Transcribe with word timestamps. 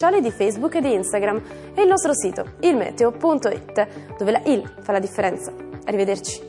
sociali 0.00 0.20
di 0.20 0.30
Facebook 0.30 0.76
e 0.76 0.80
di 0.80 0.92
Instagram 0.92 1.42
e 1.74 1.82
il 1.82 1.88
nostro 1.88 2.14
sito 2.14 2.54
ilmeteo.it 2.60 4.16
dove 4.16 4.30
la 4.30 4.40
il 4.44 4.74
fa 4.80 4.92
la 4.92 5.00
differenza. 5.00 5.52
Arrivederci. 5.86 6.40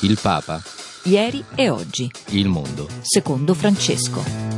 Il 0.00 0.18
Papa. 0.22 0.62
Ieri 1.04 1.44
e 1.54 1.68
oggi. 1.68 2.10
Il 2.28 2.48
mondo. 2.48 2.88
Secondo 3.02 3.52
Francesco. 3.52 4.53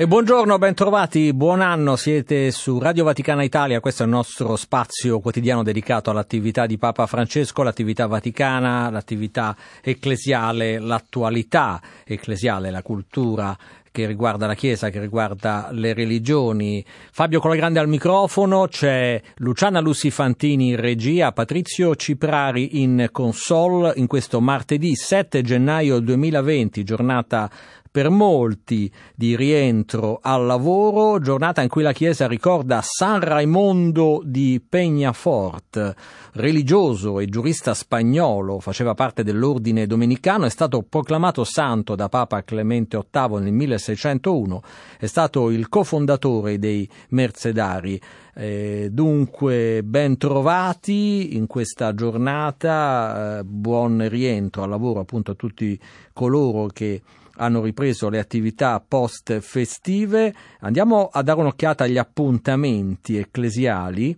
E 0.00 0.06
buongiorno, 0.06 0.56
bentrovati, 0.56 1.34
buon 1.34 1.60
anno, 1.60 1.94
siete 1.94 2.50
su 2.52 2.78
Radio 2.78 3.04
Vaticana 3.04 3.42
Italia, 3.42 3.80
questo 3.80 4.02
è 4.02 4.06
il 4.06 4.12
nostro 4.12 4.56
spazio 4.56 5.20
quotidiano 5.20 5.62
dedicato 5.62 6.08
all'attività 6.08 6.64
di 6.64 6.78
Papa 6.78 7.04
Francesco, 7.04 7.62
l'attività 7.62 8.06
vaticana, 8.06 8.88
l'attività 8.88 9.54
ecclesiale, 9.82 10.78
l'attualità 10.78 11.82
ecclesiale, 12.06 12.70
la 12.70 12.80
cultura 12.80 13.54
che 13.92 14.06
riguarda 14.06 14.46
la 14.46 14.54
Chiesa, 14.54 14.88
che 14.88 15.00
riguarda 15.00 15.68
le 15.72 15.92
religioni. 15.92 16.82
Fabio 17.10 17.40
Colagrande 17.40 17.80
al 17.80 17.88
microfono, 17.88 18.68
c'è 18.68 19.20
Luciana 19.36 19.80
Lussifantini 19.80 20.68
in 20.68 20.76
regia, 20.76 21.32
Patrizio 21.32 21.94
Ciprari 21.94 22.80
in 22.82 23.08
console 23.10 23.92
in 23.96 24.06
questo 24.06 24.40
martedì 24.40 24.94
7 24.94 25.42
gennaio 25.42 25.98
2020, 25.98 26.84
giornata 26.84 27.50
per 27.90 28.08
molti 28.08 28.90
di 29.16 29.34
rientro 29.34 30.20
al 30.22 30.46
lavoro, 30.46 31.18
giornata 31.18 31.60
in 31.60 31.68
cui 31.68 31.82
la 31.82 31.92
Chiesa 31.92 32.28
ricorda 32.28 32.80
San 32.82 33.20
Raimondo 33.20 34.22
di 34.24 34.62
Peñafort, 34.66 35.94
religioso 36.34 37.18
e 37.18 37.26
giurista 37.26 37.74
spagnolo, 37.74 38.60
faceva 38.60 38.94
parte 38.94 39.24
dell'ordine 39.24 39.88
domenicano, 39.88 40.44
è 40.44 40.50
stato 40.50 40.82
proclamato 40.88 41.42
santo 41.42 41.96
da 41.96 42.08
Papa 42.08 42.44
Clemente 42.44 42.96
VIII 42.96 43.40
nel 43.40 43.52
1601, 43.52 44.62
è 44.98 45.06
stato 45.06 45.50
il 45.50 45.68
cofondatore 45.68 46.60
dei 46.60 46.88
Mercedari. 47.08 48.00
Eh, 48.32 48.88
dunque, 48.92 49.82
ben 49.82 50.16
trovati 50.16 51.36
in 51.36 51.48
questa 51.48 51.92
giornata, 51.94 53.40
eh, 53.40 53.44
buon 53.44 54.06
rientro 54.08 54.62
al 54.62 54.70
lavoro 54.70 55.00
appunto 55.00 55.32
a 55.32 55.34
tutti 55.34 55.78
coloro 56.12 56.68
che 56.68 57.02
hanno 57.40 57.62
ripreso 57.62 58.08
le 58.08 58.18
attività 58.18 58.82
post 58.86 59.40
festive. 59.40 60.32
Andiamo 60.60 61.08
a 61.10 61.22
dare 61.22 61.40
un'occhiata 61.40 61.84
agli 61.84 61.98
appuntamenti 61.98 63.16
ecclesiali. 63.16 64.16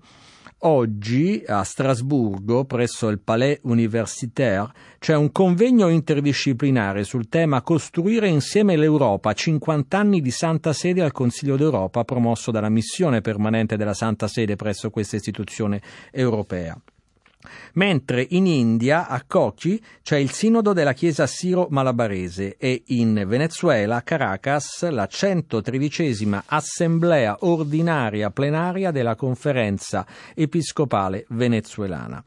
Oggi 0.65 1.43
a 1.45 1.65
Strasburgo, 1.65 2.65
presso 2.65 3.09
il 3.09 3.19
Palais 3.19 3.59
Universitaire, 3.63 4.71
c'è 5.01 5.17
un 5.17 5.33
convegno 5.33 5.89
interdisciplinare 5.89 7.03
sul 7.03 7.29
tema 7.29 7.63
Costruire 7.63 8.29
insieme 8.29 8.77
l'Europa, 8.77 9.33
50 9.33 9.99
anni 9.99 10.21
di 10.21 10.31
Santa 10.31 10.73
Sede 10.73 11.03
al 11.03 11.11
Consiglio 11.11 11.57
d'Europa, 11.57 12.05
promosso 12.05 12.53
dalla 12.53 12.69
missione 12.69 13.21
permanente 13.21 13.77
della 13.77 13.95
Santa 13.95 14.29
Sede 14.29 14.55
presso 14.55 14.91
questa 14.91 15.17
istituzione 15.17 15.81
europea. 16.13 16.81
Mentre 17.75 18.27
in 18.31 18.47
India, 18.47 19.07
a 19.09 19.23
Kochi, 19.27 19.83
c'è 20.03 20.17
il 20.17 20.31
sinodo 20.31 20.73
della 20.73 20.93
Chiesa 20.93 21.27
Siro-Malabarese 21.27 22.57
e 22.57 22.83
in 22.87 23.25
Venezuela, 23.27 23.97
a 23.97 24.03
Caracas, 24.03 24.89
la 24.89 25.07
113 25.07 26.43
assemblea 26.47 27.37
ordinaria 27.41 28.31
plenaria 28.31 28.91
della 28.91 29.15
conferenza 29.15 30.07
episcopale 30.35 31.25
venezuelana. 31.29 32.23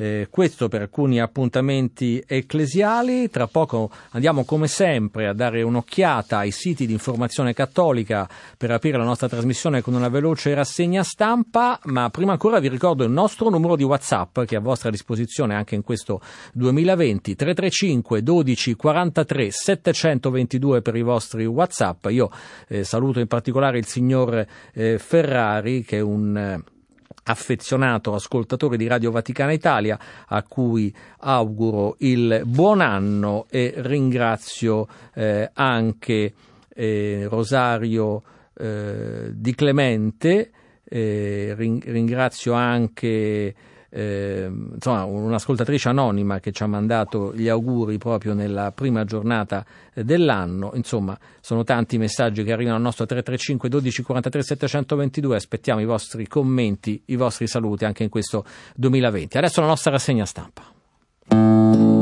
Eh, 0.00 0.28
questo 0.30 0.68
per 0.68 0.80
alcuni 0.80 1.20
appuntamenti 1.20 2.24
ecclesiali. 2.26 3.28
Tra 3.28 3.46
poco 3.48 3.90
andiamo 4.12 4.46
come 4.46 4.66
sempre 4.66 5.26
a 5.26 5.34
dare 5.34 5.60
un'occhiata 5.60 6.38
ai 6.38 6.52
siti 6.52 6.86
di 6.86 6.94
informazione 6.94 7.52
cattolica 7.52 8.26
per 8.56 8.70
aprire 8.70 8.96
la 8.96 9.04
nostra 9.04 9.28
trasmissione 9.28 9.82
con 9.82 9.92
una 9.92 10.08
veloce 10.08 10.54
rassegna 10.54 11.02
stampa, 11.02 11.78
ma 11.84 12.08
prima 12.08 12.32
ancora 12.32 12.60
vi 12.60 12.70
ricordo 12.70 13.04
il 13.04 13.10
nostro 13.10 13.50
numero 13.50 13.76
di 13.76 13.82
WhatsApp 13.82 14.40
che 14.44 14.54
è 14.54 14.58
a 14.58 14.62
vostra 14.62 14.88
disposizione 14.88 15.54
anche 15.54 15.74
in 15.74 15.82
questo 15.82 16.22
2020 16.54 17.36
335 17.36 18.22
12 18.22 18.74
43 18.76 19.50
722 19.50 20.80
per 20.80 20.96
i 20.96 21.02
vostri 21.02 21.44
WhatsApp. 21.44 22.06
Io 22.06 22.30
eh, 22.68 22.84
saluto 22.84 23.20
in 23.20 23.26
particolare 23.26 23.76
il 23.76 23.84
signor 23.84 24.46
eh, 24.72 24.98
Ferrari 24.98 25.84
che 25.84 25.98
è 25.98 26.00
un 26.00 26.34
eh, 26.38 26.78
affezionato 27.24 28.14
ascoltatore 28.14 28.76
di 28.76 28.86
Radio 28.86 29.10
Vaticana 29.10 29.52
Italia 29.52 29.98
a 30.26 30.42
cui 30.42 30.94
auguro 31.20 31.96
il 31.98 32.42
buon 32.44 32.80
anno 32.80 33.46
e 33.50 33.74
ringrazio 33.76 34.86
eh, 35.14 35.50
anche 35.52 36.32
eh, 36.74 37.26
Rosario 37.28 38.22
eh, 38.54 39.30
Di 39.32 39.54
Clemente, 39.54 40.50
eh, 40.84 41.54
ringrazio 41.56 42.52
anche 42.52 43.54
eh, 43.90 44.50
insomma, 44.74 45.04
un'ascoltatrice 45.04 45.88
anonima 45.88 46.38
che 46.38 46.52
ci 46.52 46.62
ha 46.62 46.66
mandato 46.66 47.34
gli 47.34 47.48
auguri 47.48 47.98
proprio 47.98 48.34
nella 48.34 48.72
prima 48.72 49.04
giornata 49.04 49.64
eh, 49.92 50.04
dell'anno. 50.04 50.70
Insomma, 50.74 51.18
sono 51.40 51.64
tanti 51.64 51.98
messaggi 51.98 52.44
che 52.44 52.52
arrivano 52.52 52.76
al 52.76 52.82
nostro 52.82 53.04
335 53.04 53.68
12 53.68 54.02
43 54.02 54.42
722. 54.42 55.36
Aspettiamo 55.36 55.80
i 55.80 55.84
vostri 55.84 56.26
commenti, 56.28 57.02
i 57.06 57.16
vostri 57.16 57.46
saluti 57.46 57.84
anche 57.84 58.04
in 58.04 58.08
questo 58.08 58.44
2020. 58.76 59.36
Adesso 59.36 59.60
la 59.60 59.66
nostra 59.66 59.90
rassegna 59.90 60.24
stampa. 60.24 61.98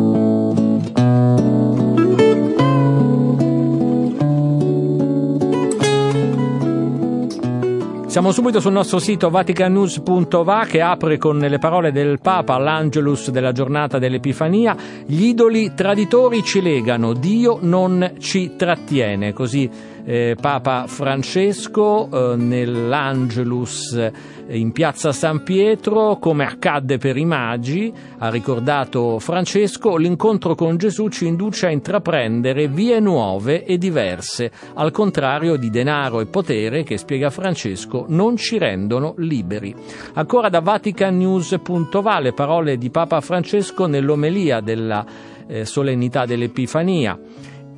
Siamo 8.19 8.33
subito 8.33 8.59
sul 8.59 8.73
nostro 8.73 8.99
sito 8.99 9.31
vaticanews.va 9.31 10.67
che 10.69 10.81
apre 10.81 11.19
con 11.19 11.39
le 11.39 11.59
parole 11.59 11.93
del 11.93 12.19
Papa 12.21 12.55
all'Angelus 12.55 13.31
della 13.31 13.53
giornata 13.53 14.01
dell'Epifania. 14.01 14.77
Gli 15.07 15.27
idoli 15.27 15.73
traditori 15.73 16.43
ci 16.43 16.61
legano, 16.61 17.13
Dio 17.13 17.59
non 17.61 18.15
ci 18.19 18.57
trattiene. 18.57 19.33
Così 19.33 19.71
eh, 20.09 20.37
Papa 20.41 20.87
Francesco 20.87 22.09
eh, 22.11 22.37
nell'Angelus 22.37 23.93
eh, 23.93 24.11
in 24.57 24.73
piazza 24.73 25.13
San 25.13 25.43
Pietro, 25.43 26.17
come 26.17 26.47
accadde 26.47 26.97
per 26.97 27.19
i 27.19 27.27
magi, 27.27 27.93
ha 28.17 28.31
ricordato 28.31 29.19
Francesco, 29.19 29.99
l'incontro 29.99 30.55
con 30.55 30.79
Gesù 30.79 31.09
ci 31.09 31.27
induce 31.27 31.67
a 31.67 31.71
intraprendere 31.71 32.69
vie 32.69 33.01
nuove 33.01 33.67
e 33.67 33.77
diverse, 33.77 34.51
al 34.73 34.93
contrario 34.93 35.57
di 35.57 35.69
denaro 35.69 36.21
e 36.21 36.27
potere 36.27 36.85
che, 36.85 36.97
spiega 36.97 37.29
Francesco, 37.29 38.07
non 38.09 38.37
ci 38.37 38.57
rendono 38.57 39.13
liberi. 39.19 39.75
Ancora 40.15 40.49
da 40.49 40.61
vaticanews.va 40.61 42.19
le 42.19 42.33
parole 42.33 42.79
di 42.79 42.89
Papa 42.89 43.21
Francesco 43.21 43.87
nell'omelia 43.87 44.61
della 44.61 45.05
eh, 45.47 45.67
solennità 45.67 46.25
dell'Epifania. 46.25 47.19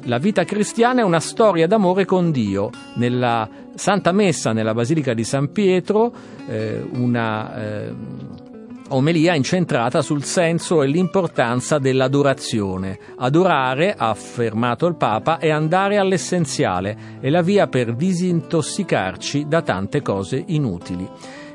La 0.05 0.19
vita 0.19 0.44
cristiana 0.44 1.03
è 1.03 1.05
una 1.05 1.21
storia 1.21 1.66
d'amore 1.66 2.06
con 2.06 2.31
Dio. 2.31 2.71
Nella 2.94 3.49
Santa 3.75 4.12
Messa 4.12 4.53
nella 4.53 4.72
Basilica 4.72 5.12
di 5.12 5.25
San 5.25 5.53
Pietro, 5.53 6.12
eh, 6.49 6.83
una 6.93 7.55
eh, 7.55 7.94
omelia 8.88 9.34
incentrata 9.34 10.00
sul 10.00 10.25
senso 10.25 10.83
e 10.83 10.87
l'importanza 10.87 11.78
dell'adorazione. 11.78 12.99
Adorare, 13.19 13.94
ha 13.94 14.09
affermato 14.09 14.87
il 14.87 14.97
Papa, 14.97 15.38
è 15.38 15.50
andare 15.50 15.99
all'essenziale, 15.99 17.19
è 17.21 17.28
la 17.28 17.43
via 17.43 17.67
per 17.67 17.94
disintossicarci 17.94 19.47
da 19.49 19.61
tante 19.61 20.00
cose 20.00 20.43
inutili. 20.47 21.06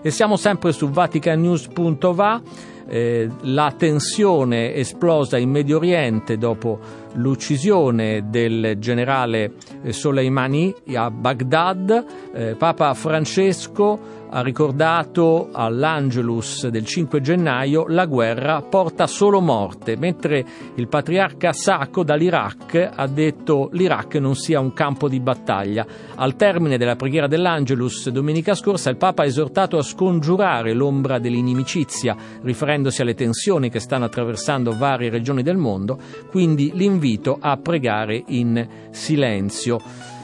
E 0.03 0.11
siamo 0.11 0.37
sempre 0.37 0.71
su 0.71 0.89
vaticanews.va 0.89 2.41
eh, 2.87 3.27
la 3.41 3.73
tensione 3.75 4.75
esplosa 4.75 5.37
in 5.37 5.49
Medio 5.49 5.77
Oriente 5.77 6.37
dopo 6.37 7.04
l'uccisione 7.15 8.29
del 8.29 8.75
generale 8.79 9.53
eh, 9.83 9.91
Soleimani 9.91 10.73
a 10.93 11.09
Baghdad, 11.11 12.05
eh, 12.33 12.55
Papa 12.55 12.93
Francesco 12.93 14.24
ha 14.35 14.41
ricordato 14.41 15.47
all'Angelus 15.53 16.67
del 16.67 16.85
5 16.85 17.21
gennaio 17.21 17.85
la 17.87 18.05
guerra 18.05 18.61
porta 18.61 19.07
solo 19.07 19.39
morte, 19.39 19.95
mentre 19.95 20.45
il 20.75 20.89
patriarca 20.89 21.53
Sacco 21.53 22.03
dall'Iraq 22.03 22.91
ha 22.93 23.07
detto 23.07 23.69
l'Iraq 23.71 24.15
non 24.15 24.35
sia 24.35 24.59
un 24.59 24.73
campo 24.73 25.07
di 25.07 25.21
battaglia. 25.21 25.85
Al 26.15 26.35
termine 26.35 26.77
della 26.77 26.97
preghiera 26.97 27.27
dell'Angelus 27.27 28.09
domenica 28.09 28.55
scorsa 28.55 28.89
il 28.89 28.97
Papa 28.97 29.23
ha 29.23 29.25
esortato 29.25 29.77
a 29.77 29.83
scongiurare 29.83 30.73
l'ombra 30.73 31.17
dell'inimicizia, 31.17 32.17
riferendosi 32.41 33.01
alle 33.01 33.13
tensioni 33.13 33.69
che 33.69 33.79
stanno 33.79 34.03
attraversando 34.03 34.75
varie 34.77 35.09
regioni 35.09 35.43
del 35.43 35.55
mondo, 35.55 35.97
quindi 36.29 36.71
l'invito 36.73 37.37
a 37.39 37.55
pregare 37.55 38.21
in 38.27 38.67
silenzio. 38.89 40.14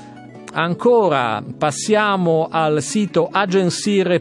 Ancora 0.53 1.41
passiamo 1.57 2.49
al 2.51 2.81
sito 2.81 3.29
agensire.it 3.31 4.19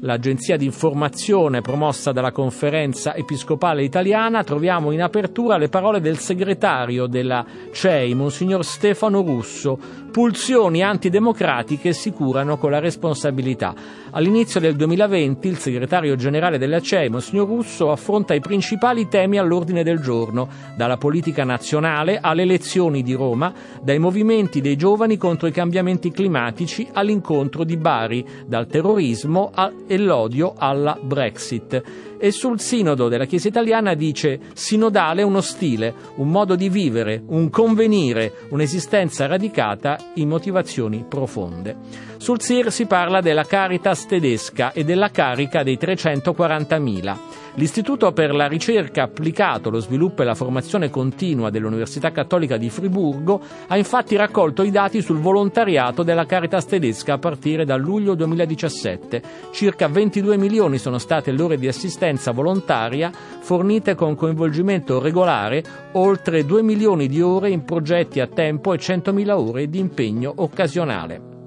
l'agenzia 0.00 0.56
di 0.56 0.66
informazione 0.66 1.60
promossa 1.60 2.12
dalla 2.12 2.30
conferenza 2.30 3.14
episcopale 3.14 3.82
italiana, 3.82 4.44
troviamo 4.44 4.92
in 4.92 5.02
apertura 5.02 5.56
le 5.56 5.68
parole 5.68 6.00
del 6.00 6.18
segretario 6.18 7.06
della 7.06 7.44
CEI, 7.72 8.14
Monsignor 8.14 8.64
Stefano 8.64 9.22
Russo, 9.22 9.76
pulsioni 10.10 10.82
antidemocratiche 10.82 11.92
si 11.92 12.10
curano 12.12 12.56
con 12.56 12.70
la 12.70 12.78
responsabilità. 12.78 13.74
All'inizio 14.10 14.58
del 14.60 14.74
2020 14.74 15.48
il 15.48 15.58
segretario 15.58 16.16
generale 16.16 16.58
della 16.58 16.80
CEI, 16.80 17.08
Monsignor 17.08 17.46
Russo, 17.46 17.90
affronta 17.90 18.34
i 18.34 18.40
principali 18.40 19.08
temi 19.08 19.38
all'ordine 19.38 19.82
del 19.82 20.00
giorno, 20.00 20.48
dalla 20.76 20.96
politica 20.96 21.44
nazionale 21.44 22.18
alle 22.20 22.42
elezioni 22.42 23.02
di 23.02 23.12
Roma, 23.12 23.52
dai 23.82 23.98
movimenti 23.98 24.60
dei 24.60 24.76
giovani 24.76 25.16
contro 25.16 25.46
i 25.46 25.52
cambiamenti 25.52 26.10
climatici 26.10 26.88
all'incontro 26.92 27.64
di 27.64 27.76
Bari, 27.76 28.26
dal 28.46 28.66
terrorismo 28.66 29.52
e 29.86 29.98
l'odio 29.98 30.54
alla 30.56 30.98
Brexit. 31.00 32.07
E 32.18 32.32
sul 32.32 32.58
sinodo 32.58 33.08
della 33.08 33.26
Chiesa 33.26 33.48
italiana 33.48 33.94
dice 33.94 34.40
sinodale 34.52 35.22
uno 35.22 35.40
stile, 35.40 35.94
un 36.16 36.28
modo 36.28 36.56
di 36.56 36.68
vivere, 36.68 37.22
un 37.26 37.48
convenire, 37.48 38.32
un'esistenza 38.48 39.26
radicata 39.26 39.96
in 40.14 40.28
motivazioni 40.28 41.04
profonde. 41.08 41.76
Sul 42.18 42.42
SIR 42.42 42.72
si 42.72 42.86
parla 42.86 43.20
della 43.20 43.44
Caritas 43.44 44.04
tedesca 44.04 44.72
e 44.72 44.82
della 44.82 45.10
carica 45.10 45.62
dei 45.62 45.78
340.000. 45.80 47.16
L'Istituto 47.54 48.12
per 48.12 48.34
la 48.34 48.46
ricerca 48.46 49.04
applicato, 49.04 49.70
lo 49.70 49.78
sviluppo 49.78 50.22
e 50.22 50.24
la 50.24 50.34
formazione 50.34 50.90
continua 50.90 51.48
dell'Università 51.48 52.10
Cattolica 52.10 52.56
di 52.56 52.70
Friburgo 52.70 53.40
ha 53.68 53.76
infatti 53.76 54.16
raccolto 54.16 54.64
i 54.64 54.70
dati 54.70 55.00
sul 55.00 55.20
volontariato 55.20 56.02
della 56.02 56.26
Caritas 56.26 56.66
tedesca 56.66 57.14
a 57.14 57.18
partire 57.18 57.64
da 57.64 57.76
luglio 57.76 58.14
2017. 58.14 59.22
Circa 59.52 59.86
22 59.86 60.36
milioni 60.36 60.78
sono 60.78 60.98
state 60.98 61.30
le 61.30 61.42
ore 61.42 61.56
di 61.56 61.68
assistenza 61.68 62.32
volontaria 62.32 63.10
fornite 63.12 63.94
con 63.94 64.16
coinvolgimento 64.16 65.00
regolare, 65.00 65.62
oltre 65.92 66.44
2 66.44 66.62
milioni 66.62 67.06
di 67.06 67.22
ore 67.22 67.50
in 67.50 67.64
progetti 67.64 68.20
a 68.20 68.26
tempo 68.26 68.72
e 68.72 68.78
100.000 68.78 69.30
ore 69.30 69.68
di 69.68 69.78
impegno 69.78 70.32
occasionale. 70.36 71.37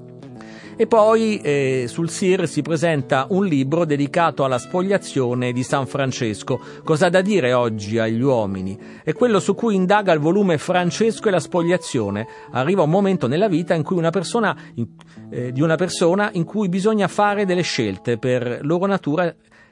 E 0.82 0.88
poi 0.88 1.40
eh, 1.44 1.86
sul 1.88 2.10
SIR 2.10 2.48
si 2.48 2.64
presenta 2.64 3.28
un 3.30 3.46
libro 3.46 3.86
dedicato 3.86 4.44
alla 4.44 4.58
spogliazione 4.58 5.52
di 5.52 5.62
San 5.62 5.86
Francesco. 5.86 6.60
Cosa 6.84 7.08
da 7.08 7.22
dire 7.22 7.54
oggi 7.54 8.00
agli 8.00 8.20
uomini? 8.20 8.76
È 9.04 9.14
quello 9.14 9.40
su 9.40 9.54
cui 9.54 9.76
indaga 9.76 10.12
il 10.12 10.20
volume 10.20 10.58
Francesco 10.58 11.28
e 11.28 11.32
la 11.32 11.40
spogliazione. 11.40 12.26
Arriva 12.54 12.82
un 12.82 12.90
momento 12.90 13.28
nella 13.28 13.48
vita 13.48 13.76
in 13.76 13.84
cui 13.84 13.96
una 13.96 14.10
persona, 14.10 14.58
eh, 15.30 15.52
di 15.52 15.62
una 15.62 15.76
persona 15.76 16.32
in 16.34 16.46
cui 16.46 16.68
bisogna 16.68 17.08
fare 17.08 17.46
delle 17.46 17.62
scelte 17.62 18.18
per 18.18 18.62
loro 18.64 18.88
natura 18.88 19.32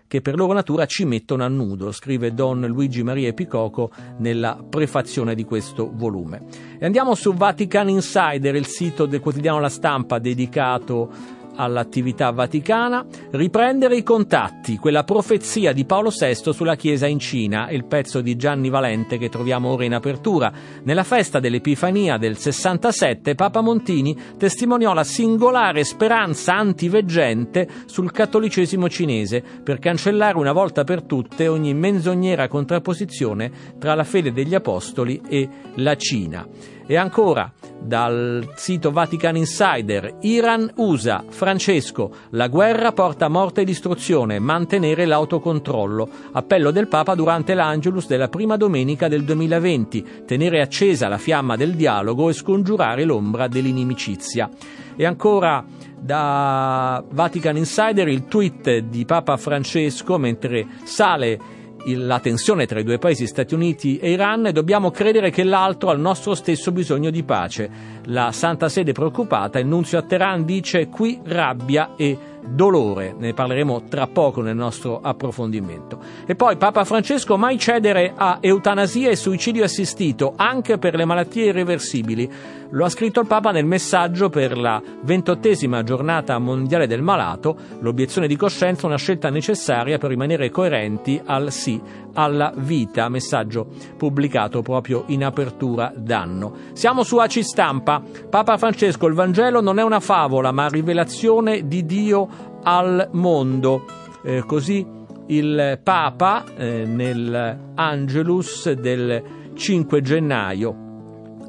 che 0.09 0.21
per 0.21 0.35
loro 0.35 0.53
natura 0.53 0.87
ci 0.87 1.05
mettono 1.05 1.43
a 1.43 1.47
nudo, 1.47 1.91
scrive 1.91 2.33
Don 2.33 2.65
Luigi 2.65 3.03
Maria 3.03 3.27
Epicoco 3.27 3.91
nella 4.17 4.57
prefazione 4.67 5.35
di 5.35 5.43
questo 5.43 5.91
volume. 5.93 6.41
E 6.79 6.85
andiamo 6.85 7.13
su 7.13 7.31
Vatican 7.35 7.89
Insider, 7.89 8.55
il 8.55 8.65
sito 8.65 9.05
del 9.05 9.19
quotidiano 9.19 9.59
La 9.59 9.69
Stampa 9.69 10.17
dedicato 10.17 11.37
all'attività 11.59 12.31
vaticana, 12.31 13.05
riprendere 13.31 13.97
i 13.97 14.03
contatti, 14.03 14.77
quella 14.77 15.03
profezia 15.03 15.73
di 15.73 15.85
Paolo 15.85 16.09
VI 16.09 16.53
sulla 16.53 16.75
Chiesa 16.75 17.05
in 17.05 17.19
Cina, 17.19 17.69
il 17.69 17.85
pezzo 17.85 18.21
di 18.21 18.37
Gianni 18.37 18.69
Valente 18.69 19.17
che 19.17 19.27
troviamo 19.27 19.69
ora 19.69 19.83
in 19.83 19.93
apertura. 19.93 20.51
Nella 20.83 21.03
festa 21.03 21.39
dell'Epifania 21.39 22.17
del 22.17 22.37
67 22.37 23.35
Papa 23.35 23.59
Montini 23.59 24.17
testimoniò 24.37 24.93
la 24.93 25.03
singolare 25.03 25.83
speranza 25.83 26.55
antiveggente 26.55 27.67
sul 27.85 28.11
cattolicesimo 28.11 28.87
cinese 28.87 29.43
per 29.61 29.79
cancellare 29.79 30.37
una 30.37 30.53
volta 30.53 30.85
per 30.85 31.03
tutte 31.03 31.49
ogni 31.49 31.73
menzognera 31.73 32.47
contrapposizione 32.47 33.51
tra 33.77 33.95
la 33.95 34.05
fede 34.05 34.31
degli 34.31 34.55
apostoli 34.55 35.21
e 35.27 35.49
la 35.75 35.95
Cina. 35.95 36.47
E 36.87 36.95
ancora, 36.95 37.53
dal 37.81 38.47
sito 38.55 38.91
Vatican 38.91 39.35
Insider, 39.37 40.17
Iran-USA, 40.21 41.23
Francesco, 41.27 42.11
la 42.31 42.47
guerra 42.47 42.91
porta 42.91 43.27
morte 43.29 43.61
e 43.61 43.65
distruzione, 43.65 44.39
mantenere 44.39 45.05
l'autocontrollo. 45.05 46.09
Appello 46.33 46.71
del 46.71 46.87
Papa 46.87 47.15
durante 47.15 47.53
l'Angelus 47.53 48.07
della 48.07 48.27
prima 48.27 48.57
domenica 48.57 49.07
del 49.07 49.23
2020, 49.23 50.23
tenere 50.25 50.61
accesa 50.61 51.07
la 51.07 51.17
fiamma 51.17 51.55
del 51.55 51.75
dialogo 51.75 52.29
e 52.29 52.33
scongiurare 52.33 53.03
l'ombra 53.03 53.47
dell'inimicizia. 53.47 54.49
E 54.95 55.05
ancora 55.05 55.65
da 55.97 57.03
Vatican 57.09 57.57
Insider 57.57 58.07
il 58.07 58.25
tweet 58.25 58.79
di 58.79 59.05
Papa 59.05 59.37
Francesco 59.37 60.17
mentre 60.17 60.65
sale 60.83 61.57
la 61.95 62.19
tensione 62.19 62.65
tra 62.65 62.79
i 62.79 62.83
due 62.83 62.97
paesi, 62.97 63.27
Stati 63.27 63.53
Uniti 63.53 63.97
e 63.97 64.11
Iran, 64.11 64.47
e 64.47 64.51
dobbiamo 64.51 64.91
credere 64.91 65.29
che 65.29 65.43
l'altro 65.43 65.89
ha 65.89 65.93
il 65.93 65.99
nostro 65.99 66.35
stesso 66.35 66.71
bisogno 66.71 67.09
di 67.09 67.23
pace. 67.23 67.69
La 68.05 68.31
Santa 68.31 68.69
Sede 68.69 68.91
preoccupata, 68.91 69.59
il 69.59 69.67
nunzio 69.67 69.97
a 69.97 70.03
Teheran 70.03 70.45
dice 70.45 70.87
qui 70.87 71.19
rabbia 71.23 71.95
e 71.95 72.17
dolore, 72.45 73.15
ne 73.17 73.33
parleremo 73.33 73.83
tra 73.89 74.07
poco 74.07 74.41
nel 74.41 74.55
nostro 74.55 74.99
approfondimento. 75.01 75.99
E 76.25 76.35
poi 76.35 76.57
Papa 76.57 76.83
Francesco 76.83 77.37
mai 77.37 77.57
cedere 77.57 78.13
a 78.15 78.37
eutanasia 78.41 79.09
e 79.09 79.15
suicidio 79.15 79.63
assistito 79.63 80.33
anche 80.35 80.77
per 80.77 80.95
le 80.95 81.05
malattie 81.05 81.45
irreversibili. 81.45 82.29
Lo 82.71 82.85
ha 82.85 82.89
scritto 82.89 83.21
il 83.21 83.27
Papa 83.27 83.51
nel 83.51 83.65
messaggio 83.65 84.29
per 84.29 84.57
la 84.57 84.81
ventottesima 85.01 85.83
giornata 85.83 86.37
mondiale 86.37 86.85
del 86.85 87.01
malato, 87.01 87.57
l'obiezione 87.79 88.27
di 88.27 88.35
coscienza 88.35 88.85
una 88.85 88.97
scelta 88.97 89.29
necessaria 89.29 89.97
per 89.97 90.09
rimanere 90.09 90.51
coerenti 90.51 91.19
al 91.25 91.51
sì 91.51 91.81
alla 92.19 92.51
vita, 92.53 93.07
messaggio 93.07 93.67
pubblicato 93.95 94.61
proprio 94.61 95.05
in 95.07 95.23
apertura 95.23 95.93
d'anno. 95.95 96.53
Siamo 96.73 97.03
su 97.03 97.17
AC 97.17 97.41
Stampa. 97.43 98.01
Papa 98.29 98.57
Francesco, 98.57 99.07
il 99.07 99.13
Vangelo 99.13 99.61
non 99.61 99.79
è 99.79 99.83
una 99.83 100.01
favola, 100.01 100.51
ma 100.51 100.67
rivelazione 100.67 101.65
di 101.65 101.85
Dio 101.85 102.27
al 102.63 103.09
mondo. 103.13 103.85
Eh, 104.21 104.43
così 104.45 104.85
il 105.27 105.79
Papa 105.81 106.43
eh, 106.57 106.83
nell'Angelus 106.85 108.69
del 108.71 109.23
5 109.53 110.01
gennaio, 110.01 110.75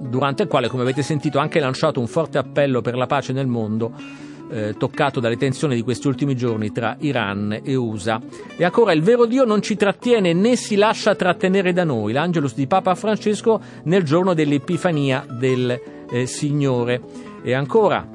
durante 0.02 0.44
il 0.44 0.48
quale, 0.48 0.68
come 0.68 0.82
avete 0.82 1.02
sentito, 1.02 1.38
ha 1.40 1.42
anche 1.42 1.58
lanciato 1.58 1.98
un 1.98 2.06
forte 2.06 2.38
appello 2.38 2.80
per 2.80 2.94
la 2.94 3.06
pace 3.06 3.32
nel 3.32 3.48
mondo 3.48 4.28
eh, 4.50 4.74
toccato 4.76 5.20
dalle 5.20 5.36
tensioni 5.36 5.74
di 5.74 5.82
questi 5.82 6.08
ultimi 6.08 6.36
giorni 6.36 6.72
tra 6.72 6.96
Iran 7.00 7.60
e 7.62 7.74
USA. 7.74 8.20
E 8.56 8.64
ancora, 8.64 8.92
il 8.92 9.02
vero 9.02 9.26
Dio 9.26 9.44
non 9.44 9.62
ci 9.62 9.76
trattiene 9.76 10.32
né 10.32 10.56
si 10.56 10.76
lascia 10.76 11.14
trattenere 11.14 11.72
da 11.72 11.84
noi, 11.84 12.12
l'Angelus 12.12 12.54
di 12.54 12.66
Papa 12.66 12.94
Francesco 12.94 13.60
nel 13.84 14.02
giorno 14.02 14.34
dell'Epifania 14.34 15.24
del 15.28 15.80
eh, 16.10 16.26
Signore. 16.26 17.00
E 17.42 17.54
ancora, 17.54 18.06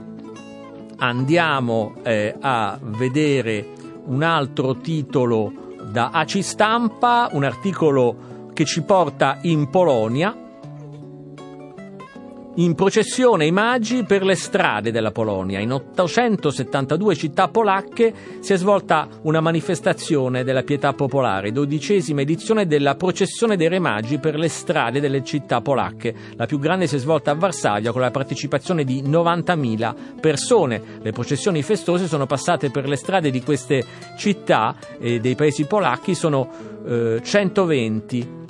andiamo 0.97 1.95
eh, 2.03 2.35
a 2.39 2.77
vedere 2.81 3.67
un 4.05 4.21
altro 4.21 4.77
titolo 4.77 5.51
da 5.91 6.09
AC 6.11 6.43
Stampa, 6.43 7.29
un 7.31 7.43
articolo 7.43 8.49
che 8.53 8.65
ci 8.65 8.81
porta 8.83 9.39
in 9.41 9.69
Polonia 9.69 10.44
in 12.55 12.75
processione 12.75 13.45
i 13.45 13.51
magi 13.51 14.03
per 14.03 14.23
le 14.23 14.35
strade 14.35 14.91
della 14.91 15.11
Polonia. 15.11 15.59
In 15.59 15.73
872 15.73 17.15
città 17.15 17.47
polacche 17.49 18.13
si 18.39 18.53
è 18.53 18.57
svolta 18.57 19.07
una 19.23 19.41
manifestazione 19.41 20.43
della 20.43 20.63
pietà 20.63 20.93
popolare, 20.93 21.51
dodicesima 21.51 22.21
edizione 22.21 22.65
della 22.65 22.95
processione 22.95 23.57
dei 23.57 23.67
re 23.67 23.79
magi 23.79 24.19
per 24.19 24.35
le 24.35 24.47
strade 24.47 24.99
delle 24.99 25.23
città 25.23 25.59
polacche. 25.61 26.15
La 26.35 26.45
più 26.45 26.59
grande 26.59 26.87
si 26.87 26.95
è 26.95 26.99
svolta 26.99 27.31
a 27.31 27.35
Varsavia 27.35 27.91
con 27.91 28.01
la 28.01 28.11
partecipazione 28.11 28.83
di 28.83 29.01
90.000 29.01 30.19
persone. 30.21 30.81
Le 31.01 31.11
processioni 31.11 31.61
festose 31.61 32.07
sono 32.07 32.25
passate 32.25 32.69
per 32.69 32.87
le 32.87 32.95
strade 32.95 33.31
di 33.31 33.41
queste 33.41 33.83
città 34.17 34.75
e 34.97 35.19
dei 35.19 35.35
paesi 35.35 35.65
polacchi, 35.65 36.15
sono 36.15 36.49
eh, 36.85 37.19
120 37.21 38.43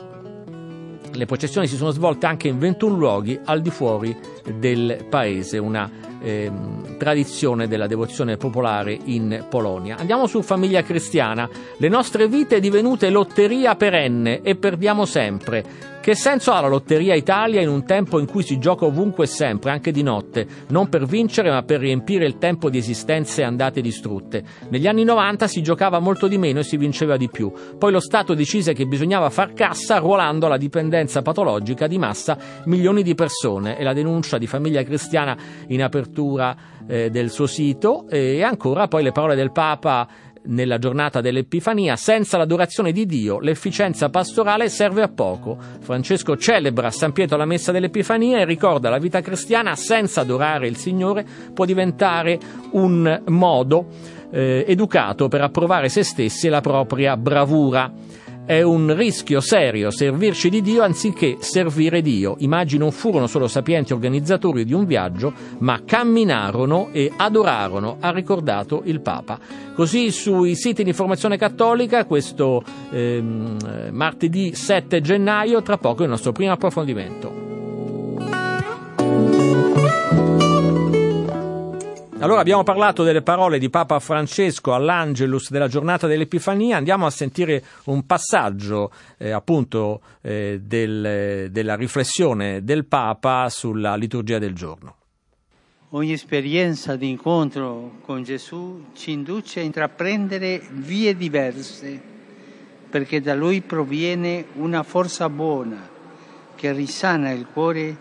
le 1.15 1.25
processioni 1.25 1.67
si 1.67 1.75
sono 1.75 1.91
svolte 1.91 2.25
anche 2.25 2.47
in 2.47 2.59
21 2.59 2.95
luoghi 2.95 3.39
al 3.43 3.61
di 3.61 3.69
fuori 3.69 4.15
del 4.57 5.05
paese, 5.09 5.57
una 5.57 5.89
eh, 6.21 6.51
tradizione 6.97 7.67
della 7.67 7.87
devozione 7.87 8.37
popolare 8.37 8.97
in 9.05 9.45
Polonia. 9.49 9.97
Andiamo 9.97 10.27
su 10.27 10.41
famiglia 10.41 10.83
cristiana. 10.83 11.49
Le 11.77 11.87
nostre 11.87 12.27
vite 12.27 12.59
divenute 12.59 13.09
lotteria 13.09 13.75
perenne 13.75 14.41
e 14.41 14.55
perdiamo 14.55 15.05
sempre. 15.05 15.93
Che 16.05 16.13
senso 16.13 16.51
ha 16.51 16.61
la 16.61 16.67
Lotteria 16.67 17.15
Italia 17.15 17.61
in 17.61 17.67
un 17.67 17.83
tempo 17.83 18.19
in 18.19 18.27
cui 18.27 18.43
si 18.43 18.59
gioca 18.59 18.85
ovunque 18.85 19.23
e 19.23 19.27
sempre, 19.27 19.71
anche 19.71 19.89
di 19.89 20.03
notte, 20.03 20.45
non 20.67 20.87
per 20.87 21.05
vincere 21.05 21.49
ma 21.49 21.63
per 21.63 21.79
riempire 21.79 22.27
il 22.27 22.37
tempo 22.37 22.69
di 22.69 22.77
esistenze 22.77 23.41
andate 23.41 23.81
distrutte? 23.81 24.43
Negli 24.69 24.85
anni 24.85 25.03
90 25.03 25.47
si 25.47 25.63
giocava 25.63 25.97
molto 25.97 26.27
di 26.27 26.37
meno 26.37 26.59
e 26.59 26.63
si 26.63 26.77
vinceva 26.77 27.17
di 27.17 27.27
più. 27.27 27.51
Poi 27.79 27.91
lo 27.91 27.99
Stato 27.99 28.35
decise 28.35 28.73
che 28.73 28.85
bisognava 28.85 29.31
far 29.31 29.53
cassa 29.53 29.97
ruolando 29.97 30.45
alla 30.45 30.57
dipendenza 30.57 31.23
patologica 31.23 31.87
di 31.87 31.97
massa 31.97 32.37
milioni 32.65 33.01
di 33.01 33.15
persone 33.15 33.75
e 33.75 33.81
la 33.81 33.93
denuncia 33.93 34.37
di 34.37 34.45
Famiglia 34.45 34.83
Cristiana 34.83 35.35
in 35.69 35.81
apertura 35.81 36.55
eh, 36.85 37.09
del 37.09 37.31
suo 37.31 37.47
sito 37.47 38.07
e 38.09 38.43
ancora 38.43 38.87
poi 38.87 39.01
le 39.01 39.11
parole 39.11 39.33
del 39.33 39.51
Papa 39.51 40.07
nella 40.47 40.77
giornata 40.77 41.21
dell'Epifania, 41.21 41.95
senza 41.95 42.37
l'adorazione 42.37 42.91
di 42.91 43.05
Dio 43.05 43.39
l'efficienza 43.39 44.09
pastorale 44.09 44.69
serve 44.69 45.01
a 45.01 45.07
poco. 45.07 45.57
Francesco 45.79 46.37
celebra 46.37 46.87
a 46.87 46.91
San 46.91 47.11
Pietro 47.11 47.37
la 47.37 47.45
messa 47.45 47.71
dell'Epifania 47.71 48.39
e 48.39 48.45
ricorda 48.45 48.89
la 48.89 48.97
vita 48.97 49.21
cristiana 49.21 49.75
senza 49.75 50.21
adorare 50.21 50.67
il 50.67 50.77
Signore 50.77 51.25
può 51.53 51.65
diventare 51.65 52.39
un 52.71 53.21
modo 53.27 53.87
eh, 54.31 54.65
educato 54.67 55.27
per 55.27 55.41
approvare 55.41 55.89
se 55.89 56.03
stessi 56.03 56.47
e 56.47 56.49
la 56.49 56.61
propria 56.61 57.15
bravura. 57.17 57.91
È 58.45 58.61
un 58.61 58.95
rischio 58.95 59.41
serio 59.41 59.89
servirci 59.89 60.49
di 60.49 60.61
Dio 60.61 60.83
anziché 60.83 61.37
servire 61.39 62.03
Dio. 62.03 62.35
I 62.37 62.47
magi 62.47 62.77
non 62.77 62.91
furono 62.91 63.25
solo 63.25 63.47
sapienti 63.47 63.91
organizzatori 63.91 64.65
di 64.65 64.73
un 64.73 64.85
viaggio, 64.85 65.33
ma 65.59 65.81
camminarono 65.83 66.89
e 66.91 67.11
adorarono, 67.17 67.97
ha 67.99 68.11
ricordato 68.11 68.83
il 68.85 69.01
Papa. 69.01 69.39
Così 69.73 70.11
sui 70.11 70.55
siti 70.55 70.83
di 70.83 70.89
informazione 70.89 71.37
cattolica, 71.37 72.05
questo 72.05 72.63
ehm, 72.91 73.89
martedì 73.89 74.53
7 74.53 75.01
gennaio, 75.01 75.63
tra 75.63 75.77
poco 75.77 76.03
il 76.03 76.09
nostro 76.09 76.31
primo 76.31 76.51
approfondimento. 76.51 77.44
Allora 82.25 82.41
abbiamo 82.41 82.63
parlato 82.63 83.03
delle 83.03 83.21
parole 83.21 83.59
di 83.59 83.69
Papa 83.69 83.99
Francesco 83.99 84.73
all'Angelus 84.73 85.51
della 85.51 85.67
giornata 85.67 86.07
dell'Epifania, 86.07 86.75
andiamo 86.75 87.05
a 87.05 87.11
sentire 87.11 87.63
un 87.83 88.03
passaggio 88.07 88.91
eh, 89.19 89.29
appunto 89.29 90.01
eh, 90.21 90.59
del, 90.59 91.51
della 91.51 91.75
riflessione 91.75 92.63
del 92.63 92.85
Papa 92.85 93.47
sulla 93.49 93.95
liturgia 93.95 94.39
del 94.39 94.55
giorno. 94.55 94.95
Ogni 95.89 96.13
esperienza 96.13 96.95
di 96.95 97.09
incontro 97.09 97.99
con 98.01 98.23
Gesù 98.23 98.85
ci 98.95 99.11
induce 99.11 99.59
a 99.59 99.63
intraprendere 99.63 100.63
vie 100.71 101.15
diverse, 101.15 102.01
perché 102.89 103.21
da 103.21 103.35
Lui 103.35 103.61
proviene 103.61 104.47
una 104.53 104.81
forza 104.81 105.29
buona 105.29 105.87
che 106.55 106.71
risana 106.71 107.29
il 107.29 107.45
cuore 107.53 107.97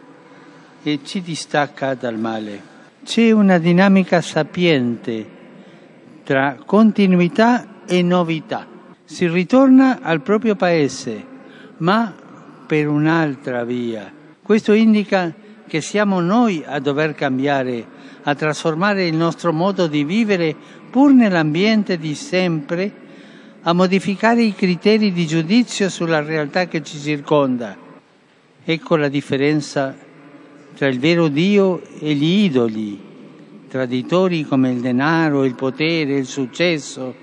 e 0.82 1.00
ci 1.04 1.20
distacca 1.20 1.92
dal 1.92 2.16
male. 2.16 2.72
C'è 3.04 3.32
una 3.32 3.58
dinamica 3.58 4.22
sapiente 4.22 5.26
tra 6.24 6.56
continuità 6.64 7.84
e 7.86 8.00
novità. 8.00 8.66
Si 9.04 9.28
ritorna 9.28 10.00
al 10.00 10.22
proprio 10.22 10.56
paese, 10.56 11.22
ma 11.76 12.14
per 12.66 12.88
un'altra 12.88 13.62
via. 13.62 14.10
Questo 14.42 14.72
indica 14.72 15.34
che 15.66 15.82
siamo 15.82 16.20
noi 16.20 16.64
a 16.66 16.78
dover 16.78 17.14
cambiare, 17.14 17.86
a 18.22 18.34
trasformare 18.34 19.06
il 19.06 19.16
nostro 19.16 19.52
modo 19.52 19.86
di 19.86 20.02
vivere 20.02 20.56
pur 20.90 21.12
nell'ambiente 21.12 21.98
di 21.98 22.14
sempre, 22.14 22.90
a 23.60 23.74
modificare 23.74 24.42
i 24.42 24.54
criteri 24.54 25.12
di 25.12 25.26
giudizio 25.26 25.90
sulla 25.90 26.22
realtà 26.22 26.68
che 26.68 26.82
ci 26.82 26.98
circonda. 26.98 27.76
Ecco 28.64 28.96
la 28.96 29.08
differenza 29.08 29.94
tra 30.74 30.88
il 30.88 30.98
vero 30.98 31.28
Dio 31.28 31.82
e 31.98 32.14
gli 32.14 32.44
idoli, 32.44 33.00
traditori 33.68 34.44
come 34.44 34.72
il 34.72 34.80
denaro, 34.80 35.44
il 35.44 35.54
potere, 35.54 36.16
il 36.16 36.26
successo, 36.26 37.14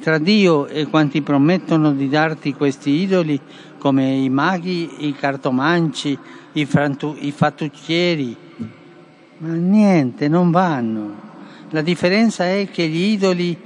tra 0.00 0.18
Dio 0.18 0.66
e 0.66 0.86
quanti 0.86 1.22
promettono 1.22 1.92
di 1.92 2.08
darti 2.08 2.54
questi 2.54 2.90
idoli 2.90 3.40
come 3.78 4.14
i 4.14 4.28
maghi, 4.30 5.06
i 5.06 5.14
cartomanci, 5.14 6.18
i, 6.52 6.64
frantu- 6.64 7.16
i 7.20 7.30
fattucchieri. 7.30 8.36
Ma 9.38 9.52
niente, 9.54 10.28
non 10.28 10.50
vanno. 10.50 11.20
La 11.70 11.82
differenza 11.82 12.44
è 12.44 12.68
che 12.70 12.86
gli 12.88 13.12
idoli 13.12 13.56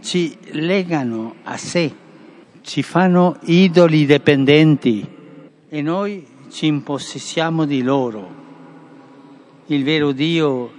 ci 0.00 0.36
legano 0.52 1.34
a 1.44 1.56
sé, 1.56 1.92
ci 2.62 2.82
fanno 2.82 3.36
idoli 3.44 4.06
dipendenti 4.06 5.06
e 5.68 5.82
noi 5.82 6.26
ci 6.50 6.66
impossessiamo 6.66 7.64
di 7.64 7.82
loro. 7.82 8.38
Il 9.66 9.84
vero 9.84 10.12
Dio 10.12 10.72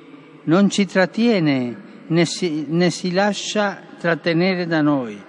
non 0.43 0.69
ci 0.69 0.85
trattiene 0.85 1.89
né 2.07 2.25
si, 2.25 2.65
né 2.67 2.89
si 2.89 3.11
lascia 3.11 3.81
trattenere 3.97 4.67
da 4.67 4.81
noi, 4.81 5.19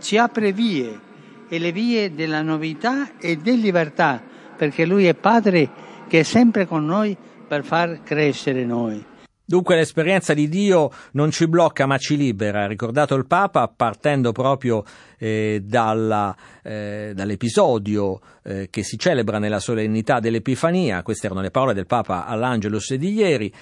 ci 0.00 0.16
apre 0.16 0.52
vie 0.52 1.08
e 1.48 1.58
le 1.58 1.72
vie 1.72 2.14
della 2.14 2.42
novità 2.42 3.18
e 3.18 3.36
della 3.36 3.62
libertà, 3.62 4.22
perché 4.56 4.86
Lui 4.86 5.06
è 5.06 5.14
Padre 5.14 5.68
che 6.08 6.20
è 6.20 6.22
sempre 6.22 6.66
con 6.66 6.84
noi 6.84 7.16
per 7.48 7.64
far 7.64 8.02
crescere 8.02 8.64
noi. 8.64 9.04
Dunque 9.44 9.74
l'esperienza 9.74 10.32
di 10.32 10.48
Dio 10.48 10.92
non 11.12 11.32
ci 11.32 11.48
blocca 11.48 11.84
ma 11.84 11.98
ci 11.98 12.16
libera, 12.16 12.62
ha 12.62 12.66
ricordato 12.68 13.16
il 13.16 13.26
Papa 13.26 13.66
partendo 13.66 14.30
proprio 14.30 14.84
eh, 15.22 15.60
dalla, 15.62 16.34
eh, 16.62 17.12
dall'episodio 17.14 18.20
eh, 18.42 18.68
che 18.70 18.82
si 18.82 18.98
celebra 18.98 19.38
nella 19.38 19.60
solennità 19.60 20.18
dell'Epifania, 20.18 21.02
queste 21.02 21.26
erano 21.26 21.42
le 21.42 21.50
parole 21.50 21.74
del 21.74 21.84
Papa 21.84 22.24
all'Angelus 22.24 22.94
di 22.94 23.12
ieri, 23.12 23.52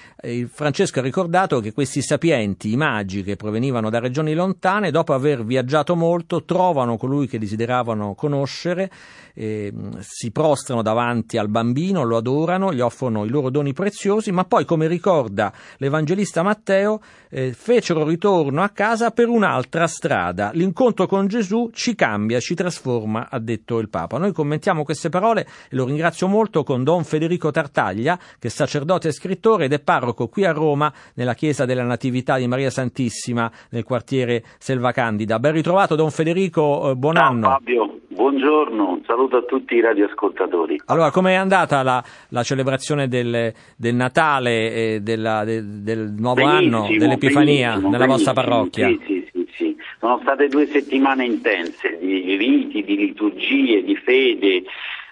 Francesco 0.49 0.99
ha 0.99 1.01
ricordato 1.01 1.59
che 1.59 1.73
questi 1.73 2.01
sapienti, 2.01 2.71
i 2.71 2.77
magi 2.77 3.23
che 3.23 3.35
provenivano 3.35 3.89
da 3.89 3.99
regioni 3.99 4.33
lontane, 4.33 4.89
dopo 4.89 5.13
aver 5.13 5.43
viaggiato 5.43 5.95
molto, 5.97 6.45
trovano 6.45 6.95
colui 6.95 7.27
che 7.27 7.39
desideravano 7.39 8.15
conoscere, 8.15 8.89
si 9.33 10.31
prostrano 10.31 10.81
davanti 10.81 11.37
al 11.37 11.49
bambino, 11.49 12.03
lo 12.03 12.17
adorano, 12.17 12.73
gli 12.73 12.81
offrono 12.81 13.25
i 13.25 13.29
loro 13.29 13.49
doni 13.49 13.73
preziosi, 13.73 14.31
ma 14.31 14.45
poi, 14.45 14.65
come 14.65 14.87
ricorda 14.87 15.51
l'Evangelista 15.77 16.41
Matteo, 16.41 17.01
eh, 17.29 17.53
fecero 17.53 18.03
ritorno 18.05 18.61
a 18.61 18.69
casa 18.69 19.11
per 19.11 19.27
un'altra 19.27 19.87
strada. 19.87 20.51
L'incontro 20.53 21.07
con 21.07 21.27
Gesù 21.27 21.69
ci 21.73 21.95
cambia, 21.95 22.39
ci 22.39 22.55
trasforma, 22.55 23.27
ha 23.29 23.39
detto 23.39 23.79
il 23.79 23.89
Papa. 23.89 24.17
Noi 24.17 24.33
commentiamo 24.33 24.83
queste 24.83 25.09
parole 25.09 25.47
e 25.69 25.75
lo 25.75 25.85
ringrazio 25.85 26.27
molto 26.27 26.63
con 26.63 26.83
Don 26.83 27.03
Federico 27.03 27.51
Tartaglia, 27.51 28.17
che 28.39 28.47
è 28.47 28.51
sacerdote 28.51 29.09
e 29.09 29.11
scrittore 29.11 29.65
ed 29.65 29.73
è 29.73 29.79
parroco 29.79 30.27
qui 30.27 30.45
a 30.45 30.51
Roma, 30.51 30.91
nella 31.15 31.33
chiesa 31.33 31.65
della 31.65 31.83
Natività 31.83 32.37
di 32.37 32.47
Maria 32.47 32.69
Santissima, 32.69 33.51
nel 33.69 33.83
quartiere 33.83 34.43
Selva 34.57 34.91
Candida. 34.91 35.39
Ben 35.39 35.53
ritrovato 35.53 35.95
Don 35.95 36.11
Federico, 36.11 36.91
eh, 36.91 36.95
buon 36.95 37.15
Ciao, 37.15 37.29
anno. 37.29 37.49
Fabio, 37.49 37.98
buongiorno, 38.09 38.89
un 38.89 39.01
saluto 39.05 39.37
a 39.37 39.41
tutti 39.43 39.75
i 39.75 39.81
radioascoltatori. 39.81 40.81
Allora, 40.85 41.11
com'è 41.11 41.33
andata 41.33 41.81
la, 41.83 42.03
la 42.29 42.43
celebrazione 42.43 43.07
del, 43.07 43.53
del 43.77 43.95
Natale 43.95 44.71
e 44.73 44.99
della, 45.01 45.43
de, 45.43 45.61
del 45.81 46.13
nuovo 46.17 46.43
Benissimo, 46.43 46.83
anno, 46.85 46.97
dell'Epifania, 46.97 47.77
nella 47.77 48.05
vostra 48.05 48.33
parrocchia? 48.33 48.87
Sì, 48.87 48.99
sì, 49.05 49.29
sì, 49.31 49.47
sì. 49.55 49.75
Sono 49.99 50.19
state 50.21 50.47
due 50.47 50.65
settimane 50.65 51.25
intense 51.25 51.97
di 51.99 52.35
riti, 52.35 52.83
di 52.83 52.95
liturgie, 52.95 53.83
di 53.83 53.95
fede. 53.95 54.63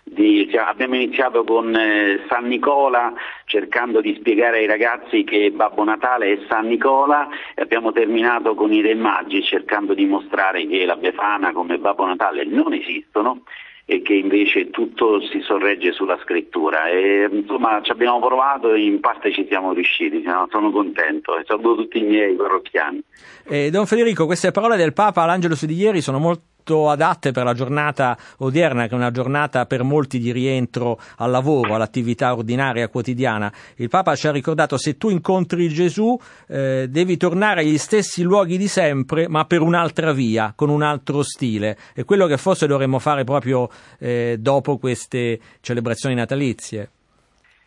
Di, 0.10 0.48
cioè, 0.50 0.62
abbiamo 0.62 0.96
iniziato 0.96 1.44
con 1.44 1.76
eh, 1.76 2.22
San 2.30 2.46
Nicola 2.48 3.14
cercando 3.46 4.00
di 4.00 4.16
spiegare 4.18 4.60
ai 4.60 4.66
ragazzi 4.66 5.24
che 5.24 5.52
Babbo 5.52 5.84
Natale 5.84 6.32
è 6.32 6.40
San 6.48 6.68
Nicola 6.68 7.28
e 7.54 7.62
abbiamo 7.62 7.92
terminato 7.92 8.56
con 8.56 8.72
i 8.72 8.82
Re 8.82 8.96
Magi 8.96 9.44
cercando 9.44 9.94
di 9.94 10.06
mostrare 10.06 10.66
che 10.66 10.86
la 10.86 10.96
Befana 10.96 11.52
come 11.52 11.78
Babbo 11.78 12.06
Natale 12.06 12.46
non 12.46 12.74
esistono 12.74 13.44
e 13.90 14.02
che 14.02 14.14
invece 14.14 14.70
tutto 14.70 15.22
si 15.22 15.42
sorregge 15.42 15.92
sulla 15.92 16.18
scrittura. 16.24 16.88
E, 16.88 17.28
insomma 17.32 17.82
ci 17.82 17.92
abbiamo 17.92 18.20
provato 18.20 18.74
e 18.74 18.86
in 18.86 19.00
parte 19.00 19.32
ci 19.32 19.46
siamo 19.50 19.74
riusciti, 19.74 20.24
sono 20.50 20.72
contento 20.72 21.38
e 21.38 21.44
saluto 21.46 21.76
tutti 21.76 22.00
i 22.00 22.04
miei 22.04 22.34
parrocchiani. 22.34 23.04
Eh, 23.46 23.70
Don 23.70 23.86
Federico, 23.86 24.26
queste 24.26 24.52
parole 24.52 24.78
del 24.78 24.94
Papa 24.94 25.24
all'Angelus 25.24 25.66
di 25.66 25.76
ieri 25.76 26.02
sono 26.02 26.18
molto 26.18 26.56
adatte 26.90 27.32
per 27.32 27.44
la 27.44 27.54
giornata 27.54 28.18
odierna, 28.38 28.88
che 28.88 28.94
è 28.94 28.96
una 28.96 29.12
giornata 29.12 29.66
per 29.66 29.84
molti 29.84 30.20
di 30.20 30.32
rientro 30.32 31.00
al 31.18 31.32
lavoro, 31.32 31.76
all'attività 31.76 32.34
ordinaria 32.34 32.88
quotidiana. 32.88 33.52
Il 33.78 33.90
Papa 33.90 34.16
ci 34.16 34.28
ha 34.28 34.32
ricordato 34.32 34.78
se 34.78 34.98
tu 34.98 35.10
incontri 35.10 35.70
Gesù 35.70 36.18
eh, 36.48 36.88
devi 36.90 37.18
tornare 37.18 37.62
agli 37.62 37.78
stessi 37.78 38.22
luoghi 38.24 38.58
di 38.58 38.68
sempre, 38.68 39.28
ma 39.28 39.46
per 39.46 39.62
un'altra 39.62 40.12
via, 40.12 40.54
con 40.56 40.70
un 40.70 40.82
altro 40.82 41.24
stile. 41.24 41.78
È 41.94 42.04
quello 42.04 42.28
che 42.28 42.38
forse 42.38 42.68
dovremmo 42.68 43.00
fare 43.00 43.24
proprio 43.24 43.70
eh, 44.00 44.36
dopo 44.40 44.78
queste 44.78 45.40
celebrazioni 45.62 46.16
natalizie. 46.16 46.90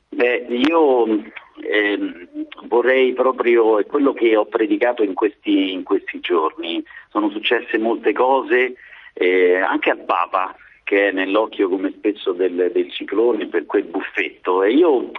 Beh, 0.09 0.47
io 0.49 1.07
eh, 1.63 1.99
vorrei 2.69 3.13
proprio, 3.13 3.85
quello 3.85 4.13
che 4.13 4.37
ho 4.37 4.47
predicato 4.47 5.03
in 5.03 5.15
questi, 5.15 5.73
in 5.73 5.83
questi 5.83 6.21
giorni, 6.21 6.83
sono 7.11 7.31
successe 7.31 7.79
molte 7.79 8.13
cose 8.13 8.75
eh, 9.13 9.57
anche 9.57 9.91
al 9.91 10.05
Papa 10.05 10.55
che 10.85 11.09
è 11.09 11.13
nell'occhio 11.13 11.69
come 11.69 11.93
spesso 11.97 12.33
del, 12.33 12.71
del 12.73 12.91
ciclone 12.91 13.47
per 13.47 13.65
quel 13.67 13.85
buffetto 13.85 14.63
e 14.63 14.73
io 14.73 15.13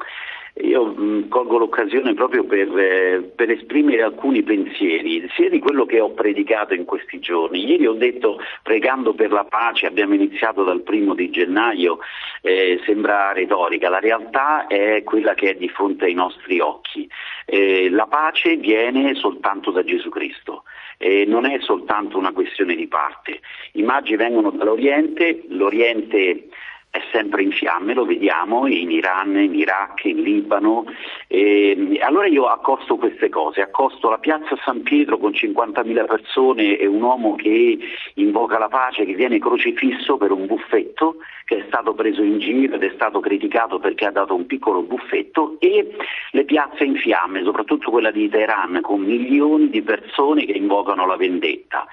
io 0.55 0.85
mh, 0.85 1.29
colgo 1.29 1.57
l'occasione 1.57 2.13
proprio 2.13 2.43
per, 2.43 2.77
eh, 2.77 3.31
per, 3.35 3.49
esprimere 3.49 4.01
alcuni 4.01 4.43
pensieri, 4.43 5.27
sia 5.33 5.49
di 5.49 5.59
quello 5.59 5.85
che 5.85 6.01
ho 6.01 6.11
predicato 6.11 6.73
in 6.73 6.83
questi 6.83 7.19
giorni. 7.19 7.65
Ieri 7.65 7.87
ho 7.87 7.93
detto, 7.93 8.39
pregando 8.61 9.13
per 9.13 9.31
la 9.31 9.45
pace, 9.45 9.85
abbiamo 9.85 10.13
iniziato 10.13 10.63
dal 10.63 10.81
primo 10.81 11.13
di 11.15 11.29
gennaio, 11.29 11.99
eh, 12.41 12.81
sembra 12.85 13.31
retorica, 13.31 13.87
la 13.89 13.99
realtà 13.99 14.67
è 14.67 15.03
quella 15.03 15.33
che 15.35 15.51
è 15.51 15.55
di 15.55 15.69
fronte 15.69 16.05
ai 16.05 16.13
nostri 16.13 16.59
occhi. 16.59 17.09
Eh, 17.45 17.89
la 17.89 18.07
pace 18.07 18.57
viene 18.57 19.15
soltanto 19.15 19.71
da 19.71 19.83
Gesù 19.83 20.09
Cristo. 20.09 20.63
Eh, 21.01 21.25
non 21.25 21.45
è 21.45 21.57
soltanto 21.61 22.19
una 22.19 22.31
questione 22.31 22.75
di 22.75 22.87
parte. 22.87 23.39
I 23.73 23.81
magi 23.81 24.15
vengono 24.15 24.51
dall'Oriente, 24.51 25.45
l'Oriente 25.47 26.49
è 26.91 27.01
sempre 27.11 27.41
in 27.41 27.51
fiamme, 27.51 27.93
lo 27.93 28.05
vediamo 28.05 28.67
in 28.67 28.91
Iran, 28.91 29.35
in 29.37 29.55
Iraq, 29.55 30.03
in 30.03 30.21
Libano. 30.21 30.85
E 31.27 31.97
allora 32.01 32.27
io 32.27 32.45
accosto 32.45 32.97
queste 32.97 33.29
cose, 33.29 33.61
accosto 33.61 34.09
la 34.09 34.19
piazza 34.19 34.57
San 34.63 34.83
Pietro 34.83 35.17
con 35.17 35.31
50.000 35.31 36.05
persone 36.05 36.77
e 36.77 36.85
un 36.85 37.01
uomo 37.01 37.35
che 37.35 37.79
invoca 38.15 38.59
la 38.59 38.67
pace, 38.67 39.05
che 39.05 39.13
viene 39.13 39.39
crocifisso 39.39 40.17
per 40.17 40.31
un 40.31 40.45
buffetto, 40.45 41.15
che 41.51 41.57
è 41.57 41.63
stato 41.67 41.93
preso 41.93 42.23
in 42.23 42.39
giro 42.39 42.75
ed 42.75 42.83
è 42.83 42.91
stato 42.93 43.19
criticato 43.19 43.77
perché 43.77 44.05
ha 44.05 44.11
dato 44.11 44.33
un 44.33 44.45
piccolo 44.45 44.83
buffetto, 44.83 45.57
e 45.59 45.97
le 46.31 46.45
piazze 46.45 46.85
in 46.85 46.95
fiamme, 46.95 47.43
soprattutto 47.43 47.91
quella 47.91 48.09
di 48.09 48.29
Teheran, 48.29 48.79
con 48.81 49.01
milioni 49.01 49.69
di 49.69 49.81
persone 49.81 50.45
che 50.45 50.53
invocano 50.53 51.05
la 51.05 51.17
vendetta. 51.17 51.85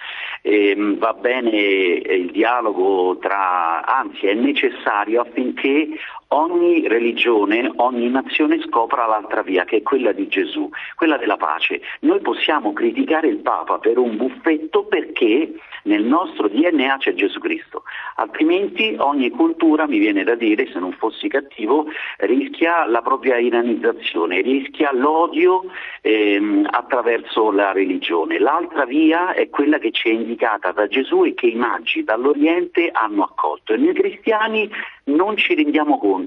E, 0.43 0.77
va 0.97 1.13
bene 1.13 1.51
il 1.51 2.31
dialogo 2.31 3.19
tra, 3.19 3.85
anzi 3.85 4.29
è 4.29 4.35
necessario 4.35 5.23
affinché 5.23 5.89
ogni 6.29 6.87
religione, 6.89 7.71
ogni 7.77 8.09
nazione 8.11 8.61
scopra 8.63 9.07
l'altra 9.07 9.43
via, 9.43 9.65
che 9.65 9.77
è 9.77 9.83
quella 9.83 10.13
di 10.13 10.29
Gesù, 10.29 10.69
quella 10.95 11.17
della 11.17 11.37
pace. 11.37 11.81
Noi 12.01 12.21
possiamo 12.21 12.73
criticare 12.73 13.29
il 13.29 13.39
Papa 13.39 13.79
per 13.79 13.99
un 13.99 14.17
buffetto 14.17 14.85
perché 14.85 15.55
nel 15.85 16.03
nostro 16.03 16.49
DNA 16.49 16.99
c'è 16.99 17.15
Gesù 17.15 17.39
Cristo, 17.39 17.85
altrimenti 18.17 18.95
ogni 18.99 19.31
cultura, 19.31 19.87
mi 19.87 19.99
viene 19.99 20.23
da 20.23 20.35
dire, 20.35 20.69
se 20.71 20.79
non 20.79 20.93
fossi 20.93 21.29
cattivo, 21.29 21.87
rischia 22.19 22.85
la 22.85 23.01
propria 23.01 23.39
iranizzazione, 23.39 24.43
rischia 24.43 24.93
l'odio 24.93 25.65
ehm, 26.03 26.67
attraverso 26.71 27.51
la 27.51 27.73
religione. 27.73 28.39
L'altra 28.39 28.85
via 28.85 29.33
è 29.33 29.49
quella 29.49 29.79
che 29.79 29.93
ci 29.93 30.09
è 30.09 30.13
indicata 30.13 30.73
da 30.73 30.87
Gesù 30.89 31.25
e 31.25 31.33
che 31.33 31.47
i 31.47 31.55
magi 31.55 32.05
dall'Oriente 32.05 32.91
hanno 32.93 33.23
accolto 33.23 33.73
e 33.73 33.79
noi 33.79 33.95
cristiani 33.95 34.71
non 35.05 35.37
ci 35.39 35.55
rendiamo 35.55 35.99
conto 35.99 36.18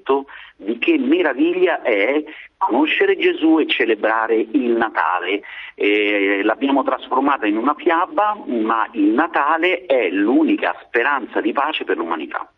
di 0.55 0.77
che 0.77 0.97
meraviglia 0.97 1.81
è 1.81 2.23
conoscere 2.57 3.17
Gesù 3.17 3.59
e 3.59 3.67
celebrare 3.67 4.35
il 4.35 4.71
Natale. 4.71 5.41
Eh, 5.75 6.41
l'abbiamo 6.43 6.83
trasformata 6.83 7.47
in 7.47 7.57
una 7.57 7.73
fiaba, 7.75 8.37
ma 8.45 8.87
il 8.93 9.09
Natale 9.09 9.85
è 9.85 10.09
l'unica 10.09 10.75
speranza 10.85 11.41
di 11.41 11.51
pace 11.51 11.83
per 11.83 11.97
l'umanità. 11.97 12.49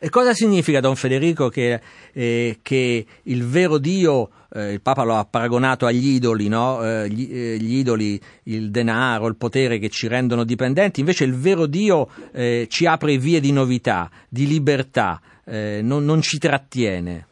E 0.00 0.10
cosa 0.10 0.32
significa, 0.32 0.78
Don 0.78 0.94
Federico, 0.94 1.48
che, 1.48 1.80
eh, 2.12 2.58
che 2.62 3.06
il 3.24 3.44
vero 3.44 3.78
Dio, 3.78 4.30
eh, 4.54 4.74
il 4.74 4.80
Papa 4.80 5.02
lo 5.02 5.16
ha 5.16 5.24
paragonato 5.24 5.86
agli 5.86 6.10
idoli, 6.10 6.46
no? 6.46 6.84
eh, 6.84 7.08
gli, 7.08 7.28
eh, 7.28 7.56
gli, 7.56 7.78
idoli, 7.78 8.20
il 8.44 8.70
denaro, 8.70 9.26
il 9.26 9.34
potere 9.34 9.78
che 9.78 9.88
ci 9.88 10.06
rendono 10.06 10.44
dipendenti, 10.44 11.00
invece 11.00 11.24
il 11.24 11.34
vero 11.34 11.66
Dio 11.66 12.08
eh, 12.32 12.66
ci 12.70 12.86
apre 12.86 13.18
vie 13.18 13.40
di 13.40 13.50
novità, 13.50 14.08
di 14.28 14.46
libertà, 14.46 15.20
eh, 15.48 15.80
non, 15.82 16.04
non, 16.04 16.20
ci 16.20 16.38
trattiene? 16.38 17.26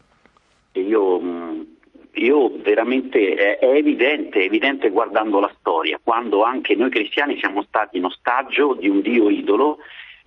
Io, 0.72 1.20
io 2.12 2.52
veramente 2.62 3.34
è, 3.34 3.58
è, 3.58 3.66
evidente, 3.66 4.42
evidente 4.42 4.90
guardando 4.90 5.40
la 5.40 5.52
storia, 5.58 6.00
quando 6.02 6.42
anche 6.42 6.74
noi 6.74 6.90
cristiani 6.90 7.38
siamo 7.38 7.62
stati 7.62 7.98
in 7.98 8.04
ostaggio 8.04 8.74
di 8.74 8.88
un 8.88 9.00
Dio 9.00 9.28
idolo, 9.28 9.78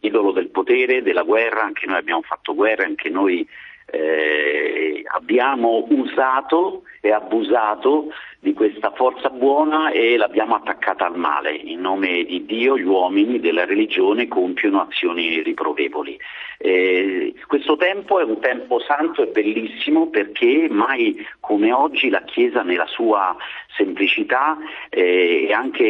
idolo 0.01 0.31
del 0.31 0.49
potere, 0.49 1.01
della 1.01 1.23
guerra, 1.23 1.63
anche 1.63 1.85
noi 1.85 1.97
abbiamo 1.97 2.21
fatto 2.21 2.53
guerra, 2.53 2.85
anche 2.85 3.09
noi 3.09 3.47
eh, 3.91 5.03
abbiamo 5.13 5.85
usato 5.89 6.83
e 7.01 7.11
abusato 7.11 8.07
di 8.41 8.53
questa 8.53 8.91
forza 8.91 9.29
buona 9.29 9.91
e 9.91 10.15
l'abbiamo 10.15 10.55
attaccata 10.55 11.05
al 11.05 11.17
male. 11.17 11.51
In 11.51 11.81
nome 11.81 12.23
di 12.23 12.45
Dio 12.45 12.77
gli 12.77 12.83
uomini 12.83 13.39
della 13.39 13.65
religione 13.65 14.27
compiono 14.29 14.81
azioni 14.81 15.41
riprovevoli. 15.41 16.17
Eh, 16.57 17.33
questo 17.47 17.75
tempo 17.75 18.19
è 18.19 18.23
un 18.23 18.39
tempo 18.39 18.79
santo 18.79 19.23
e 19.23 19.27
bellissimo 19.27 20.07
perché 20.07 20.67
mai 20.69 21.25
come 21.39 21.71
oggi 21.71 22.09
la 22.09 22.21
Chiesa 22.23 22.63
nella 22.63 22.87
sua 22.87 23.35
semplicità 23.75 24.57
eh, 24.89 25.45
e 25.47 25.53
anche 25.53 25.83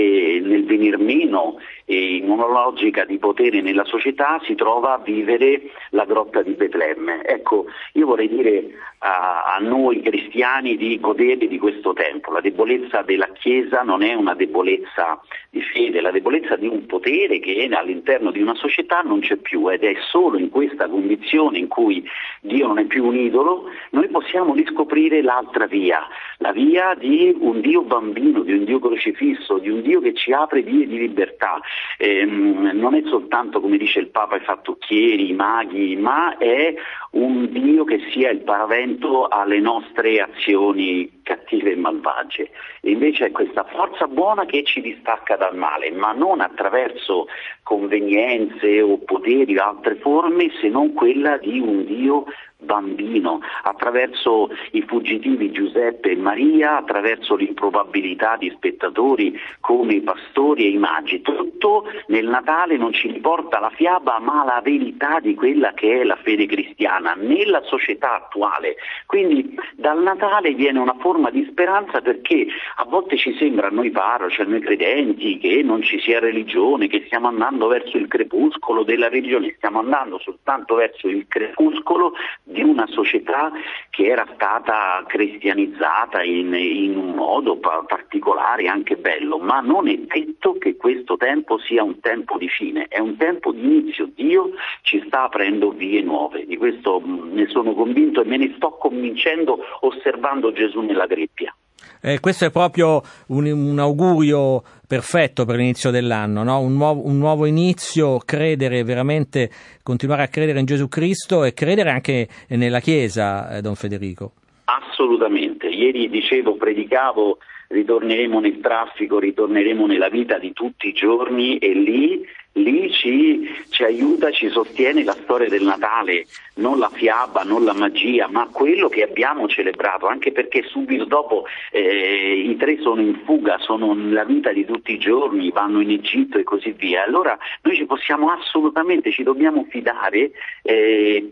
nel 0.43 0.65
venir 0.65 0.97
meno 0.99 1.57
eh, 1.85 2.17
in 2.17 2.29
una 2.29 2.45
logica 2.47 3.03
di 3.03 3.17
potere 3.17 3.61
nella 3.61 3.85
società 3.85 4.39
si 4.43 4.53
trova 4.53 4.93
a 4.93 4.99
vivere 4.99 5.71
la 5.89 6.05
grotta 6.05 6.43
di 6.43 6.53
Betlemme. 6.53 7.25
Ecco, 7.25 7.65
io 7.93 8.05
vorrei 8.05 8.29
dire 8.29 8.69
a, 8.99 9.55
a 9.55 9.57
noi 9.59 10.01
cristiani 10.01 10.77
di 10.77 10.99
godere 10.99 11.47
di 11.47 11.57
questo 11.57 11.93
tempo. 11.93 12.31
La 12.39 12.49
debolezza 12.49 13.01
della 13.01 13.27
Chiesa 13.33 13.81
non 13.81 14.01
è 14.01 14.13
una 14.13 14.33
debolezza 14.33 15.21
di 15.49 15.61
fede, 15.61 15.99
la 15.99 16.09
debolezza 16.09 16.55
di 16.55 16.67
un 16.67 16.85
potere 16.85 17.39
che 17.39 17.67
all'interno 17.69 18.31
di 18.31 18.41
una 18.41 18.55
società 18.55 19.01
non 19.01 19.19
c'è 19.19 19.35
più 19.35 19.69
ed 19.69 19.83
è 19.83 19.93
solo 20.09 20.37
in 20.37 20.49
questa 20.49 20.87
condizione 20.87 21.57
in 21.57 21.67
cui 21.67 22.01
Dio 22.39 22.67
non 22.67 22.79
è 22.79 22.85
più 22.85 23.05
un 23.05 23.17
idolo, 23.17 23.65
noi 23.89 24.07
possiamo 24.07 24.53
riscoprire 24.53 25.21
l'altra 25.21 25.65
via, 25.65 26.07
la 26.37 26.53
via 26.53 26.95
di 26.95 27.35
un 27.37 27.59
Dio 27.59 27.81
bambino, 27.81 28.41
di 28.43 28.53
un 28.53 28.63
Dio 28.63 28.79
crocifisso, 28.79 29.57
di 29.57 29.69
un 29.69 29.81
Dio 29.81 29.99
che 29.99 30.13
ci 30.13 30.31
apre 30.31 30.61
vie 30.61 30.87
di 30.87 30.97
libertà. 30.97 31.59
Ehm, 31.97 32.71
non 32.73 32.95
è 32.95 33.01
soltanto, 33.07 33.59
come 33.59 33.75
dice 33.75 33.99
il 33.99 34.07
Papa, 34.07 34.37
i 34.37 34.41
fattucchieri, 34.41 35.29
i 35.29 35.33
maghi, 35.33 35.97
ma 35.97 36.37
è 36.37 36.73
un 37.11 37.51
Dio 37.51 37.85
che 37.85 37.99
sia 38.11 38.29
il 38.29 38.41
paravento 38.41 39.27
alle 39.27 39.59
nostre 39.59 40.19
azioni 40.19 41.21
cattive 41.23 41.71
e 41.71 41.75
malvagie. 41.75 42.51
E 42.81 42.91
invece 42.91 43.27
è 43.27 43.31
questa 43.31 43.63
forza 43.63 44.07
buona 44.07 44.45
che 44.45 44.63
ci 44.63 44.81
distacca 44.81 45.35
dal 45.35 45.55
male, 45.55 45.91
ma 45.91 46.11
non 46.11 46.41
attraverso 46.41 47.27
convenienze 47.63 48.81
o 48.81 48.97
poteri 48.99 49.57
o 49.57 49.63
altre 49.63 49.95
forme, 49.95 50.51
se 50.61 50.69
non 50.69 50.93
quella 50.93 51.37
di 51.37 51.59
un 51.59 51.85
Dio 51.85 52.25
bambino, 52.59 53.39
attraverso 53.63 54.49
i 54.71 54.81
fuggitivi 54.81 55.51
Giuseppe 55.51 56.11
e 56.11 56.15
Maria, 56.15 56.77
attraverso 56.77 57.35
l'improbabilità 57.35 58.35
di 58.37 58.51
spettatori 58.55 59.37
come 59.59 59.95
i 59.95 60.01
pastori 60.01 60.65
e 60.65 60.69
i 60.69 60.77
magi. 60.77 61.21
Tutto 61.21 61.85
nel 62.07 62.27
Natale 62.27 62.77
non 62.77 62.93
ci 62.93 63.09
riporta 63.09 63.59
la 63.59 63.69
fiaba 63.69 64.19
ma 64.19 64.43
la 64.43 64.61
verità 64.63 65.19
di 65.19 65.33
quella 65.35 65.73
che 65.73 66.01
è 66.01 66.03
la 66.03 66.17
fede 66.17 66.45
cristiana 66.45 67.13
nella 67.13 67.61
società 67.63 68.15
attuale. 68.15 68.75
Quindi 69.05 69.55
dal 69.73 70.01
Natale 70.01 70.53
viene 70.53 70.79
una 70.79 70.95
forma 70.99 71.29
di 71.29 71.47
speranza 71.49 72.01
perché 72.01 72.47
a 72.75 72.85
volte 72.85 73.17
ci 73.17 73.35
sembra 73.37 73.67
a 73.67 73.71
noi 73.71 73.89
parroci, 73.89 74.41
a 74.41 74.45
noi 74.45 74.59
credenti, 74.59 75.37
che 75.37 75.61
non 75.63 75.81
ci 75.81 75.99
sia 75.99 76.19
religione, 76.19 76.87
che 76.87 77.03
stiamo 77.05 77.27
andando 77.27 77.67
verso 77.67 77.97
il 77.97 78.07
crepuscolo 78.07 78.83
della 78.83 79.09
religione, 79.09 79.53
stiamo 79.55 79.79
andando 79.79 80.19
soltanto 80.19 80.75
verso 80.75 81.07
il 81.07 81.25
crepuscolo 81.27 82.13
di 82.49 82.63
una 82.63 82.87
società 82.87 83.51
che 83.89 84.07
era 84.07 84.27
stata 84.33 85.03
cristianizzata 85.07 86.23
in, 86.23 86.53
in 86.53 86.97
un 86.97 87.11
modo 87.11 87.57
pa- 87.57 87.83
particolare, 87.87 88.67
anche 88.67 88.95
bello, 88.95 89.37
ma 89.37 89.59
non 89.59 89.87
è 89.87 89.95
detto 89.97 90.57
che 90.57 90.75
questo 90.75 91.15
tempo 91.15 91.59
sia 91.59 91.83
un 91.83 91.99
tempo 91.99 92.37
di 92.37 92.49
fine, 92.49 92.87
è 92.87 92.99
un 92.99 93.17
tempo 93.17 93.51
di 93.51 93.61
inizio. 93.61 94.09
Dio 94.13 94.51
ci 94.81 95.03
sta 95.05 95.23
aprendo 95.23 95.71
vie 95.71 96.01
nuove, 96.01 96.45
di 96.45 96.57
questo 96.57 96.99
mm, 96.99 97.33
ne 97.33 97.47
sono 97.47 97.73
convinto 97.73 98.21
e 98.21 98.25
me 98.25 98.37
ne 98.37 98.53
sto 98.55 98.71
convincendo 98.71 99.59
osservando 99.81 100.51
Gesù 100.51 100.81
nella 100.81 101.05
greppia. 101.05 101.53
Eh, 102.01 102.19
questo 102.19 102.45
è 102.45 102.51
proprio 102.51 103.01
un, 103.27 103.45
un, 103.45 103.77
augurio 103.77 104.63
perfetto 104.87 105.43
per 105.43 105.57
l'inizio 105.57 105.91
dell'anno, 105.91 106.43
no? 106.43 106.59
un, 106.59 106.73
nuovo, 106.73 107.05
un, 107.05 107.17
nuovo, 107.17 107.45
inizio, 107.45 108.19
credere 108.19 108.83
veramente, 108.83 109.49
continuare 109.83 110.23
a 110.23 110.27
credere 110.27 110.59
in 110.59 110.65
Gesù 110.65 110.87
Cristo 110.87 111.43
e 111.43 111.53
credere 111.53 111.89
anche 111.89 112.27
nella 112.49 112.79
Chiesa, 112.79 113.57
eh, 113.57 113.61
Don 113.61 113.75
Federico. 113.75 114.31
Assolutamente, 114.65 115.67
ieri 115.67 116.09
dicevo, 116.09 116.55
predicavo, 116.55 117.39
ritorneremo 117.69 118.39
nel 118.39 118.59
traffico, 118.59 119.19
ritorneremo 119.19 119.85
nella 119.85 120.09
vita 120.09 120.37
di 120.37 120.53
tutti 120.53 120.87
i 120.87 120.93
giorni 120.93 121.57
e 121.59 121.73
lì 121.73 122.25
lì 122.53 122.91
ci, 122.91 123.47
ci, 123.69 123.83
aiuta, 123.83 124.31
ci 124.31 124.49
sostiene 124.49 125.03
la 125.03 125.15
storia 125.23 125.47
del 125.47 125.63
Natale, 125.63 126.25
non 126.55 126.79
la 126.79 126.89
fiaba, 126.89 127.43
non 127.43 127.63
la 127.63 127.73
magia, 127.73 128.27
ma 128.27 128.47
quello 128.51 128.89
che 128.89 129.03
abbiamo 129.03 129.47
celebrato, 129.47 130.07
anche 130.07 130.31
perché 130.31 130.63
subito 130.63 131.05
dopo 131.05 131.45
eh, 131.71 132.43
i 132.47 132.55
tre 132.57 132.79
sono 132.81 133.01
in 133.01 133.21
fuga, 133.23 133.57
sono 133.59 133.93
nella 133.93 134.25
vita 134.25 134.51
di 134.51 134.65
tutti 134.65 134.93
i 134.93 134.97
giorni, 134.99 135.51
vanno 135.51 135.79
in 135.79 135.91
Egitto 135.91 136.37
e 136.37 136.43
così 136.43 136.71
via. 136.71 137.03
Allora 137.03 137.37
noi 137.61 137.75
ci 137.75 137.85
possiamo 137.85 138.31
assolutamente, 138.31 139.11
ci 139.11 139.23
dobbiamo 139.23 139.65
fidare 139.69 140.31
eh, 140.63 141.29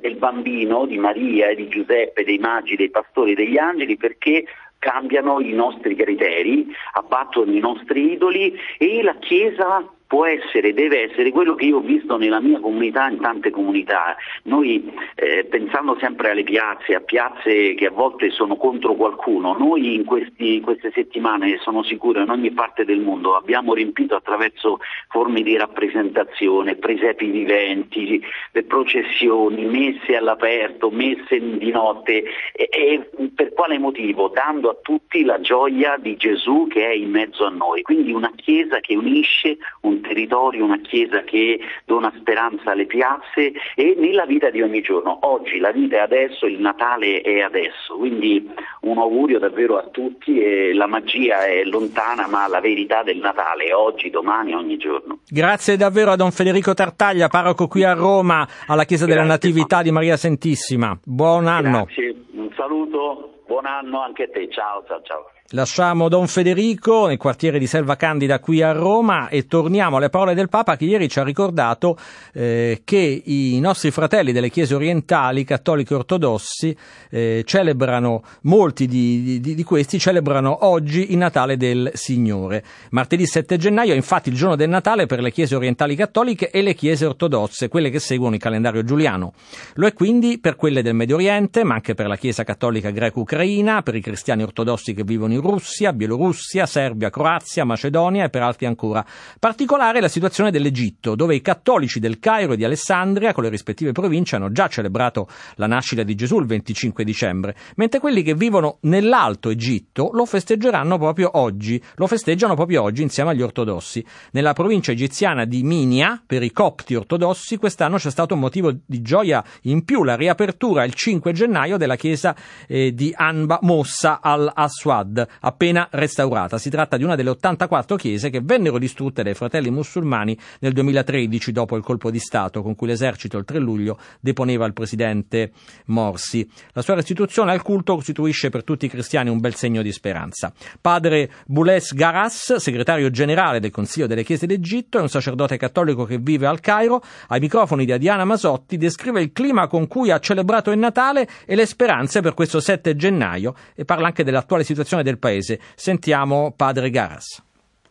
del 0.00 0.16
bambino, 0.16 0.86
di 0.86 0.98
Maria, 0.98 1.54
di 1.54 1.68
Giuseppe, 1.68 2.24
dei 2.24 2.38
magi, 2.38 2.76
dei 2.76 2.90
pastori, 2.90 3.34
degli 3.34 3.58
angeli, 3.58 3.96
perché 3.96 4.44
cambiano 4.78 5.40
i 5.40 5.52
nostri 5.52 5.94
criteri, 5.94 6.66
abbattono 6.92 7.52
i 7.52 7.60
nostri 7.60 8.12
idoli 8.12 8.54
e 8.78 9.02
la 9.02 9.16
Chiesa 9.16 9.84
può 10.08 10.24
essere, 10.24 10.72
deve 10.72 11.10
essere 11.10 11.30
quello 11.30 11.54
che 11.54 11.66
io 11.66 11.76
ho 11.76 11.80
visto 11.80 12.16
nella 12.16 12.40
mia 12.40 12.58
comunità, 12.58 13.08
in 13.08 13.20
tante 13.20 13.50
comunità. 13.50 14.16
Noi 14.44 14.90
eh, 15.14 15.44
pensando 15.44 15.96
sempre 16.00 16.30
alle 16.30 16.44
piazze, 16.44 16.94
a 16.94 17.00
piazze 17.00 17.74
che 17.74 17.86
a 17.86 17.90
volte 17.90 18.30
sono 18.30 18.56
contro 18.56 18.94
qualcuno, 18.94 19.52
noi 19.52 19.94
in 19.94 20.06
questi, 20.06 20.60
queste 20.60 20.90
settimane, 20.94 21.58
sono 21.58 21.82
sicuro, 21.82 22.22
in 22.22 22.30
ogni 22.30 22.50
parte 22.52 22.86
del 22.86 23.00
mondo 23.00 23.36
abbiamo 23.36 23.74
riempito 23.74 24.16
attraverso 24.16 24.78
forme 25.10 25.42
di 25.42 25.56
rappresentazione, 25.58 26.76
presepi 26.76 27.26
viventi, 27.26 28.24
processioni, 28.66 29.66
messe 29.66 30.16
all'aperto, 30.16 30.90
messe 30.90 31.38
di 31.38 31.70
notte. 31.70 32.24
E, 32.54 32.68
e 32.70 33.28
per 33.34 33.52
quale 33.52 33.78
motivo? 33.78 34.28
Dando 34.28 34.70
a 34.70 34.76
tutti 34.80 35.22
la 35.22 35.38
gioia 35.40 35.98
di 35.98 36.16
Gesù 36.16 36.66
che 36.66 36.86
è 36.86 36.92
in 36.94 37.10
mezzo 37.10 37.44
a 37.44 37.50
noi. 37.50 37.82
Quindi 37.82 38.12
una 38.12 38.32
Chiesa 38.36 38.80
che 38.80 38.96
unisce 38.96 39.58
un 39.82 39.97
territorio, 40.00 40.64
una 40.64 40.80
chiesa 40.80 41.22
che 41.22 41.60
dona 41.84 42.12
speranza 42.18 42.72
alle 42.72 42.86
piazze 42.86 43.52
e 43.74 43.94
nella 43.98 44.26
vita 44.26 44.50
di 44.50 44.62
ogni 44.62 44.80
giorno. 44.80 45.18
Oggi 45.22 45.58
la 45.58 45.72
vita 45.72 45.96
è 45.96 46.00
adesso, 46.00 46.46
il 46.46 46.60
Natale 46.60 47.20
è 47.20 47.40
adesso, 47.40 47.96
quindi 47.96 48.50
un 48.82 48.98
augurio 48.98 49.38
davvero 49.38 49.78
a 49.78 49.88
tutti 49.90 50.40
e 50.40 50.72
la 50.74 50.86
magia 50.86 51.44
è 51.46 51.64
lontana 51.64 52.26
ma 52.28 52.48
la 52.48 52.60
verità 52.60 53.02
del 53.02 53.18
Natale 53.18 53.64
è 53.64 53.74
oggi, 53.74 54.10
domani, 54.10 54.54
ogni 54.54 54.76
giorno. 54.76 55.18
Grazie 55.28 55.76
davvero 55.76 56.10
a 56.10 56.16
Don 56.16 56.30
Federico 56.30 56.74
Tartaglia, 56.74 57.28
parroco 57.28 57.66
qui 57.66 57.84
a 57.84 57.92
Roma, 57.92 58.46
alla 58.66 58.84
Chiesa 58.84 59.04
Grazie, 59.04 59.22
della 59.22 59.34
Natività 59.34 59.82
di 59.82 59.90
Maria 59.90 60.16
Santissima. 60.16 60.98
Buon 61.04 61.46
anno. 61.46 61.84
Grazie, 61.84 62.14
un 62.32 62.50
saluto, 62.54 63.42
buon 63.46 63.66
anno 63.66 64.02
anche 64.02 64.24
a 64.24 64.28
te, 64.28 64.48
ciao 64.50 64.84
ciao 64.86 65.00
ciao. 65.02 65.30
Lasciamo 65.52 66.10
Don 66.10 66.28
Federico 66.28 67.06
nel 67.06 67.16
quartiere 67.16 67.58
di 67.58 67.66
Selva 67.66 67.96
Candida 67.96 68.38
qui 68.38 68.60
a 68.60 68.72
Roma 68.72 69.28
e 69.28 69.46
torniamo 69.46 69.96
alle 69.96 70.10
parole 70.10 70.34
del 70.34 70.50
Papa 70.50 70.76
che 70.76 70.84
ieri 70.84 71.08
ci 71.08 71.20
ha 71.20 71.24
ricordato 71.24 71.96
eh, 72.34 72.82
che 72.84 73.22
i 73.24 73.58
nostri 73.58 73.90
fratelli 73.90 74.32
delle 74.32 74.50
chiese 74.50 74.74
orientali, 74.74 75.44
cattolici 75.44 75.94
ortodossi, 75.94 76.76
eh, 77.08 77.44
celebrano, 77.46 78.24
molti 78.42 78.86
di, 78.86 79.40
di, 79.40 79.54
di, 79.54 79.62
questi 79.62 79.98
celebrano 79.98 80.66
oggi 80.66 81.12
il 81.12 81.16
Natale 81.16 81.56
del 81.56 81.92
Signore. 81.94 82.62
Martedì 82.90 83.24
7 83.24 83.56
gennaio 83.56 83.94
è 83.94 83.96
infatti 83.96 84.28
il 84.28 84.34
giorno 84.34 84.54
del 84.54 84.68
Natale 84.68 85.06
per 85.06 85.20
le 85.20 85.32
chiese 85.32 85.56
orientali 85.56 85.96
cattoliche 85.96 86.50
e 86.50 86.60
le 86.60 86.74
chiese 86.74 87.06
ortodosse, 87.06 87.68
quelle 87.68 87.88
che 87.88 88.00
seguono 88.00 88.34
il 88.34 88.40
calendario 88.42 88.84
giuliano. 88.84 89.32
Lo 89.76 89.86
è 89.86 89.94
quindi 89.94 90.40
per 90.40 90.56
quelle 90.56 90.82
del 90.82 90.94
Medio 90.94 91.14
Oriente, 91.14 91.64
ma 91.64 91.76
anche 91.76 91.94
per 91.94 92.06
la 92.06 92.16
Chiesa 92.16 92.44
cattolica 92.44 92.90
greco-ucraina, 92.90 93.80
per 93.80 93.94
i 93.94 94.02
cristiani 94.02 94.42
ortodossi 94.42 94.92
che 94.92 95.04
vivono 95.04 95.32
in 95.32 95.37
in 95.38 95.50
Russia, 95.50 95.92
Bielorussia, 95.92 96.66
Serbia, 96.66 97.10
Croazia, 97.10 97.64
Macedonia 97.64 98.24
e 98.24 98.30
per 98.30 98.42
altri 98.42 98.66
ancora. 98.66 99.04
Particolare 99.38 100.00
la 100.00 100.08
situazione 100.08 100.50
dell'Egitto, 100.50 101.14
dove 101.14 101.34
i 101.34 101.40
cattolici 101.40 102.00
del 102.00 102.18
Cairo 102.18 102.52
e 102.52 102.56
di 102.56 102.64
Alessandria, 102.64 103.32
con 103.32 103.44
le 103.44 103.50
rispettive 103.50 103.92
province, 103.92 104.36
hanno 104.36 104.52
già 104.52 104.68
celebrato 104.68 105.28
la 105.56 105.66
nascita 105.66 106.02
di 106.02 106.14
Gesù 106.14 106.38
il 106.38 106.46
25 106.46 107.04
dicembre, 107.04 107.56
mentre 107.76 108.00
quelli 108.00 108.22
che 108.22 108.34
vivono 108.34 108.78
nell'Alto 108.82 109.50
Egitto 109.50 110.10
lo 110.12 110.24
festeggeranno 110.24 110.98
proprio 110.98 111.30
oggi, 111.38 111.82
lo 111.96 112.06
festeggiano 112.06 112.54
proprio 112.54 112.82
oggi 112.82 113.02
insieme 113.02 113.30
agli 113.30 113.42
ortodossi. 113.42 114.04
Nella 114.32 114.52
provincia 114.52 114.92
egiziana 114.92 115.44
di 115.44 115.62
Minia, 115.62 116.22
per 116.24 116.42
i 116.42 116.52
copti 116.52 116.94
ortodossi, 116.94 117.56
quest'anno 117.56 117.96
c'è 117.96 118.10
stato 118.10 118.34
un 118.34 118.40
motivo 118.40 118.72
di 118.84 119.02
gioia 119.02 119.44
in 119.62 119.84
più, 119.84 120.04
la 120.04 120.16
riapertura 120.16 120.84
il 120.84 120.94
5 120.94 121.32
gennaio 121.32 121.76
della 121.76 121.96
chiesa 121.96 122.34
eh, 122.66 122.92
di 122.92 123.12
Anba 123.14 123.58
Mossa 123.62 124.20
al-Aswad, 124.20 125.27
appena 125.40 125.88
restaurata. 125.90 126.58
Si 126.58 126.70
tratta 126.70 126.96
di 126.96 127.04
una 127.04 127.16
delle 127.16 127.30
84 127.30 127.96
chiese 127.96 128.30
che 128.30 128.40
vennero 128.42 128.78
distrutte 128.78 129.22
dai 129.22 129.34
fratelli 129.34 129.70
musulmani 129.70 130.36
nel 130.60 130.72
2013 130.72 131.52
dopo 131.52 131.76
il 131.76 131.82
colpo 131.82 132.10
di 132.10 132.18
Stato 132.18 132.62
con 132.62 132.74
cui 132.74 132.86
l'esercito 132.86 133.38
il 133.38 133.44
3 133.44 133.58
luglio 133.58 133.98
deponeva 134.20 134.66
il 134.66 134.72
presidente 134.72 135.52
Morsi. 135.86 136.48
La 136.72 136.82
sua 136.82 136.94
restituzione 136.94 137.52
al 137.52 137.62
culto 137.62 137.94
costituisce 137.94 138.48
per 138.50 138.64
tutti 138.64 138.86
i 138.86 138.88
cristiani 138.88 139.30
un 139.30 139.40
bel 139.40 139.54
segno 139.54 139.82
di 139.82 139.92
speranza. 139.92 140.52
Padre 140.80 141.30
Boules 141.46 141.94
Garas, 141.94 142.56
segretario 142.56 143.10
generale 143.10 143.60
del 143.60 143.70
Consiglio 143.70 144.06
delle 144.06 144.24
Chiese 144.24 144.46
d'Egitto, 144.46 144.98
è 144.98 145.02
un 145.02 145.08
sacerdote 145.08 145.56
cattolico 145.56 146.04
che 146.04 146.18
vive 146.18 146.46
al 146.46 146.60
Cairo, 146.60 147.02
ai 147.28 147.40
microfoni 147.40 147.84
di 147.84 147.92
Adiana 147.92 148.24
Masotti 148.24 148.76
descrive 148.76 149.20
il 149.20 149.32
clima 149.32 149.66
con 149.66 149.86
cui 149.86 150.10
ha 150.10 150.18
celebrato 150.18 150.70
il 150.70 150.78
Natale 150.78 151.28
e 151.44 151.54
le 151.54 151.66
speranze 151.66 152.20
per 152.20 152.34
questo 152.34 152.60
7 152.60 152.96
gennaio 152.96 153.54
e 153.74 153.84
parla 153.84 154.06
anche 154.06 154.24
dell'attuale 154.24 154.64
situazione 154.64 155.02
del 155.02 155.17
paese. 155.18 155.58
Sentiamo 155.74 156.52
padre 156.56 156.90
Garas. 156.90 157.42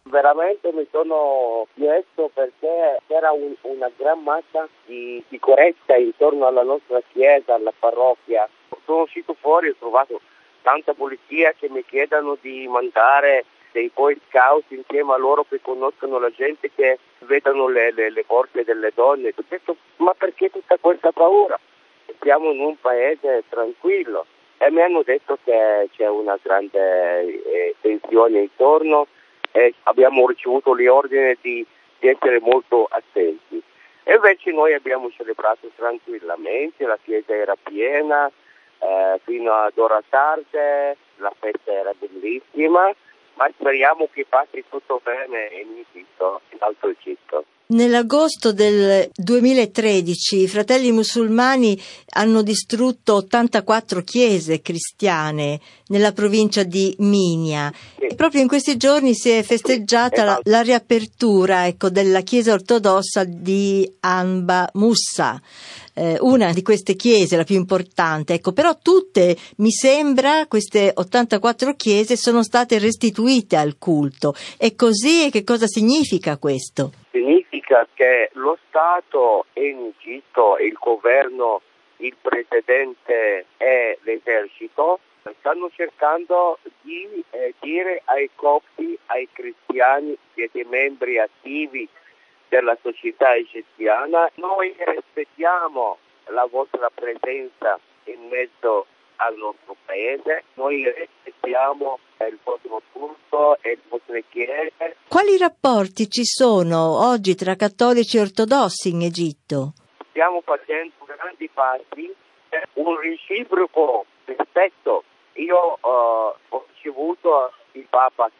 Veramente 0.04 0.72
mi 0.72 0.88
sono 0.90 1.68
chiesto 1.76 2.32
perché 2.34 3.00
c'era 3.08 3.32
un, 3.32 3.54
una 3.62 3.92
gran 3.98 4.24
massa 4.24 4.68
di 4.86 5.22
sicurezza 5.30 5.96
intorno 5.96 6.48
alla 6.48 6.63
nostra 6.63 7.02
chiesa, 7.12 7.56
alla 7.56 7.74
parrocchia. 7.78 8.48
Sono 8.86 9.02
uscito 9.02 9.36
fuori 9.40 9.68
e 9.68 9.72
ho 9.72 9.76
trovato 9.78 10.22
tanta 10.62 10.94
polizia 10.94 11.54
che 11.58 11.70
mi 11.70 11.84
chiedono 11.84 12.38
di 12.40 12.68
mandare 12.68 13.46
dei 13.74 13.92
Boy 13.94 14.18
Scout 14.30 14.72
insieme 14.72 15.13
a 15.13 15.18
loro 15.18 15.46
che 15.48 15.60
conoscono 15.62 16.20
la 16.20 16.32
gente, 16.32 16.72
che 16.74 17.00
vedono 17.20 17.68
le, 17.68 17.92
le, 17.92 18.10
le 18.10 18.24
porte 18.24 18.63
delle 18.63 18.92
donne. 18.96 19.34
Ho 19.36 19.44
detto, 19.48 19.76
ma 19.98 20.13
perché 20.13 20.50
tutta 20.50 20.78
questa 20.80 21.12
paura? 21.12 21.60
Siamo 22.22 22.52
in 22.52 22.62
un 22.62 22.80
paese 22.80 23.44
tranquillo 23.50 24.26
e 24.58 24.72
mi 24.72 24.82
hanno 24.82 25.04
detto 25.04 25.38
che 25.43 25.89
c'è 25.96 26.08
una 26.08 26.38
grande 26.41 27.41
eh, 27.43 27.76
tensione 27.82 28.39
intorno 28.39 29.08
e 29.52 29.74
abbiamo 29.84 30.28
ricevuto 30.28 30.74
l'ordine 30.74 31.38
di, 31.41 31.65
di 32.00 32.08
essere 32.08 32.39
molto 32.39 32.88
attenti. 32.89 33.62
E 34.04 34.15
invece 34.15 34.52
noi 34.52 34.74
abbiamo 34.74 35.12
celebrato 35.12 35.70
tranquillamente, 35.76 36.86
la 36.86 36.98
chiesa 37.04 37.34
era 37.34 37.56
piena 37.62 38.32
eh, 38.80 39.20
fino 39.24 39.54
ad 39.54 39.78
ora 39.78 40.02
tarde, 40.08 40.98
la 41.17 41.34
festa 41.38 41.72
era 41.72 41.93
bellissima, 41.98 42.93
ma 43.34 43.50
speriamo 43.60 44.08
che 44.12 44.26
passi 44.28 44.63
tutto 44.70 45.02
bene 45.04 45.50
in 45.52 45.86
Egitto, 45.86 46.41
in 46.50 46.58
Alto 46.62 46.88
Egitto. 46.88 47.46
Nell'agosto 47.69 48.53
del 48.53 49.10
2013 49.13 50.43
i 50.43 50.47
fratelli 50.47 50.93
musulmani 50.93 51.77
hanno 52.13 52.41
distrutto 52.41 53.15
84 53.15 54.03
chiese 54.03 54.62
cristiane 54.62 55.60
nella 55.88 56.13
provincia 56.13 56.63
di 56.63 56.95
Minia. 56.99 57.73
E 57.99 58.15
proprio 58.15 58.39
in 58.39 58.47
questi 58.47 58.77
giorni 58.77 59.13
si 59.13 59.32
è 59.32 59.43
festeggiata 59.43 60.23
la, 60.23 60.39
la 60.43 60.62
riapertura 60.62 61.67
ecco, 61.67 61.89
della 61.89 62.21
chiesa 62.21 62.53
ortodossa 62.53 63.25
di 63.25 63.91
Anba 63.99 64.69
Musa 64.75 65.41
eh, 65.97 66.17
una 66.21 66.53
di 66.53 66.62
queste 66.62 66.95
chiese, 66.95 67.36
la 67.36 67.43
più 67.43 67.56
importante, 67.56 68.36
ecco, 68.36 68.51
però 68.51 68.77
tutte, 68.82 69.36
mi 69.58 69.71
sembra, 69.71 70.45
queste 70.47 70.91
84 70.93 71.75
chiese 71.75 72.15
sono 72.15 72.43
state 72.43 72.77
restituite 72.77 73.56
al 73.56 73.77
culto. 73.80 74.36
È 74.56 74.75
così? 74.75 75.25
E 75.25 75.32
che 75.32 75.43
cosa 75.43 75.65
significa 75.65 76.38
questo? 76.38 76.93
Significa 77.12 77.37
che 77.93 78.30
lo 78.34 78.58
Stato 78.67 79.45
in 79.53 79.93
Egitto, 79.97 80.58
il 80.58 80.73
governo, 80.80 81.62
il 81.97 82.15
presidente 82.21 83.45
e 83.58 83.99
l'esercito 84.03 84.99
stanno 85.39 85.69
cercando 85.73 86.60
di 86.82 87.23
eh, 87.32 87.53
dire 87.60 88.01
ai 88.06 88.30
copti, 88.36 88.97
ai 89.08 89.27
cristiani, 89.32 90.17
siete 90.34 90.63
membri 90.65 91.19
attivi 91.19 91.88
della 92.47 92.77
società 92.82 93.36
egiziana. 93.36 94.30
Noi 94.36 94.73
rispettiamo 94.77 95.97
la 96.27 96.45
vostra 96.45 96.89
presenza 96.89 97.80
in 98.06 98.27
mezzo 98.30 98.86
al 99.17 99.36
nostro 99.36 99.75
paese, 99.86 100.43
noi 100.56 100.84
rispettiamo 100.84 101.99
il 102.19 102.38
vostro 102.43 102.82
culto 102.91 103.58
e 103.62 103.69
le 103.69 103.82
vostre 103.88 104.23
chiese. 104.30 104.97
Quali 105.08 105.38
rapporti 105.38 106.10
ci 106.10 106.25
sono 106.25 107.08
oggi 107.08 107.36
tra 107.36 107.56
cattolici 107.56 108.17
e 108.17 108.21
ortodossi 108.21 108.89
in 108.89 109.01
Egitto? 109.01 109.73
Stiamo 110.10 110.41
facendo 110.41 110.93
grandi 111.06 111.49
passi, 111.53 112.13
un 112.73 112.99
reciproco 112.99 114.06
rispetto. 114.25 115.03
Io 115.34 115.77
uh, 115.82 116.34
ho 116.49 116.65
ricevuto 116.73 117.53
il 117.73 117.86
Papa 117.89 118.32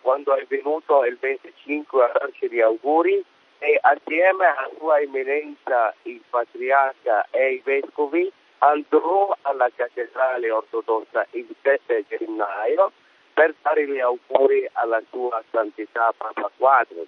quando 0.00 0.34
è 0.34 0.44
venuto 0.48 1.04
il 1.04 1.18
25 1.20 2.04
a 2.04 2.12
darci 2.18 2.48
gli 2.50 2.60
auguri 2.60 3.22
e 3.58 3.78
assieme 3.80 4.46
a 4.46 4.70
Sua 4.78 5.00
Eminenza 5.00 5.94
il 6.02 6.22
Patriarca 6.28 7.26
e 7.30 7.54
i 7.54 7.62
Vescovi 7.62 8.32
andrò 8.60 9.36
alla 9.42 9.70
cattedrale 9.74 10.50
ortodossa 10.50 11.26
il 11.32 11.46
7 11.62 12.04
gennaio 12.08 12.92
per 13.32 13.54
dare 13.62 13.86
gli 13.86 13.98
auguri 13.98 14.68
alla 14.72 15.00
sua 15.10 15.42
santità 15.50 16.12
Papa 16.16 16.50
IV. 16.56 17.06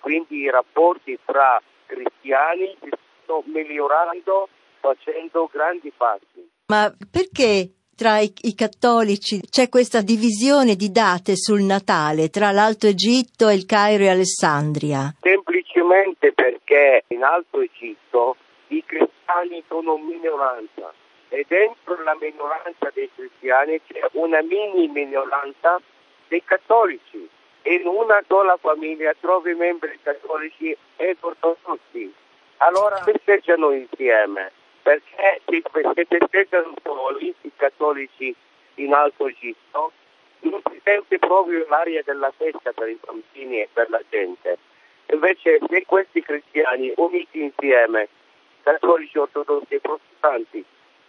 Quindi 0.00 0.38
i 0.40 0.50
rapporti 0.50 1.18
tra 1.24 1.60
cristiani 1.86 2.76
si 2.80 2.90
stanno 3.22 3.42
migliorando 3.46 4.48
facendo 4.80 5.48
grandi 5.50 5.92
passi. 5.96 6.50
Ma 6.66 6.92
perché 7.10 7.70
tra 7.94 8.18
i, 8.18 8.32
i, 8.42 8.54
cattolici 8.54 9.40
c'è 9.48 9.68
questa 9.68 10.02
divisione 10.02 10.74
di 10.74 10.90
date 10.90 11.36
sul 11.36 11.62
Natale 11.62 12.30
tra 12.30 12.50
l'Alto 12.50 12.86
Egitto, 12.86 13.48
il 13.48 13.64
Cairo 13.64 14.04
e 14.04 14.08
Alessandria? 14.08 15.14
Semplicemente 15.20 16.32
perché 16.32 17.04
in 17.08 17.22
Alto 17.22 17.60
Egitto 17.60 18.36
i 18.72 18.82
cristiani 18.84 19.62
sono 19.68 19.98
minoranza 19.98 20.92
e 21.28 21.44
dentro 21.46 22.02
la 22.02 22.16
minoranza 22.18 22.90
dei 22.92 23.10
cristiani 23.14 23.80
c'è 23.86 24.00
una 24.12 24.42
mini 24.42 24.88
minoranza 24.88 25.80
dei 26.28 26.42
cattolici. 26.44 27.28
In 27.64 27.86
una 27.86 28.22
sola 28.26 28.56
famiglia 28.56 29.14
trovi 29.20 29.54
membri 29.54 29.98
cattolici 30.02 30.76
e 30.96 31.16
ortodossi. 31.20 32.12
Allora 32.58 32.96
festeggiano 33.02 33.72
insieme 33.72 34.50
perché 34.82 35.40
si 35.46 35.62
festeggiano 36.08 36.74
soli 36.82 37.34
i 37.42 37.52
cattolici 37.54 38.34
in 38.76 38.92
Alto 38.92 39.28
Egitto, 39.28 39.92
non 40.40 40.60
si 40.70 40.80
sente 40.82 41.18
proprio 41.18 41.64
l'aria 41.68 42.02
della 42.04 42.32
festa 42.36 42.72
per 42.72 42.88
i 42.88 42.98
bambini 43.04 43.60
e 43.60 43.68
per 43.72 43.90
la 43.90 44.00
gente. 44.10 44.58
Invece 45.12 45.58
se 45.68 45.84
questi 45.86 46.22
cristiani 46.22 46.92
uniti 46.96 47.42
insieme, 47.42 48.08
cattolici 48.62 49.18
ortodossi 49.18 49.74
e 49.74 49.80
protestanti, 49.80 50.64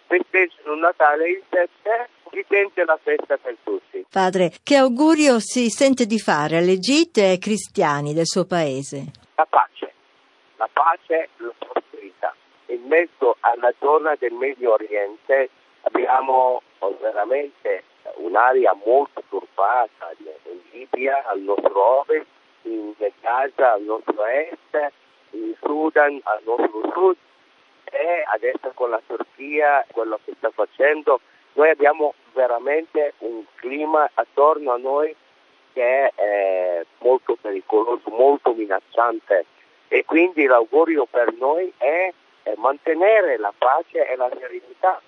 festeggiano 0.08 0.76
Natale 0.76 1.30
il 1.30 1.44
7, 1.50 2.10
si 2.32 2.46
sente 2.48 2.84
la 2.84 3.00
festa 3.02 3.38
per 3.38 3.56
tutti. 3.64 4.06
Padre, 4.10 4.52
che 4.64 4.76
augurio 4.76 5.40
si 5.40 5.70
sente 5.70 6.06
di 6.06 6.20
fare 6.20 6.58
all'Egitto 6.58 7.20
e 7.20 7.30
ai 7.30 7.40
cristiani 7.40 8.14
del 8.14 8.26
suo 8.26 8.46
paese? 8.46 9.06
La 9.36 9.46
pace, 9.46 9.94
la 10.58 10.70
pace 10.72 11.30
la 11.38 11.54
prosperità 11.58 12.36
in 12.68 12.82
mezzo 12.88 13.38
alla 13.42 13.72
zona 13.80 14.16
del 14.18 14.34
Medio 14.34 14.74
Oriente 14.74 15.50
abbiamo 15.82 16.62
veramente 17.00 17.84
un'area 18.16 18.74
molto 18.86 19.24
turbata 19.30 20.12
in 20.20 20.60
Libia 20.72 21.24
al 21.28 21.40
nostro 21.40 22.02
ovest, 22.02 22.26
in 22.64 22.94
Gaza 23.22 23.74
al 23.74 23.84
nostro 23.84 24.26
est, 24.26 24.92
in 25.32 25.54
Sudan 25.62 26.20
al 26.24 26.42
nostro 26.44 26.92
sud 26.94 27.18
e 27.94 28.24
adesso 28.28 28.72
con 28.74 28.90
la 28.90 29.02
Turchia 29.06 29.86
quello 29.92 30.20
che 30.26 30.34
sta 30.38 30.50
facendo 30.52 31.22
noi 31.54 31.70
abbiamo 31.70 32.16
veramente 32.34 33.14
un 33.20 33.44
clima 33.56 34.10
attorno 34.14 34.72
a 34.72 34.78
noi 34.78 35.16
che 35.74 35.82
è 35.82 36.12
eh, 36.16 36.86
molto 37.00 37.38
pericoloso, 37.40 38.10
molto 38.10 38.54
minacciante 38.54 39.46
e 39.88 40.06
quindi 40.06 40.46
l'augurio 40.46 41.06
per 41.06 41.34
noi 41.34 41.72
è 41.78 42.12
mantenere 42.58 43.38
la 43.38 43.54
pace 43.56 44.08
e 44.08 44.16
la 44.16 44.30
serenità. 44.38 45.02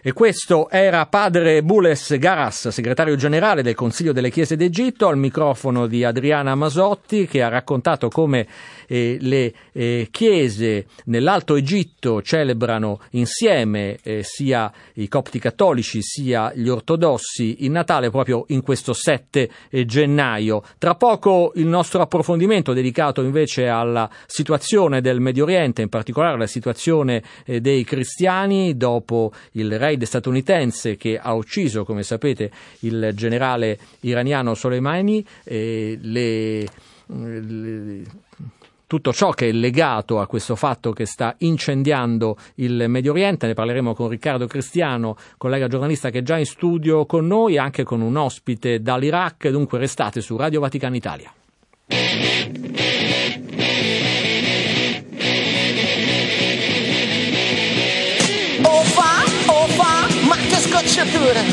E 0.00 0.12
questo 0.12 0.70
era 0.70 1.06
padre 1.06 1.60
Bules 1.62 2.16
Garas, 2.18 2.68
segretario 2.68 3.16
generale 3.16 3.62
del 3.62 3.74
Consiglio 3.74 4.12
delle 4.12 4.30
Chiese 4.30 4.54
d'Egitto, 4.54 5.08
al 5.08 5.18
microfono 5.18 5.88
di 5.88 6.04
Adriana 6.04 6.54
Masotti, 6.54 7.26
che 7.26 7.42
ha 7.42 7.48
raccontato 7.48 8.08
come 8.08 8.46
eh, 8.86 9.18
le 9.20 9.52
eh, 9.72 10.08
chiese 10.10 10.86
nell'Alto 11.06 11.56
Egitto 11.56 12.22
celebrano 12.22 13.00
insieme 13.10 13.98
eh, 14.02 14.22
sia 14.22 14.72
i 14.94 15.08
copti 15.08 15.38
cattolici 15.38 16.00
sia 16.00 16.52
gli 16.54 16.68
ortodossi 16.68 17.64
il 17.64 17.70
Natale 17.70 18.10
proprio 18.10 18.44
in 18.48 18.62
questo 18.62 18.92
7 18.92 19.50
eh, 19.68 19.84
gennaio. 19.84 20.62
Tra 20.78 20.94
poco 20.94 21.52
il 21.56 21.66
nostro 21.66 22.00
approfondimento 22.00 22.72
dedicato 22.72 23.22
invece 23.22 23.68
alla 23.68 24.08
situazione 24.26 25.00
del 25.00 25.20
Medio 25.20 25.44
Oriente, 25.44 25.82
in 25.82 25.88
particolare 25.88 26.34
alla 26.34 26.46
situazione 26.46 27.22
eh, 27.44 27.60
dei 27.60 27.84
cristiani 27.84 28.76
dopo 28.76 29.32
il 29.52 29.78
raid 29.88 30.02
statunitense 30.04 30.96
che 30.96 31.18
ha 31.18 31.32
ucciso, 31.32 31.84
come 31.84 32.02
sapete, 32.02 32.50
il 32.80 33.10
generale 33.14 33.78
iraniano 34.00 34.54
Soleimani, 34.54 35.24
le, 35.44 36.68
le 37.06 38.02
tutto 38.86 39.12
ciò 39.12 39.30
che 39.30 39.50
è 39.50 39.52
legato 39.52 40.18
a 40.18 40.26
questo 40.26 40.56
fatto 40.56 40.92
che 40.92 41.04
sta 41.04 41.34
incendiando 41.38 42.38
il 42.56 42.86
Medio 42.88 43.12
Oriente. 43.12 43.46
Ne 43.46 43.52
parleremo 43.52 43.94
con 43.94 44.08
Riccardo 44.08 44.46
Cristiano, 44.46 45.16
collega 45.36 45.68
giornalista 45.68 46.08
che 46.08 46.20
è 46.20 46.22
già 46.22 46.38
in 46.38 46.46
studio 46.46 47.04
con 47.04 47.26
noi, 47.26 47.58
anche 47.58 47.84
con 47.84 48.00
un 48.00 48.16
ospite 48.16 48.80
dall'Iraq. 48.80 49.50
Dunque 49.50 49.78
restate 49.78 50.22
su 50.22 50.36
Radio 50.36 50.60
Vaticano 50.60 50.96
Italia. 50.96 51.30
Scocciature. 60.98 61.44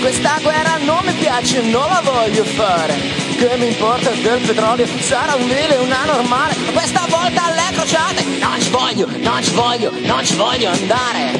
Questa 0.00 0.38
guerra 0.42 0.76
non 0.78 1.00
mi 1.04 1.12
piace, 1.12 1.60
non 1.62 1.86
la 1.88 2.00
voglio 2.02 2.44
fare. 2.44 2.94
Che 3.36 3.56
mi 3.56 3.66
importa 3.66 4.10
del 4.10 4.40
petrolio, 4.40 4.86
sarà 5.00 5.34
un 5.34 5.46
vile, 5.46 5.76
una 5.82 6.04
normale. 6.04 6.54
Ma 6.66 6.72
questa 6.72 7.04
volta 7.08 7.44
alle 7.44 7.68
crociate, 7.72 8.24
non 8.38 8.60
ci 8.60 8.70
voglio, 8.70 9.06
non 9.18 9.42
ci 9.42 9.50
voglio, 9.52 9.92
non 10.02 10.24
ci 10.24 10.36
voglio 10.36 10.70
andare. 10.70 11.32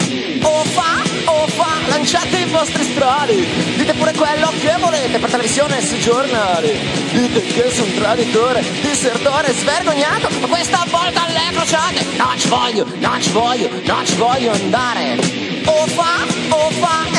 O 0.42 0.64
fa, 0.64 1.02
o 1.26 1.46
fa, 1.46 1.72
lanciate 1.88 2.36
i 2.38 2.44
vostri 2.46 2.82
strali. 2.84 3.46
Dite 3.76 3.94
pure 3.94 4.12
quello 4.12 4.52
che 4.60 4.74
volete 4.80 5.18
per 5.18 5.30
televisione 5.30 5.78
e 5.78 5.86
sui 5.86 6.00
giornali. 6.00 6.72
Dite 7.12 7.42
che 7.42 7.70
sono 7.70 7.92
traditore, 7.92 8.62
disertore, 8.82 9.52
svergognato. 9.52 10.28
Ma 10.40 10.46
questa 10.46 10.84
volta 10.90 11.24
alle 11.26 11.50
crociate, 11.52 12.04
non 12.16 12.38
ci 12.38 12.48
voglio, 12.48 12.86
non 12.98 13.22
ci 13.22 13.30
voglio, 13.30 13.68
non 13.84 14.06
ci 14.06 14.16
voglio 14.16 14.52
andare. 14.52 15.52
O 15.66 15.86
fa, 15.86 16.26
o 16.50 16.70
fa, 16.70 17.13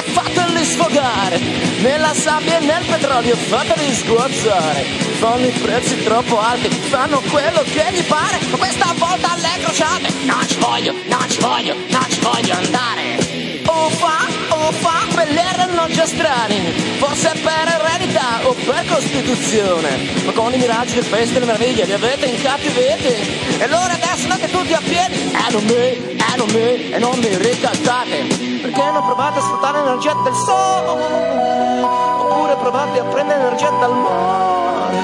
sfogare. 0.65 1.39
Nella 1.81 2.13
sabbia 2.13 2.57
e 2.57 2.65
nel 2.65 2.83
petrolio 2.85 3.35
fateli 3.35 3.93
sguazzare. 3.93 4.83
Fanno 5.19 5.45
i 5.45 5.51
prezzi 5.51 6.03
troppo 6.03 6.39
alti, 6.39 6.69
fanno 6.69 7.21
quello 7.29 7.61
che 7.63 7.85
gli 7.93 8.03
pare. 8.03 8.39
Questa 8.57 8.93
volta 8.97 9.33
alle 9.33 9.63
crociate. 9.63 10.09
Non 10.23 10.47
ci 10.47 10.57
voglio, 10.59 10.93
non 11.07 11.29
ci 11.29 11.39
voglio, 11.39 11.75
non 11.89 12.05
ci 12.09 12.19
voglio 12.19 12.53
andare. 12.53 13.63
O 13.65 13.89
fa, 13.89 14.24
o 14.65 14.71
fa, 14.71 15.05
quelli 15.13 15.37
erano 15.37 15.87
già 15.89 16.05
strani, 16.07 16.71
forse 16.97 17.31
per 17.43 17.81
eredità 17.85 18.39
o 18.43 18.53
per 18.53 18.83
costituzione, 18.87 20.23
ma 20.25 20.31
con 20.31 20.53
i 20.53 20.57
miraggi, 20.57 20.95
le 20.95 21.01
feste 21.03 21.39
le 21.39 21.45
meraviglie 21.45 21.85
li 21.85 21.93
avete 21.93 22.25
incattiviti, 22.25 23.59
e 23.59 23.63
allora 23.63 23.93
adesso 23.93 24.23
andate 24.23 24.49
tutti 24.49 24.73
a 24.73 24.81
piedi, 24.83 25.31
e 25.31 25.51
non 25.51 25.63
me, 25.65 25.91
e 25.93 26.35
non 26.37 26.47
me, 26.51 26.89
e 26.89 26.97
non 26.97 27.17
mi 27.19 27.37
ricattate, 27.37 28.25
perché 28.61 28.91
non 28.91 29.05
provate 29.05 29.39
a 29.39 29.41
sfruttare 29.41 29.83
l'energia 29.83 30.15
del 30.23 30.33
sole, 30.33 31.83
oppure 31.83 32.55
provate 32.55 32.99
a 32.99 33.03
prendere 33.03 33.39
energia 33.41 33.69
dal 33.69 33.93
mare, 33.93 34.97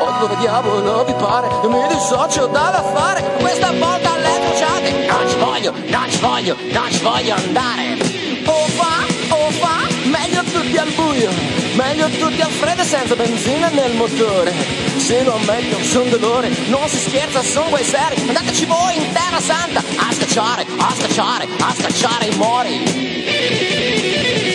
o 0.00 0.18
dove 0.20 0.36
diavolo 0.36 1.04
vi 1.04 1.12
pare, 1.12 1.48
io 1.62 1.68
mi 1.68 1.86
dissocio 1.88 2.46
dall'affare, 2.46 3.22
questa 3.38 3.70
volta 3.70 4.16
le 4.16 4.40
crociate, 4.40 5.06
non 5.06 5.28
ci 5.28 5.36
voglio, 5.36 5.72
non 5.72 6.10
ci 6.10 6.18
voglio, 6.20 6.56
non 6.72 6.90
ci 6.90 7.02
voglio 7.02 7.34
andare. 7.34 8.07
O 8.48 8.66
fa, 8.78 9.04
o 9.28 9.50
fa, 9.50 9.86
meglio 10.04 10.42
tutti 10.42 10.76
al 10.76 10.90
buio, 10.92 11.30
meglio 11.74 12.08
tutti 12.08 12.40
al 12.40 12.50
freddo 12.50 12.82
senza 12.82 13.14
benzina 13.14 13.68
nel 13.68 13.94
motore. 13.94 14.54
Se 14.96 15.22
non 15.22 15.40
meglio, 15.42 15.78
son 15.82 16.08
dolore, 16.08 16.48
non 16.68 16.88
si 16.88 16.98
scherza, 16.98 17.42
son 17.42 17.68
guai 17.68 17.84
seri, 17.84 18.16
andateci 18.26 18.64
voi 18.64 18.96
in 18.96 19.12
terra 19.12 19.40
santa 19.40 19.80
a 19.80 20.12
scacciare, 20.12 20.66
a 20.78 20.94
scacciare, 20.96 21.46
a 21.60 21.74
scacciare 21.74 22.26
i 22.26 22.36
mori. 22.36 24.47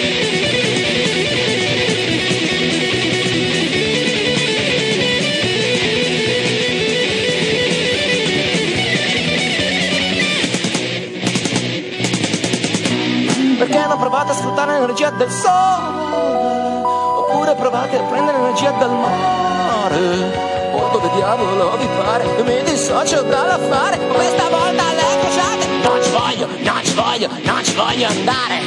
Perché 13.73 13.87
non 13.87 13.97
provate 13.97 14.29
a 14.29 14.35
sfruttare 14.35 14.73
l'energia 14.73 15.09
del 15.09 15.31
sole? 15.31 16.83
Oppure 16.83 17.55
provate 17.55 17.97
a 17.97 18.03
prendere 18.03 18.37
l'energia 18.37 18.69
dal 18.69 18.91
mare? 18.91 20.71
O 20.73 20.89
dove 20.91 21.09
diavolo 21.15 21.75
vi 21.77 21.87
pare? 21.97 22.23
Mi 22.43 22.61
dissocio 22.61 23.23
dall'affare, 23.23 23.97
questa 23.97 24.47
volta 24.49 24.83
le 24.93 25.01
crociate 25.21 25.65
non 25.81 26.03
ci 26.03 26.11
voglio, 26.11 26.47
non 26.61 26.83
ci 26.83 26.93
voglio, 26.93 27.29
non 27.41 27.63
ci 27.63 27.73
voglio 27.73 28.07
andare. 28.09 28.61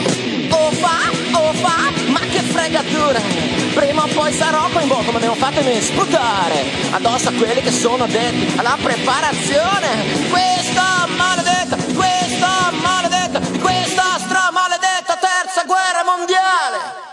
Uffa, 0.50 0.98
uffa, 1.38 2.10
ma 2.10 2.18
che 2.18 2.40
fregatura. 2.40 3.20
Prima 3.74 4.02
o 4.02 4.08
poi 4.12 4.32
sarò 4.32 4.66
coinvolto, 4.72 5.12
ma 5.12 5.20
devo 5.20 5.34
fatemi 5.34 5.80
sputare 5.82 6.64
addosso 6.90 7.28
a 7.28 7.32
quelli 7.32 7.60
che 7.60 7.70
sono 7.70 8.02
addetti 8.02 8.58
alla 8.58 8.76
preparazione. 8.82 9.86
Questo 10.30 10.82
maledetto, 11.16 11.76
questo 11.94 12.46
maledetto, 12.82 13.38
stramaledetto 13.38 13.56
terza 13.86 14.18
guerra 15.66 16.04
mondiale. 16.04 17.04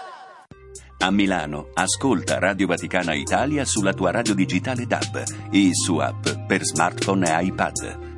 A 0.99 1.11
Milano, 1.11 1.69
ascolta 1.73 2.39
Radio 2.39 2.67
Vaticana 2.67 3.13
Italia 3.13 3.65
sulla 3.65 3.93
tua 3.93 4.11
radio 4.11 4.33
digitale 4.33 4.85
DAB 4.85 5.23
e 5.51 5.69
su 5.73 5.97
app 5.97 6.29
per 6.47 6.63
smartphone 6.63 7.27
e 7.27 7.45
iPad. 7.45 8.11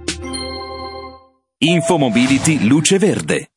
Infomobility 1.57 2.67
Luce 2.67 2.99
Verde. 2.99 3.54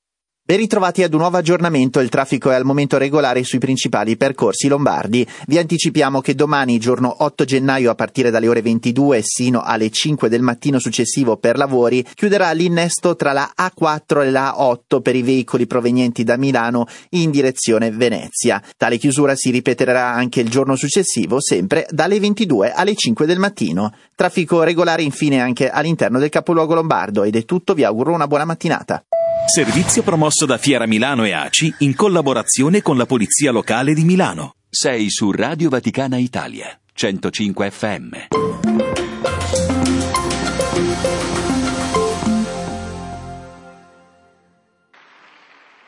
Ben 0.48 0.56
ritrovati 0.56 1.02
ad 1.02 1.12
un 1.12 1.20
nuovo 1.20 1.36
aggiornamento, 1.36 2.00
il 2.00 2.08
traffico 2.08 2.50
è 2.50 2.54
al 2.54 2.64
momento 2.64 2.96
regolare 2.96 3.44
sui 3.44 3.58
principali 3.58 4.16
percorsi 4.16 4.66
lombardi. 4.66 5.28
Vi 5.46 5.58
anticipiamo 5.58 6.22
che 6.22 6.34
domani, 6.34 6.78
giorno 6.78 7.16
8 7.18 7.44
gennaio, 7.44 7.90
a 7.90 7.94
partire 7.94 8.30
dalle 8.30 8.48
ore 8.48 8.62
22 8.62 9.20
sino 9.22 9.60
alle 9.60 9.90
5 9.90 10.30
del 10.30 10.40
mattino 10.40 10.78
successivo 10.78 11.36
per 11.36 11.58
lavori, 11.58 12.02
chiuderà 12.14 12.50
l'innesto 12.52 13.14
tra 13.14 13.32
la 13.32 13.52
A4 13.54 14.22
e 14.22 14.30
la 14.30 14.56
A8 14.58 15.02
per 15.02 15.16
i 15.16 15.20
veicoli 15.20 15.66
provenienti 15.66 16.24
da 16.24 16.38
Milano 16.38 16.86
in 17.10 17.30
direzione 17.30 17.90
Venezia. 17.90 18.62
Tale 18.78 18.96
chiusura 18.96 19.34
si 19.36 19.50
ripeterà 19.50 20.14
anche 20.14 20.40
il 20.40 20.48
giorno 20.48 20.76
successivo, 20.76 21.42
sempre 21.42 21.86
dalle 21.90 22.18
22 22.18 22.72
alle 22.72 22.94
5 22.94 23.26
del 23.26 23.38
mattino. 23.38 23.92
Traffico 24.14 24.62
regolare 24.62 25.02
infine 25.02 25.42
anche 25.42 25.68
all'interno 25.68 26.18
del 26.18 26.30
capoluogo 26.30 26.72
lombardo 26.72 27.24
ed 27.24 27.36
è 27.36 27.44
tutto, 27.44 27.74
vi 27.74 27.84
auguro 27.84 28.14
una 28.14 28.26
buona 28.26 28.46
mattinata. 28.46 29.04
Servizio 29.48 30.02
promosso 30.02 30.44
da 30.44 30.58
Fiera 30.58 30.86
Milano 30.86 31.24
e 31.24 31.32
ACI 31.32 31.76
in 31.78 31.94
collaborazione 31.94 32.82
con 32.82 32.98
la 32.98 33.06
Polizia 33.06 33.50
Locale 33.50 33.94
di 33.94 34.04
Milano. 34.04 34.56
Sei 34.68 35.08
su 35.08 35.30
Radio 35.30 35.70
Vaticana 35.70 36.18
Italia, 36.18 36.78
105 36.92 37.70
FM. 37.70 38.10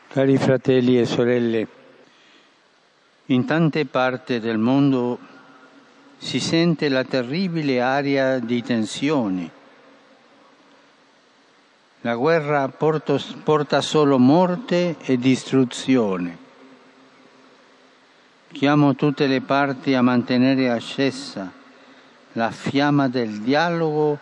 Cari 0.07 0.37
fratelli 0.37 0.99
e 0.99 1.05
sorelle, 1.05 1.67
in 3.27 3.45
tante 3.45 3.85
parti 3.85 4.39
del 4.39 4.57
mondo 4.57 5.19
si 6.17 6.39
sente 6.39 6.89
la 6.89 7.03
terribile 7.03 7.79
aria 7.79 8.39
di 8.39 8.63
tensioni. 8.63 9.51
La 12.01 12.15
guerra 12.15 12.67
porto- 12.67 13.19
porta 13.43 13.79
solo 13.81 14.17
morte 14.17 14.95
e 15.01 15.17
distruzione. 15.17 16.37
Chiamo 18.51 18.95
tutte 18.95 19.27
le 19.27 19.41
parti 19.41 19.93
a 19.93 20.01
mantenere 20.01 20.69
accesa 20.69 21.51
la 22.33 22.49
fiamma 22.49 23.07
del 23.07 23.41
dialogo 23.41 24.17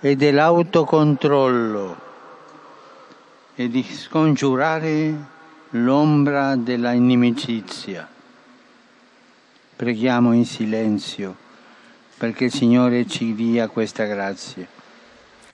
e 0.00 0.16
dell'autocontrollo 0.16 1.96
e 3.54 3.68
di 3.68 3.84
scongiurare 3.84 5.14
l'ombra 5.70 6.56
della 6.56 6.90
inimicizia. 6.90 8.08
Preghiamo 9.76 10.32
in 10.32 10.44
silenzio 10.44 11.36
perché 12.18 12.46
il 12.46 12.52
Signore 12.52 13.06
ci 13.06 13.32
dia 13.34 13.68
questa 13.68 14.06
grazia. 14.06 14.80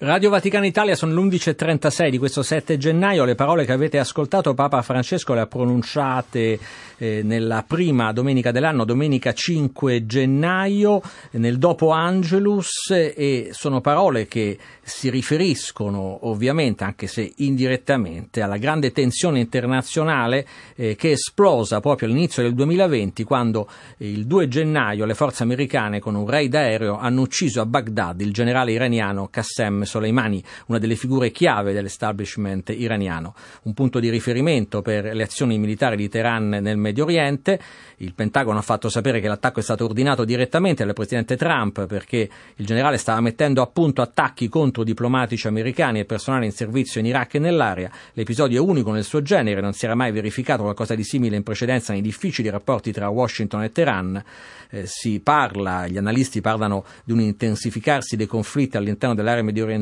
Radio 0.01 0.31
Vaticana 0.31 0.65
Italia 0.65 0.95
sono 0.95 1.13
l'11.36 1.13 2.11
di 2.11 2.19
questo 2.19 2.45
7 2.45 2.79
gennaio, 2.79 3.25
le 3.25 3.35
parole 3.35 3.65
che 3.65 3.73
avete 3.73 3.99
ascoltato 3.99 4.55
Papa 4.55 4.81
Francesco 4.81 5.35
le 5.35 5.41
ha 5.41 5.47
pronunciate 5.49 6.57
eh, 6.99 7.23
nella 7.25 7.65
prima 7.67 8.13
domenica 8.13 8.53
dell'anno, 8.53 8.85
domenica 8.85 9.33
5 9.33 10.07
gennaio, 10.07 11.03
nel 11.33 11.59
dopo 11.59 11.91
Angelus 11.91 12.93
e 12.93 13.49
sono 13.51 13.81
parole 13.81 14.29
che 14.29 14.57
si 14.83 15.11
riferiscono 15.11 16.29
ovviamente, 16.29 16.85
anche 16.85 17.09
se 17.09 17.33
indirettamente, 17.39 18.41
alla 18.41 18.57
grande 18.57 18.93
tensione 18.93 19.41
internazionale 19.41 20.47
eh, 20.77 20.95
che 20.95 21.09
è 21.09 21.13
esplosa 21.13 21.81
proprio 21.81 22.07
all'inizio 22.07 22.45
del 22.45 22.55
2020 22.55 23.25
quando 23.25 23.69
il 23.97 24.27
2 24.27 24.47
gennaio 24.47 25.07
le 25.07 25.15
forze 25.15 25.43
americane 25.43 25.99
con 25.99 26.15
un 26.15 26.31
raid 26.31 26.55
aereo 26.55 26.99
hanno 26.99 27.23
ucciso 27.23 27.61
a 27.61 27.67
Baghdad 27.67 28.21
il 28.21 28.33
generale 28.33 28.71
iraniano 28.71 29.27
Qassem 29.29 29.87
Soleimani, 29.88 30.42
una 30.66 30.79
delle 30.79 30.94
figure 30.94 31.31
chiave 31.31 31.72
dell'establishment 31.72 32.68
iraniano, 32.70 33.35
un 33.62 33.74
punto 33.74 33.98
di 33.98 34.11
riferimento 34.11 34.83
per 34.83 35.14
le 35.14 35.22
azioni 35.22 35.59
militari 35.59 35.96
di 35.96 36.09
Teheran 36.09 36.48
nel 36.48 36.77
Medio 36.77 37.05
Oriente. 37.05 37.59
Il 37.96 38.14
Pentagono 38.14 38.59
ha 38.59 38.62
fatto 38.62 38.88
sapere 38.88 39.20
che 39.20 39.27
l'attacco 39.27 39.61
è 39.61 39.62
stato 39.62 39.85
ordinato 39.85 40.24
direttamente 40.24 40.85
dal 40.85 40.94
presidente 40.94 41.37
Trump 41.37 41.87
perché 41.87 42.29
il 42.55 42.66
generale 42.66 42.98
stava 42.98 43.20
mettendo 43.20 43.62
a 43.62 43.66
punto 43.66 44.03
attacchi 44.03 44.48
contro 44.48 44.85
diplomatici 44.85 45.48
americani 45.48 46.01
e 46.01 46.05
personale 46.05 46.44
in 46.44 46.53
servizio 46.53 47.01
in 47.01 47.07
Iraq 47.07 47.35
e 47.35 47.38
nell'area. 47.38 47.90
L'episodio 48.12 48.62
è 48.62 48.64
unico 48.64 48.92
nel 48.92 49.05
suo 49.05 49.22
genere, 49.22 49.61
non 49.61 49.72
si 49.72 49.87
era 49.87 49.94
mai 49.94 50.12
verificato 50.12 50.62
qualcosa 50.62 50.94
di 50.94 51.03
simile 51.03 51.37
in 51.37 51.42
precedenza 51.42 51.92
nei 51.92 52.03
difficili 52.03 52.51
rapporti 52.51 52.92
tra 52.92 53.09
Washington 53.09 53.62
e 53.62 53.72
Teheran. 53.72 54.22
Eh, 54.70 54.85
si 54.87 55.20
parla, 55.20 55.87
gli 55.87 55.96
analisti 55.96 56.42
parlano 56.42 56.85
di 57.03 57.12
un 57.12 57.20
intensificarsi 57.20 58.16
dei 58.16 58.27
conflitti 58.27 58.77
all'interno 58.77 59.14
dell'area 59.14 59.42
medio 59.42 59.64
orientale 59.64 59.78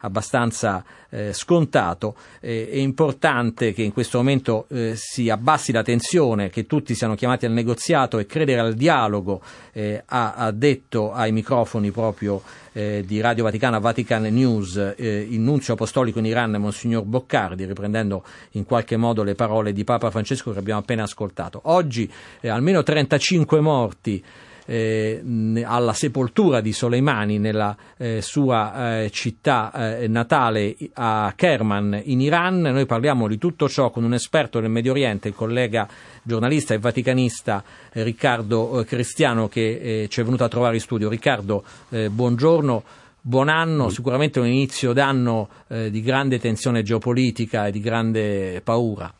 abbastanza 0.00 0.84
eh, 1.10 1.32
scontato. 1.32 2.16
Eh, 2.40 2.68
è 2.70 2.76
importante 2.76 3.72
che 3.72 3.82
in 3.82 3.92
questo 3.92 4.18
momento 4.18 4.66
eh, 4.68 4.94
si 4.96 5.30
abbassi 5.30 5.72
la 5.72 5.82
tensione, 5.82 6.50
che 6.50 6.66
tutti 6.66 6.94
siano 6.94 7.14
chiamati 7.14 7.46
al 7.46 7.52
negoziato 7.52 8.18
e 8.18 8.26
credere 8.26 8.60
al 8.60 8.74
dialogo, 8.74 9.40
eh, 9.72 10.02
ha, 10.04 10.34
ha, 10.34 10.50
detto 10.50 11.12
ai 11.12 11.32
microfoni 11.32 11.90
proprio 11.90 12.42
eh, 12.72 13.04
di 13.06 13.20
Radio 13.20 13.44
Vaticana 13.44 13.78
Vatican 13.78 14.22
News 14.22 14.76
eh, 14.96 15.26
il 15.28 15.40
nunzio 15.40 15.74
apostolico 15.74 16.18
in 16.18 16.26
Iran 16.26 16.52
Monsignor 16.52 17.04
Boccardi, 17.04 17.64
riprendendo 17.64 18.24
in 18.52 18.64
qualche 18.64 18.96
modo 18.96 19.22
le 19.22 19.34
parole 19.34 19.72
di 19.72 19.84
Papa 19.84 20.10
Francesco 20.10 20.52
che 20.52 20.58
abbiamo 20.58 20.80
appena 20.80 21.04
ascoltato. 21.04 21.60
Oggi 21.64 22.10
almeno 22.42 22.82
35 22.82 23.60
morti 23.60 24.22
eh, 24.66 25.22
alla 25.64 25.92
sepoltura 25.92 26.60
di 26.60 26.72
Soleimani 26.72 27.38
nella 27.38 27.76
eh, 27.96 28.20
sua 28.20 29.02
eh, 29.02 29.10
città 29.10 29.98
eh, 29.98 30.08
natale 30.08 30.76
a 30.94 31.32
Kerman 31.34 32.02
in 32.04 32.20
Iran. 32.20 32.60
Noi 32.60 32.84
parliamo 32.84 33.28
di 33.28 33.38
tutto 33.38 33.68
ciò 33.68 33.90
con 33.90 34.04
un 34.04 34.14
esperto 34.14 34.60
del 34.60 34.70
Medio 34.70 34.92
Oriente, 34.92 35.28
il 35.28 35.34
collega 35.34 35.88
giornalista 36.22 36.74
e 36.74 36.78
vaticanista 36.78 37.62
eh, 37.92 38.02
Riccardo 38.02 38.80
eh, 38.80 38.84
Cristiano 38.84 39.48
che 39.48 40.06
ci 40.10 40.20
è 40.20 40.24
venuto 40.24 40.44
a 40.44 40.48
trovare 40.48 40.74
in 40.74 40.80
studio. 40.80 41.08
Riccardo, 41.08 41.64
buongiorno. 41.88 42.82
Buon 43.20 43.48
anno, 43.48 43.88
sicuramente 43.88 44.38
un 44.38 44.46
inizio 44.46 44.92
d'anno 44.92 45.48
di 45.66 46.00
grande 46.00 46.38
tensione 46.38 46.84
geopolitica 46.84 47.66
e 47.66 47.72
di 47.72 47.80
grande 47.80 48.60
paura. 48.62 49.12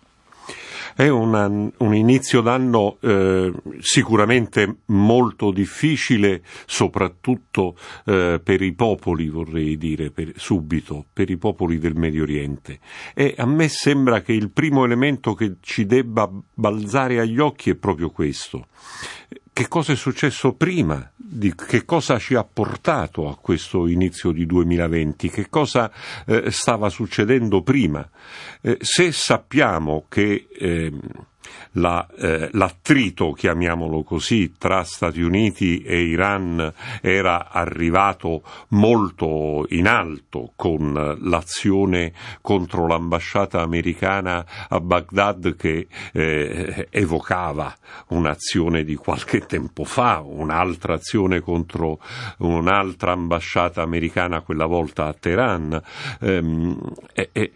È 0.95 1.09
una, 1.09 1.47
un 1.47 1.95
inizio 1.95 2.41
d'anno 2.41 2.99
eh, 3.01 3.53
sicuramente 3.79 4.79
molto 4.87 5.51
difficile, 5.51 6.43
soprattutto 6.67 7.77
eh, 8.05 8.41
per 8.43 8.63
i 8.63 8.73
popoli, 8.73 9.29
vorrei 9.29 9.77
dire, 9.77 10.11
per, 10.11 10.33
subito, 10.37 11.05
per 11.13 11.31
i 11.31 11.37
popoli 11.37 11.79
del 11.79 11.95
Medio 11.95 12.23
Oriente. 12.23 12.79
E 13.15 13.35
a 13.37 13.47
me 13.47 13.69
sembra 13.69 14.21
che 14.21 14.33
il 14.33 14.51
primo 14.51 14.85
elemento 14.85 15.35
che 15.35 15.57
ci 15.61 15.87
debba 15.87 16.31
balzare 16.55 17.19
agli 17.21 17.39
occhi 17.39 17.71
è 17.71 17.75
proprio 17.75 18.11
questo 18.11 18.67
che 19.57 19.69
cosa 19.69 19.95
è 19.95 19.97
successo 19.97 20.53
prima, 20.53 21.13
che 21.67 21.87
cosa 21.87 22.19
ci 22.19 22.35
ha 22.35 22.45
portato 22.45 23.27
a 23.31 23.39
questo 23.39 23.87
inizio 23.87 24.31
di 24.31 24.45
2020, 24.45 25.31
che 25.31 25.49
cosa 25.49 25.91
eh, 26.27 26.51
stava 26.51 26.91
succedendo 26.91 27.63
prima. 27.63 28.07
Eh, 28.61 28.77
se 28.81 29.13
sappiamo 29.13 30.05
che 30.11 30.49
eh, 30.53 30.93
la, 31.73 32.07
eh, 32.19 32.49
l'attrito, 32.53 33.33
chiamiamolo 33.33 34.03
così, 34.03 34.55
tra 34.59 34.83
Stati 34.83 35.21
Uniti 35.21 35.83
e 35.83 36.03
Iran 36.03 36.73
era 37.01 37.51
arrivato 37.51 38.43
molto 38.69 39.67
in 39.71 39.87
alto 39.87 40.53
con 40.57 41.17
l'azione 41.21 42.13
contro 42.41 42.87
l'ambasciata 42.87 43.61
americana 43.61 44.45
a 44.69 44.81
Baghdad 44.81 45.57
che 45.57 45.87
eh, 46.13 46.89
evocava 46.91 47.75
un'azione 48.09 48.85
di 48.85 48.95
qualche 48.95 49.41
tempo 49.47 49.85
fa, 49.85 50.23
un'altra 50.25 50.95
azione 50.95 51.41
contro 51.41 51.99
un'altra 52.39 53.13
ambasciata 53.13 53.83
americana, 53.83 54.41
quella 54.41 54.67
volta 54.67 55.07
a 55.07 55.13
Teheran. 55.13 55.83
Ehm, 56.21 56.79
e, 57.15 57.53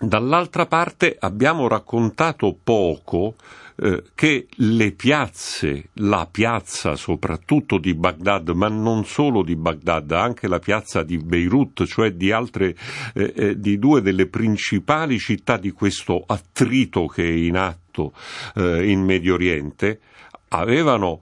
Dall'altra 0.00 0.66
parte 0.66 1.16
abbiamo 1.18 1.66
raccontato 1.66 2.56
poco 2.62 3.34
eh, 3.80 4.04
che 4.14 4.46
le 4.48 4.92
piazze, 4.92 5.90
la 5.94 6.28
piazza 6.30 6.94
soprattutto 6.94 7.78
di 7.78 7.94
Baghdad, 7.94 8.50
ma 8.50 8.68
non 8.68 9.04
solo 9.04 9.42
di 9.42 9.56
Baghdad, 9.56 10.12
anche 10.12 10.46
la 10.46 10.60
piazza 10.60 11.02
di 11.02 11.18
Beirut, 11.18 11.84
cioè 11.84 12.12
di 12.12 12.30
altre, 12.30 12.76
eh, 13.14 13.32
eh, 13.34 13.60
di 13.60 13.78
due 13.78 14.00
delle 14.00 14.26
principali 14.26 15.18
città 15.18 15.56
di 15.56 15.72
questo 15.72 16.22
attrito 16.26 17.06
che 17.06 17.24
è 17.24 17.32
in 17.32 17.56
atto 17.56 18.12
eh, 18.54 18.88
in 18.90 19.02
Medio 19.02 19.34
Oriente, 19.34 20.00
avevano 20.48 21.20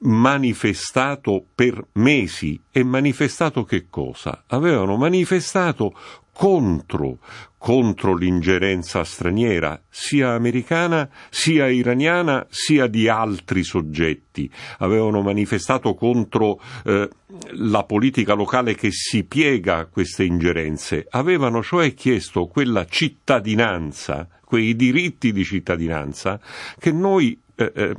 manifestato 0.00 1.44
per 1.54 1.86
mesi 1.92 2.60
e 2.70 2.84
manifestato 2.84 3.64
che 3.64 3.86
cosa? 3.90 4.44
Avevano 4.46 4.96
manifestato 4.96 5.92
contro, 6.38 7.18
contro 7.58 8.14
l'ingerenza 8.14 9.02
straniera, 9.02 9.82
sia 9.88 10.34
americana, 10.34 11.10
sia 11.30 11.66
iraniana, 11.66 12.46
sia 12.48 12.86
di 12.86 13.08
altri 13.08 13.64
soggetti. 13.64 14.48
Avevano 14.78 15.20
manifestato 15.20 15.94
contro 15.94 16.60
eh, 16.84 17.08
la 17.54 17.82
politica 17.82 18.34
locale 18.34 18.76
che 18.76 18.92
si 18.92 19.24
piega 19.24 19.78
a 19.78 19.86
queste 19.86 20.22
ingerenze. 20.22 21.08
Avevano 21.10 21.60
cioè 21.60 21.92
chiesto 21.92 22.46
quella 22.46 22.86
cittadinanza, 22.86 24.28
quei 24.44 24.76
diritti 24.76 25.32
di 25.32 25.42
cittadinanza 25.42 26.38
che 26.78 26.92
noi 26.92 27.36
eh, 27.56 27.72
eh, 27.74 27.94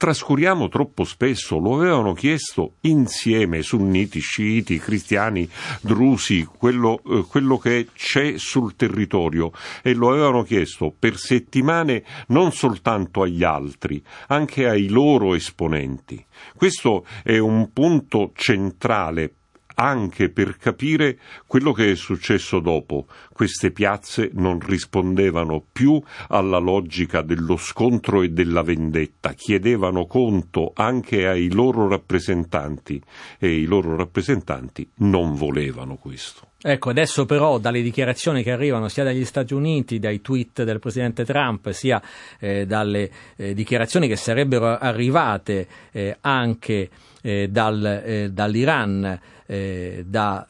trascuriamo 0.00 0.68
troppo 0.68 1.04
spesso, 1.04 1.58
lo 1.58 1.74
avevano 1.74 2.14
chiesto 2.14 2.76
insieme 2.80 3.60
sunniti, 3.60 4.18
sciiti, 4.18 4.78
cristiani, 4.78 5.46
drusi, 5.82 6.42
quello, 6.44 7.02
eh, 7.04 7.26
quello 7.28 7.58
che 7.58 7.88
c'è 7.92 8.38
sul 8.38 8.76
territorio 8.76 9.52
e 9.82 9.92
lo 9.92 10.08
avevano 10.08 10.42
chiesto 10.42 10.90
per 10.98 11.18
settimane 11.18 12.02
non 12.28 12.50
soltanto 12.50 13.20
agli 13.20 13.44
altri, 13.44 14.02
anche 14.28 14.66
ai 14.66 14.88
loro 14.88 15.34
esponenti. 15.34 16.24
Questo 16.56 17.04
è 17.22 17.36
un 17.36 17.70
punto 17.70 18.32
centrale 18.34 19.34
anche 19.80 20.28
per 20.28 20.58
capire 20.58 21.18
quello 21.46 21.72
che 21.72 21.90
è 21.90 21.94
successo 21.94 22.60
dopo. 22.60 23.06
Queste 23.32 23.70
piazze 23.70 24.28
non 24.34 24.60
rispondevano 24.60 25.64
più 25.72 26.00
alla 26.28 26.58
logica 26.58 27.22
dello 27.22 27.56
scontro 27.56 28.20
e 28.20 28.28
della 28.28 28.62
vendetta, 28.62 29.32
chiedevano 29.32 30.04
conto 30.04 30.72
anche 30.74 31.26
ai 31.26 31.50
loro 31.50 31.88
rappresentanti 31.88 33.02
e 33.38 33.56
i 33.56 33.64
loro 33.64 33.96
rappresentanti 33.96 34.86
non 34.96 35.34
volevano 35.34 35.96
questo. 35.96 36.48
Ecco, 36.62 36.90
adesso 36.90 37.24
però 37.24 37.56
dalle 37.56 37.80
dichiarazioni 37.80 38.42
che 38.42 38.50
arrivano 38.50 38.88
sia 38.88 39.02
dagli 39.02 39.24
Stati 39.24 39.54
Uniti, 39.54 39.98
dai 39.98 40.20
tweet 40.20 40.62
del 40.62 40.78
Presidente 40.78 41.24
Trump, 41.24 41.70
sia 41.70 42.02
eh, 42.38 42.66
dalle 42.66 43.10
eh, 43.36 43.54
dichiarazioni 43.54 44.06
che 44.08 44.16
sarebbero 44.16 44.76
arrivate 44.76 45.66
eh, 45.90 46.18
anche 46.20 46.90
eh, 47.22 47.48
dal, 47.48 48.02
eh, 48.04 48.30
dall'Iran, 48.30 49.20
eh, 49.46 50.04
da 50.06 50.46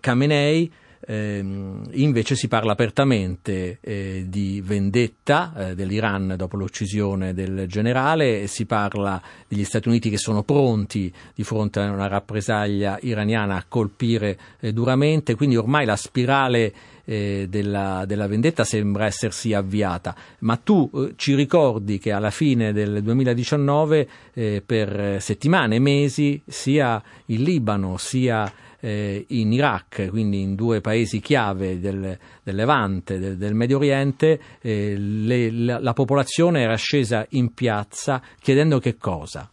Khamenei, 0.00 0.70
Ehm, 1.10 1.88
invece 1.92 2.36
si 2.36 2.46
parla 2.46 2.72
apertamente 2.72 3.78
eh, 3.80 4.26
di 4.28 4.62
vendetta 4.64 5.52
eh, 5.56 5.74
dell'Iran 5.74 6.34
dopo 6.36 6.56
l'uccisione 6.56 7.32
del 7.32 7.66
generale, 7.66 8.46
si 8.46 8.66
parla 8.66 9.20
degli 9.48 9.64
Stati 9.64 9.88
Uniti 9.88 10.08
che 10.10 10.18
sono 10.18 10.42
pronti 10.42 11.12
di 11.34 11.42
fronte 11.42 11.80
a 11.80 11.90
una 11.90 12.06
rappresaglia 12.06 12.98
iraniana 13.00 13.56
a 13.56 13.64
colpire 13.66 14.38
eh, 14.60 14.72
duramente, 14.72 15.34
quindi 15.34 15.56
ormai 15.56 15.84
la 15.84 15.96
spirale 15.96 16.72
eh, 17.10 17.46
della, 17.48 18.04
della, 18.06 18.28
vendetta 18.28 18.62
sembra 18.62 19.06
essersi 19.06 19.52
avviata, 19.52 20.14
ma 20.40 20.54
tu 20.54 20.88
eh, 20.94 21.14
ci 21.16 21.34
ricordi 21.34 21.98
che 21.98 22.12
alla 22.12 22.30
fine 22.30 22.72
del 22.72 23.02
2019 23.02 24.08
eh, 24.32 24.62
per 24.64 25.20
settimane 25.20 25.74
e 25.74 25.78
mesi 25.80 26.40
sia 26.46 27.02
il 27.26 27.42
Libano 27.42 27.96
sia 27.96 28.52
eh, 28.78 29.24
in 29.28 29.52
Iraq, 29.52 30.08
quindi 30.10 30.40
in 30.40 30.54
due 30.54 30.80
paesi 30.80 31.18
chiave 31.18 31.80
del, 31.80 32.16
del 32.44 32.54
Levante, 32.54 33.18
del, 33.18 33.36
del, 33.36 33.54
Medio 33.54 33.78
Oriente, 33.78 34.40
eh, 34.60 34.94
le, 34.96 35.50
la, 35.50 35.80
la 35.80 35.92
popolazione 35.92 36.62
era 36.62 36.76
scesa 36.76 37.26
in 37.30 37.52
piazza 37.54 38.22
chiedendo 38.40 38.78
che 38.78 38.96
cosa? 38.96 39.50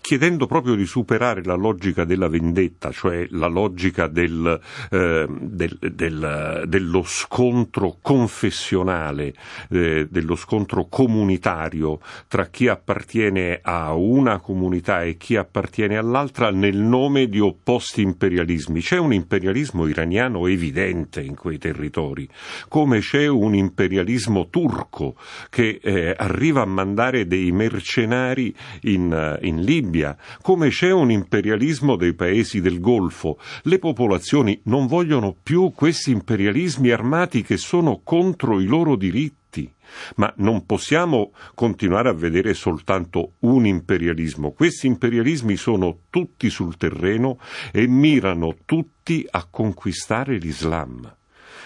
Chiedendo 0.00 0.46
proprio 0.46 0.74
di 0.74 0.86
superare 0.86 1.42
la 1.44 1.54
logica 1.54 2.04
della 2.04 2.28
vendetta, 2.28 2.90
cioè 2.90 3.26
la 3.30 3.46
logica 3.46 4.06
del, 4.06 4.60
eh, 4.90 5.26
del, 5.28 5.78
del, 5.78 6.64
dello 6.66 7.02
scontro 7.04 7.98
confessionale, 8.00 9.34
eh, 9.70 10.06
dello 10.10 10.34
scontro 10.36 10.86
comunitario 10.88 12.00
tra 12.28 12.46
chi 12.46 12.68
appartiene 12.68 13.60
a 13.62 13.94
una 13.94 14.38
comunità 14.38 15.02
e 15.02 15.16
chi 15.16 15.36
appartiene 15.36 15.96
all'altra 15.96 16.50
nel 16.50 16.78
nome 16.78 17.28
di 17.28 17.40
opposti 17.40 18.02
imperialismi. 18.02 18.80
C'è 18.80 18.98
un 18.98 19.12
imperialismo 19.12 19.86
iraniano 19.86 20.46
evidente 20.46 21.20
in 21.20 21.34
quei 21.34 21.58
territori, 21.58 22.28
come 22.68 23.00
c'è 23.00 23.26
un 23.26 23.54
imperialismo 23.54 24.48
turco 24.48 25.16
che 25.50 25.80
eh, 25.82 26.14
arriva 26.16 26.62
a 26.62 26.66
mandare 26.66 27.26
dei 27.26 27.52
mercenari 27.52 28.54
in, 28.82 29.38
in 29.42 29.60
Libia 29.60 29.80
Libia, 29.82 30.16
come 30.40 30.68
c'è 30.68 30.92
un 30.92 31.10
imperialismo 31.10 31.96
dei 31.96 32.14
paesi 32.14 32.60
del 32.60 32.78
Golfo. 32.78 33.38
Le 33.62 33.80
popolazioni 33.80 34.60
non 34.64 34.86
vogliono 34.86 35.34
più 35.42 35.72
questi 35.74 36.12
imperialismi 36.12 36.90
armati 36.90 37.42
che 37.42 37.56
sono 37.56 38.00
contro 38.04 38.60
i 38.60 38.66
loro 38.66 38.94
diritti. 38.94 39.70
Ma 40.16 40.32
non 40.36 40.64
possiamo 40.64 41.32
continuare 41.54 42.08
a 42.08 42.14
vedere 42.14 42.54
soltanto 42.54 43.32
un 43.40 43.66
imperialismo. 43.66 44.52
Questi 44.52 44.86
imperialismi 44.86 45.56
sono 45.56 45.98
tutti 46.08 46.48
sul 46.48 46.76
terreno 46.76 47.38
e 47.72 47.86
mirano 47.86 48.56
tutti 48.64 49.26
a 49.28 49.46
conquistare 49.50 50.38
l'Islam. 50.38 51.14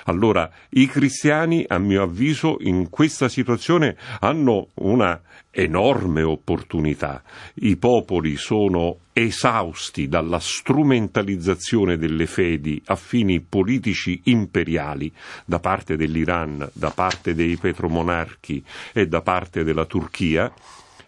Allora, 0.08 0.50
i 0.70 0.86
cristiani, 0.86 1.64
a 1.66 1.78
mio 1.78 2.02
avviso, 2.02 2.56
in 2.60 2.88
questa 2.90 3.28
situazione 3.28 3.96
hanno 4.20 4.68
una 4.74 5.20
enorme 5.58 6.22
opportunità. 6.22 7.22
I 7.54 7.76
popoli 7.76 8.36
sono 8.36 8.98
esausti 9.14 10.06
dalla 10.06 10.38
strumentalizzazione 10.38 11.96
delle 11.96 12.26
fedi 12.26 12.80
a 12.86 12.94
fini 12.94 13.40
politici 13.40 14.20
imperiali 14.24 15.10
da 15.46 15.58
parte 15.58 15.96
dell'Iran, 15.96 16.68
da 16.74 16.90
parte 16.90 17.34
dei 17.34 17.56
petromonarchi 17.56 18.62
e 18.92 19.06
da 19.08 19.22
parte 19.22 19.64
della 19.64 19.86
Turchia. 19.86 20.52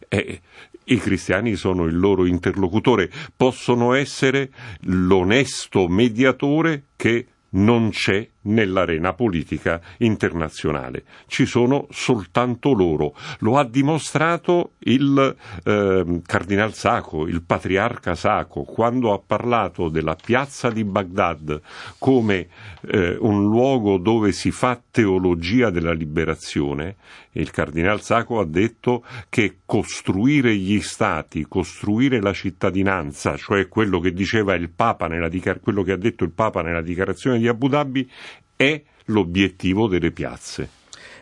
E 0.08 0.40
i 0.84 0.96
cristiani 0.96 1.54
sono 1.54 1.84
il 1.84 1.98
loro 1.98 2.24
interlocutore, 2.24 3.10
possono 3.36 3.92
essere 3.92 4.50
l'onesto 4.84 5.88
mediatore 5.88 6.84
che 6.96 7.26
non 7.50 7.90
c'è 7.90 8.26
nell'arena 8.48 9.12
politica 9.14 9.80
internazionale. 9.98 11.04
Ci 11.26 11.46
sono 11.46 11.86
soltanto 11.90 12.72
loro. 12.72 13.14
Lo 13.40 13.56
ha 13.56 13.64
dimostrato 13.64 14.72
il 14.80 15.36
eh, 15.64 16.20
Cardinal 16.24 16.74
Sacco, 16.74 17.26
il 17.26 17.42
patriarca 17.42 18.14
Sacco, 18.14 18.62
quando 18.62 19.12
ha 19.12 19.20
parlato 19.24 19.88
della 19.88 20.14
piazza 20.14 20.70
di 20.70 20.84
Baghdad 20.84 21.60
come 21.98 22.48
eh, 22.86 23.16
un 23.18 23.44
luogo 23.48 23.98
dove 23.98 24.32
si 24.32 24.50
fa 24.50 24.80
teologia 24.90 25.70
della 25.70 25.92
liberazione. 25.92 26.96
Il 27.32 27.50
Cardinal 27.50 28.00
Sacco 28.00 28.40
ha 28.40 28.46
detto 28.46 29.04
che 29.28 29.58
costruire 29.64 30.56
gli 30.56 30.80
stati, 30.80 31.46
costruire 31.46 32.20
la 32.20 32.32
cittadinanza, 32.32 33.36
cioè 33.36 33.68
quello 33.68 34.00
che 34.00 34.12
diceva 34.12 34.54
il 34.54 34.70
Papa 34.70 35.06
nella 35.06 35.28
quello 35.60 35.82
che 35.82 35.92
ha 35.92 35.96
detto 35.96 36.24
il 36.24 36.32
Papa 36.32 36.62
nella 36.62 36.82
dichiarazione 36.82 37.38
di 37.38 37.46
Abu 37.46 37.68
Dhabi, 37.68 38.10
è 38.58 38.82
l'obiettivo 39.04 39.86
delle 39.86 40.10
piazze. 40.10 40.68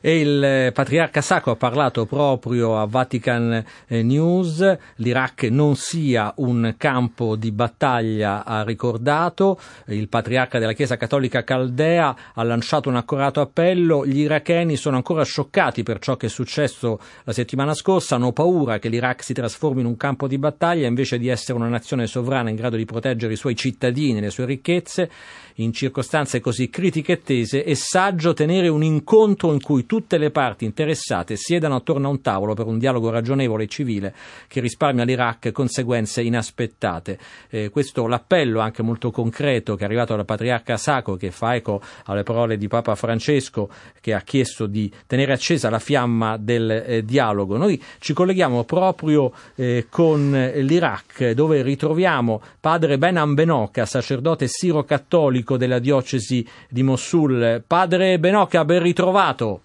E 0.00 0.20
il 0.20 0.42
eh, 0.42 0.72
patriarca 0.72 1.20
Sacco 1.20 1.50
ha 1.50 1.56
parlato 1.56 2.06
proprio 2.06 2.78
a 2.78 2.86
Vatican 2.86 3.64
eh, 3.88 4.02
News, 4.02 4.76
l'Iraq 4.96 5.44
non 5.50 5.74
sia 5.74 6.32
un 6.36 6.74
campo 6.76 7.34
di 7.34 7.50
battaglia, 7.50 8.44
ha 8.44 8.62
ricordato, 8.62 9.58
il 9.86 10.08
patriarca 10.08 10.58
della 10.58 10.74
Chiesa 10.74 10.96
Cattolica 10.96 11.44
Caldea 11.44 12.14
ha 12.34 12.42
lanciato 12.42 12.88
un 12.88 12.96
accorato 12.96 13.40
appello, 13.40 14.06
gli 14.06 14.20
iracheni 14.20 14.76
sono 14.76 14.96
ancora 14.96 15.24
scioccati 15.24 15.82
per 15.82 15.98
ciò 15.98 16.16
che 16.16 16.26
è 16.26 16.30
successo 16.30 17.00
la 17.24 17.32
settimana 17.32 17.74
scorsa, 17.74 18.16
hanno 18.16 18.32
paura 18.32 18.78
che 18.78 18.88
l'Iraq 18.88 19.22
si 19.24 19.32
trasformi 19.32 19.80
in 19.80 19.86
un 19.86 19.96
campo 19.96 20.28
di 20.28 20.38
battaglia 20.38 20.86
invece 20.86 21.18
di 21.18 21.28
essere 21.28 21.58
una 21.58 21.68
nazione 21.68 22.06
sovrana 22.06 22.50
in 22.50 22.56
grado 22.56 22.76
di 22.76 22.84
proteggere 22.84 23.32
i 23.32 23.36
suoi 23.36 23.56
cittadini 23.56 24.18
e 24.18 24.20
le 24.20 24.30
sue 24.30 24.44
ricchezze, 24.44 25.10
in 25.56 25.72
circostanze 25.72 26.40
così 26.40 26.68
critiche 26.68 27.12
e 27.12 27.22
tese 27.22 27.64
è 27.64 27.74
saggio 27.74 28.34
tenere 28.34 28.68
un 28.68 28.82
incontro 28.82 29.52
in 29.52 29.60
cui 29.60 29.86
tutte 29.86 30.18
le 30.18 30.30
parti 30.30 30.64
interessate 30.64 31.36
siedano 31.36 31.76
attorno 31.76 32.08
a 32.08 32.10
un 32.10 32.20
tavolo 32.20 32.54
per 32.54 32.66
un 32.66 32.78
dialogo 32.78 33.10
ragionevole 33.10 33.64
e 33.64 33.68
civile 33.68 34.14
che 34.48 34.60
risparmi 34.60 35.00
all'Iraq 35.00 35.52
conseguenze 35.52 36.22
inaspettate. 36.22 37.18
Eh, 37.48 37.70
questo 37.70 38.06
l'appello 38.06 38.60
anche 38.60 38.82
molto 38.82 39.10
concreto 39.10 39.76
che 39.76 39.82
è 39.82 39.86
arrivato 39.86 40.14
dal 40.14 40.24
patriarca 40.24 40.76
Sacco 40.76 41.16
che 41.16 41.30
fa 41.30 41.54
eco 41.54 41.80
alle 42.04 42.22
parole 42.22 42.58
di 42.58 42.68
Papa 42.68 42.94
Francesco 42.94 43.70
che 44.00 44.12
ha 44.12 44.20
chiesto 44.20 44.66
di 44.66 44.92
tenere 45.06 45.32
accesa 45.32 45.70
la 45.70 45.78
fiamma 45.78 46.36
del 46.36 46.70
eh, 46.70 47.04
dialogo. 47.04 47.56
Noi 47.56 47.82
ci 47.98 48.12
colleghiamo 48.12 48.64
proprio 48.64 49.32
eh, 49.54 49.86
con 49.88 50.30
l'Iraq 50.30 51.30
dove 51.30 51.62
ritroviamo 51.62 52.42
padre 52.60 52.98
Benan 52.98 53.34
Benoca, 53.34 53.86
sacerdote 53.86 54.46
siro-cattolico 54.48 55.45
della 55.56 55.78
diocesi 55.78 56.44
di 56.68 56.82
Mosul. 56.82 57.62
Padre 57.64 58.18
Benoca, 58.18 58.64
ben 58.64 58.82
ritrovato. 58.82 59.60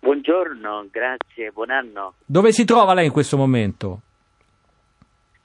Buongiorno, 0.00 0.88
grazie, 0.90 1.50
buon 1.50 1.70
anno. 1.70 2.14
Dove 2.24 2.50
si 2.50 2.64
trova 2.64 2.94
lei 2.94 3.06
in 3.06 3.12
questo 3.12 3.36
momento? 3.36 4.00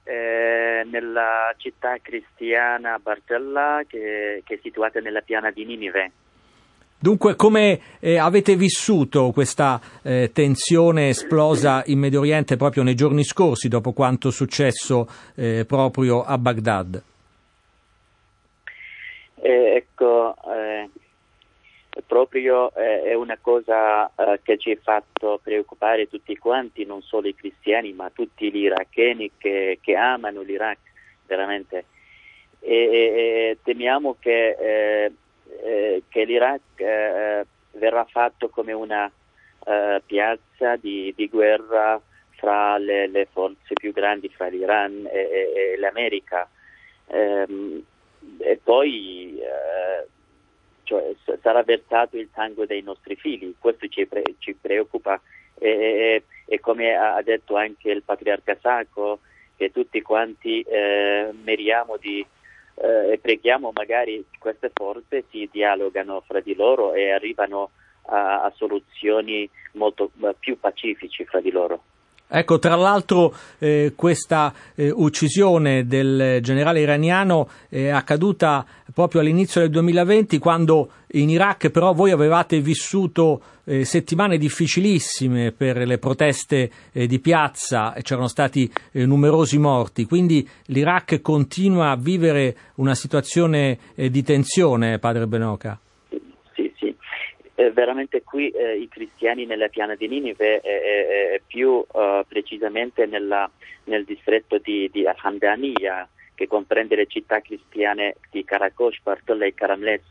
Eh, 0.02 0.86
nella 0.90 1.52
città 1.56 1.96
cristiana 2.00 2.98
Bartella 2.98 3.82
che, 3.86 4.42
che, 4.44 4.54
è 4.54 4.58
situata 4.62 5.00
nella 5.00 5.20
piana 5.20 5.50
di 5.50 5.64
Ninive. 5.64 6.12
Dunque, 6.98 7.36
come 7.36 7.80
eh, 8.00 8.16
avete 8.16 8.56
vissuto 8.56 9.30
questa 9.32 9.80
eh, 10.02 10.30
tensione 10.32 11.08
esplosa 11.08 11.82
in 11.86 11.98
Medio 11.98 12.20
Oriente 12.20 12.56
proprio 12.56 12.82
nei 12.82 12.94
giorni 12.94 13.24
scorsi, 13.24 13.68
dopo 13.68 13.92
quanto 13.92 14.30
successo 14.30 15.06
eh, 15.34 15.64
proprio 15.66 16.24
a 16.24 16.38
Baghdad? 16.38 17.02
Eh, 19.46 19.74
ecco, 19.74 20.34
eh, 20.54 20.88
proprio 22.06 22.74
eh, 22.76 23.02
è 23.02 23.12
una 23.12 23.36
cosa 23.38 24.10
eh, 24.16 24.40
che 24.42 24.56
ci 24.56 24.70
ha 24.70 24.78
fatto 24.82 25.38
preoccupare 25.42 26.08
tutti 26.08 26.34
quanti, 26.38 26.86
non 26.86 27.02
solo 27.02 27.28
i 27.28 27.34
cristiani, 27.34 27.92
ma 27.92 28.08
tutti 28.08 28.50
gli 28.50 28.62
iracheni 28.62 29.32
che, 29.36 29.80
che 29.82 29.96
amano 29.96 30.40
l'Iraq, 30.40 30.78
veramente. 31.26 31.84
E, 32.60 32.74
e 32.74 33.58
temiamo 33.62 34.16
che, 34.18 34.56
eh, 34.58 36.02
che 36.08 36.24
l'Iraq 36.24 37.44
verrà 37.72 38.04
fatto 38.06 38.48
come 38.48 38.72
una 38.72 39.12
piazza 40.06 40.76
di, 40.76 41.12
di, 41.14 41.28
guerra 41.28 42.00
fra 42.36 42.78
le, 42.78 43.08
le, 43.08 43.28
forze 43.30 43.74
più 43.74 43.92
grandi, 43.92 44.30
fra 44.30 44.46
l'Iran 44.46 45.06
e, 45.12 45.18
e, 45.18 45.72
e 45.74 45.76
l'America. 45.76 46.48
Ehm, 47.08 47.84
e 48.38 48.60
poi 48.62 49.40
cioè 50.84 51.14
sarà 51.40 51.62
versato 51.62 52.16
il 52.16 52.28
sangue 52.32 52.66
dei 52.66 52.82
nostri 52.82 53.16
figli, 53.16 53.54
questo 53.58 53.88
ci, 53.88 54.06
pre- 54.06 54.34
ci 54.38 54.54
preoccupa 54.54 55.20
e, 55.58 55.68
e, 55.68 56.22
e, 56.46 56.60
come 56.60 56.94
ha 56.94 57.20
detto 57.22 57.56
anche 57.56 57.90
il 57.90 58.02
patriarca 58.02 58.56
Sacco, 58.60 59.20
che 59.56 59.70
tutti 59.70 60.02
quanti 60.02 60.60
eh, 60.62 61.30
meriamo 61.42 61.96
di 61.96 62.24
eh, 62.76 63.12
e 63.12 63.18
preghiamo 63.18 63.70
magari 63.72 64.24
queste 64.38 64.70
forze 64.72 65.24
si 65.30 65.48
dialogano 65.50 66.22
fra 66.26 66.40
di 66.40 66.54
loro 66.54 66.92
e 66.92 67.10
arrivano 67.10 67.70
a, 68.06 68.42
a 68.42 68.52
soluzioni 68.56 69.48
molto 69.72 70.10
più 70.38 70.58
pacifici 70.58 71.24
fra 71.24 71.40
di 71.40 71.50
loro. 71.50 71.82
Ecco, 72.26 72.58
tra 72.58 72.74
l'altro 72.74 73.34
eh, 73.58 73.92
questa 73.94 74.52
eh, 74.74 74.90
uccisione 74.90 75.86
del 75.86 76.40
generale 76.42 76.80
iraniano 76.80 77.48
è 77.68 77.88
accaduta 77.88 78.66
proprio 78.92 79.20
all'inizio 79.20 79.60
del 79.60 79.70
2020 79.70 80.38
quando 80.38 80.90
in 81.12 81.30
Iraq 81.30 81.68
però 81.68 81.92
voi 81.92 82.10
avevate 82.10 82.60
vissuto 82.60 83.40
eh, 83.64 83.84
settimane 83.84 84.38
difficilissime 84.38 85.52
per 85.52 85.86
le 85.86 85.98
proteste 85.98 86.70
eh, 86.92 87.06
di 87.06 87.18
piazza 87.20 87.94
e 87.94 88.02
c'erano 88.02 88.28
stati 88.28 88.70
eh, 88.92 89.06
numerosi 89.06 89.58
morti, 89.58 90.04
quindi 90.04 90.46
l'Iraq 90.66 91.20
continua 91.20 91.90
a 91.90 91.96
vivere 91.96 92.56
una 92.76 92.94
situazione 92.94 93.78
eh, 93.94 94.10
di 94.10 94.22
tensione, 94.22 94.98
padre 94.98 95.26
Benoca 95.26 95.78
eh, 97.64 97.70
veramente 97.72 98.22
qui 98.22 98.50
eh, 98.50 98.76
i 98.76 98.88
cristiani 98.88 99.46
nella 99.46 99.68
piana 99.68 99.94
di 99.94 100.08
Ninive, 100.08 100.60
eh, 100.60 101.42
più 101.46 101.84
eh, 101.94 102.24
precisamente 102.28 103.06
nella, 103.06 103.50
nel 103.84 104.04
distretto 104.04 104.58
di, 104.58 104.90
di 104.92 105.04
Hamdaniya, 105.06 106.08
che 106.34 106.46
comprende 106.46 106.96
le 106.96 107.06
città 107.06 107.40
cristiane 107.40 108.16
di 108.30 108.44
Karakosh, 108.44 109.00
Bartolla 109.02 109.46
e 109.46 109.54
Karamles. 109.54 110.02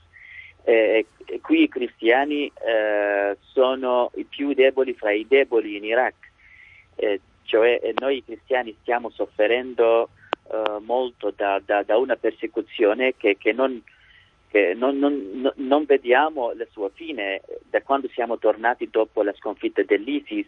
qui 1.41 1.63
i 1.63 1.67
cristiani 1.67 2.51
eh, 2.65 3.37
sono 3.41 4.11
i 4.15 4.23
più 4.23 4.53
deboli 4.53 4.93
fra 4.93 5.11
i 5.11 5.25
deboli 5.27 5.75
in 5.77 5.83
Iraq, 5.83 6.15
eh, 6.95 7.19
cioè 7.43 7.79
noi 7.99 8.23
cristiani 8.23 8.75
stiamo 8.81 9.09
soffrendo 9.09 10.09
molto 10.81 11.33
da, 11.35 11.59
da, 11.65 11.81
da, 11.83 11.97
una 11.97 12.15
persecuzione 12.15 13.15
che, 13.15 13.37
che 13.39 13.53
non 13.53 13.81
non, 14.75 14.99
non, 14.99 15.51
non, 15.55 15.85
vediamo 15.85 16.51
la 16.53 16.65
sua 16.69 16.89
fine 16.93 17.41
da 17.69 17.81
quando 17.81 18.07
siamo 18.09 18.37
tornati 18.37 18.87
dopo 18.89 19.23
la 19.23 19.33
sconfitta 19.33 19.81
dell'ISIS. 19.83 20.47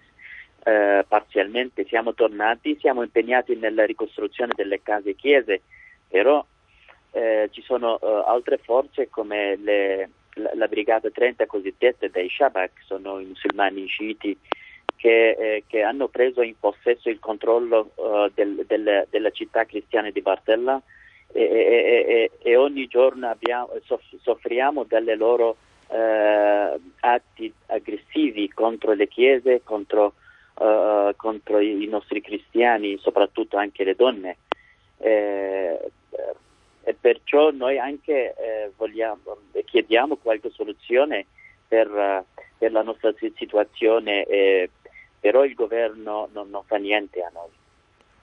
Eh, 0.63 1.05
parzialmente 1.07 1.85
siamo 1.85 2.13
tornati, 2.13 2.77
siamo 2.79 3.03
impegnati 3.03 3.55
nella 3.55 3.85
ricostruzione 3.85 4.53
delle 4.55 4.81
case 4.81 5.11
e 5.11 5.15
chiese, 5.15 5.61
però 6.07 6.43
eh, 7.11 7.49
ci 7.51 7.61
sono 7.61 7.99
eh, 7.99 8.23
altre 8.27 8.57
forze 8.57 9.09
come 9.09 9.55
le, 9.57 10.09
la, 10.33 10.51
la, 10.53 10.67
brigata 10.67 11.09
30 11.09 11.45
cosiddetta 11.45 12.07
dei 12.07 12.29
Shabak, 12.29 12.81
sono 12.85 13.19
i 13.19 13.25
musulmani 13.25 13.85
sciiti 13.85 14.37
che, 14.95 15.29
eh, 15.29 15.63
che, 15.67 15.81
hanno 15.81 16.07
preso 16.07 16.41
in 16.41 16.55
possesso 16.59 17.09
il 17.09 17.19
controllo 17.19 17.91
uh, 17.95 18.29
del, 18.33 18.65
del, 18.65 19.07
della 19.09 19.29
città 19.29 19.65
cristiana 19.65 20.09
di 20.09 20.21
Bartella 20.21 20.81
e, 21.37 21.41
e, 22.07 22.31
e 22.41 22.55
ogni 22.55 22.87
giorno 22.87 23.27
abbiamo, 23.27 23.69
soffriamo 24.21 24.85
delle 24.85 25.15
loro 25.15 25.57
eh, 25.89 26.79
atti 27.01 27.53
aggressivi 27.65 28.47
contro 28.49 28.93
le 28.93 29.09
chiese, 29.09 29.61
contro, 29.61 30.13
eh, 30.57 31.13
contro, 31.17 31.59
i 31.59 31.85
nostri 31.87 32.21
cristiani, 32.21 32.97
soprattutto 32.99 33.57
anche 33.57 33.83
le 33.83 33.95
donne. 33.95 34.37
Eh, 34.97 35.91
e 36.87 36.93
perciò 36.93 37.51
noi 37.51 37.79
anche 37.79 38.33
eh, 38.37 38.71
vogliamo, 38.77 39.37
chiediamo 39.65 40.15
qualche 40.15 40.51
soluzione 40.51 41.25
per, 41.67 42.23
per 42.57 42.71
la 42.71 42.83
nostra 42.83 43.13
situazione, 43.35 44.69
però 45.19 45.43
il 45.43 45.53
governo 45.53 46.29
non, 46.31 46.49
non 46.49 46.63
fa 46.63 46.77
niente 46.77 47.21
a 47.21 47.31
noi. 47.33 47.49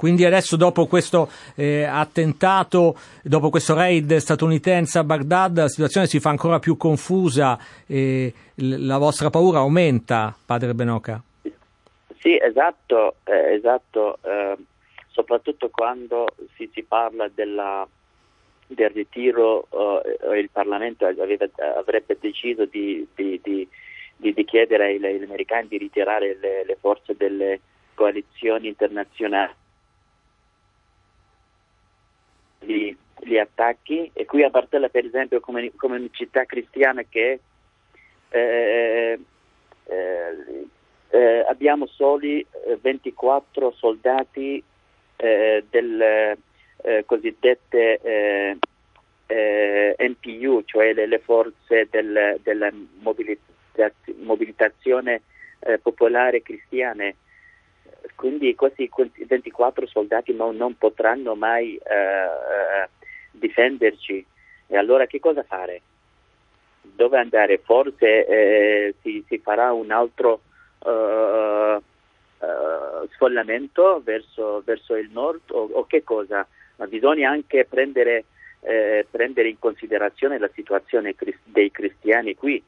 Quindi 0.02 0.24
adesso 0.24 0.56
dopo 0.56 0.88
questo 0.88 1.30
eh, 1.54 1.84
attentato, 1.84 2.96
dopo 3.22 3.50
questo 3.50 3.72
raid 3.72 4.16
statunitense 4.16 4.98
a 4.98 5.04
Baghdad, 5.04 5.58
la 5.58 5.68
situazione 5.68 6.08
si 6.08 6.18
fa 6.18 6.30
ancora 6.30 6.58
più 6.58 6.76
confusa 6.76 7.56
e 7.86 8.32
la 8.56 8.98
vostra 8.98 9.30
paura 9.30 9.60
aumenta, 9.60 10.34
padre 10.44 10.74
Benoca? 10.74 11.22
Sì, 12.18 12.36
esatto, 12.36 13.14
eh, 13.22 13.54
esatto. 13.54 14.18
Eh, 14.24 14.56
soprattutto 15.06 15.68
quando 15.68 16.26
si, 16.56 16.68
si 16.74 16.82
parla 16.82 17.30
della, 17.32 17.86
del 18.66 18.90
ritiro, 18.90 19.68
eh, 19.70 20.40
il 20.40 20.50
Parlamento 20.50 21.06
aveva, 21.06 21.46
avrebbe 21.78 22.16
deciso 22.20 22.64
di, 22.64 23.06
di, 23.14 23.40
di, 23.40 23.68
di 24.16 24.44
chiedere 24.44 24.96
agli 24.96 25.22
americani 25.22 25.68
di 25.68 25.78
ritirare 25.78 26.36
le, 26.40 26.64
le 26.64 26.76
forze 26.80 27.14
delle 27.16 27.60
coalizioni 27.94 28.66
internazionali 28.66 29.60
gli, 32.64 32.94
gli 33.20 33.36
attacchi. 33.36 34.10
E 34.12 34.24
qui 34.24 34.42
a 34.42 34.50
Bartella 34.50 34.88
per 34.88 35.04
esempio 35.04 35.40
come, 35.40 35.72
come 35.76 36.08
città 36.12 36.44
cristiana 36.44 37.02
che 37.08 37.40
eh, 38.30 39.18
eh, 39.84 40.66
eh, 41.10 41.44
abbiamo 41.48 41.86
soli 41.86 42.44
24 42.80 43.68
eh, 43.68 43.74
soldati 43.76 44.64
eh, 45.16 45.64
delle 45.68 46.38
eh, 46.82 47.04
cosiddette 47.04 48.58
NPU, 49.98 50.62
cioè 50.64 50.92
le, 50.92 51.06
le 51.06 51.18
forze 51.20 51.88
del, 51.90 52.38
della 52.42 52.70
mobilitazione 54.18 55.22
popolare 55.80 56.42
cristiane 56.42 57.16
quindi 58.14 58.54
questi 58.54 58.90
24 59.26 59.86
soldati 59.86 60.34
non, 60.34 60.56
non 60.56 60.76
potranno 60.76 61.34
mai 61.34 61.76
eh, 61.76 61.94
eh, 61.94 62.88
difenderci. 63.30 64.24
E 64.66 64.76
allora 64.76 65.06
che 65.06 65.20
cosa 65.20 65.42
fare? 65.42 65.82
Dove 66.80 67.18
andare? 67.18 67.58
Forse 67.58 68.26
eh, 68.26 68.94
si, 69.02 69.24
si, 69.28 69.38
farà 69.38 69.72
un 69.72 69.90
altro 69.90 70.40
uh, 70.78 70.88
uh, 70.88 73.08
sfollamento 73.12 74.00
verso, 74.02 74.62
verso, 74.64 74.96
il 74.96 75.10
nord 75.10 75.50
o, 75.50 75.68
o, 75.72 75.86
che 75.86 76.02
cosa? 76.02 76.46
Ma 76.76 76.86
bisogna 76.86 77.30
anche 77.30 77.66
prendere, 77.66 78.24
eh, 78.60 79.06
prendere 79.10 79.48
in 79.48 79.58
considerazione 79.58 80.38
la 80.38 80.50
situazione 80.54 81.14
dei 81.44 81.70
cristiani 81.70 82.34
qui. 82.34 82.62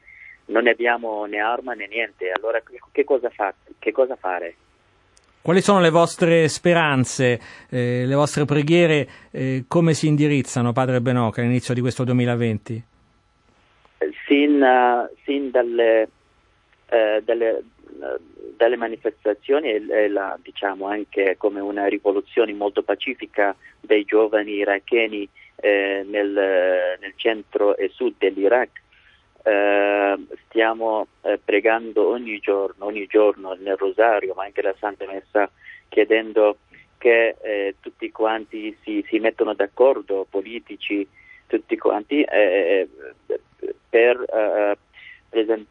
non 0.47 0.67
abbiamo 0.67 1.25
né 1.25 1.39
arma 1.39 1.73
né 1.73 1.87
niente, 1.87 2.31
allora 2.31 2.61
che 2.91 3.03
cosa, 3.03 3.29
fa, 3.29 3.53
che 3.79 3.91
cosa 3.91 4.15
fare? 4.15 4.55
Quali 5.45 5.61
sono 5.61 5.79
le 5.79 5.91
vostre 5.91 6.47
speranze, 6.47 7.39
eh, 7.69 8.03
le 8.07 8.15
vostre 8.15 8.45
preghiere, 8.45 9.07
eh, 9.29 9.65
come 9.67 9.93
si 9.93 10.07
indirizzano, 10.07 10.73
Padre 10.73 11.01
Benoca, 11.01 11.41
all'inizio 11.41 11.75
di 11.75 11.81
questo 11.81 12.03
2020? 12.03 12.83
Sin, 14.25 14.59
uh, 14.59 15.07
sin 15.23 15.51
dalle, 15.51 16.09
uh, 16.89 17.21
dalle, 17.23 17.63
uh, 17.85 18.19
dalle, 18.57 18.75
manifestazioni 18.75 19.69
e 19.69 20.07
la, 20.07 20.35
diciamo 20.41 20.87
anche 20.87 21.35
come 21.37 21.59
una 21.59 21.85
rivoluzione 21.85 22.51
molto 22.51 22.81
pacifica 22.81 23.55
dei 23.79 24.03
giovani 24.03 24.53
iracheni 24.53 25.29
eh, 25.57 26.03
nel, 26.09 26.31
nel 26.31 27.13
centro 27.17 27.77
e 27.77 27.91
sud 27.93 28.15
dell'Iraq, 28.17 28.81
eh, 29.45 30.17
stiamo 30.47 31.07
eh, 31.21 31.39
pregando 31.43 32.07
ogni 32.07 32.39
giorno, 32.39 32.85
ogni 32.85 33.05
giorno 33.05 33.53
nel 33.53 33.77
rosario, 33.77 34.33
ma 34.33 34.45
anche 34.45 34.63
la 34.63 34.73
Santa 34.79 35.05
Messa, 35.05 35.49
chiedendo 35.87 36.57
che 36.97 37.35
eh, 37.41 37.75
tutti 37.79 38.11
quanti 38.11 38.75
si, 38.81 39.05
si 39.07 39.19
mettano 39.19 39.53
d'accordo, 39.53 40.25
politici, 40.27 41.07
tutti 41.45 41.77
quanti, 41.77 42.23
eh, 42.23 42.89
eh, 43.27 43.39
per, 43.87 44.19
eh, 44.33 44.77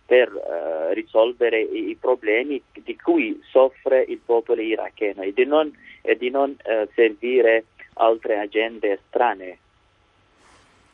per 0.07 0.93
risolvere 0.93 1.61
i, 1.61 1.89
i, 1.89 1.97
problemi 1.97 2.63
di 2.73 2.97
cui 2.97 3.41
soffre 3.51 4.05
il 4.07 4.21
popolo 4.25 4.61
iracheno 4.61 5.23
e 5.23 5.33
di 5.33 5.45
non, 5.45 5.73
e 6.03 6.17
di 6.17 6.31
non 6.31 6.55
servire 6.95 7.65
altre 7.95 8.39
agende 8.39 9.01
strane. 9.09 9.59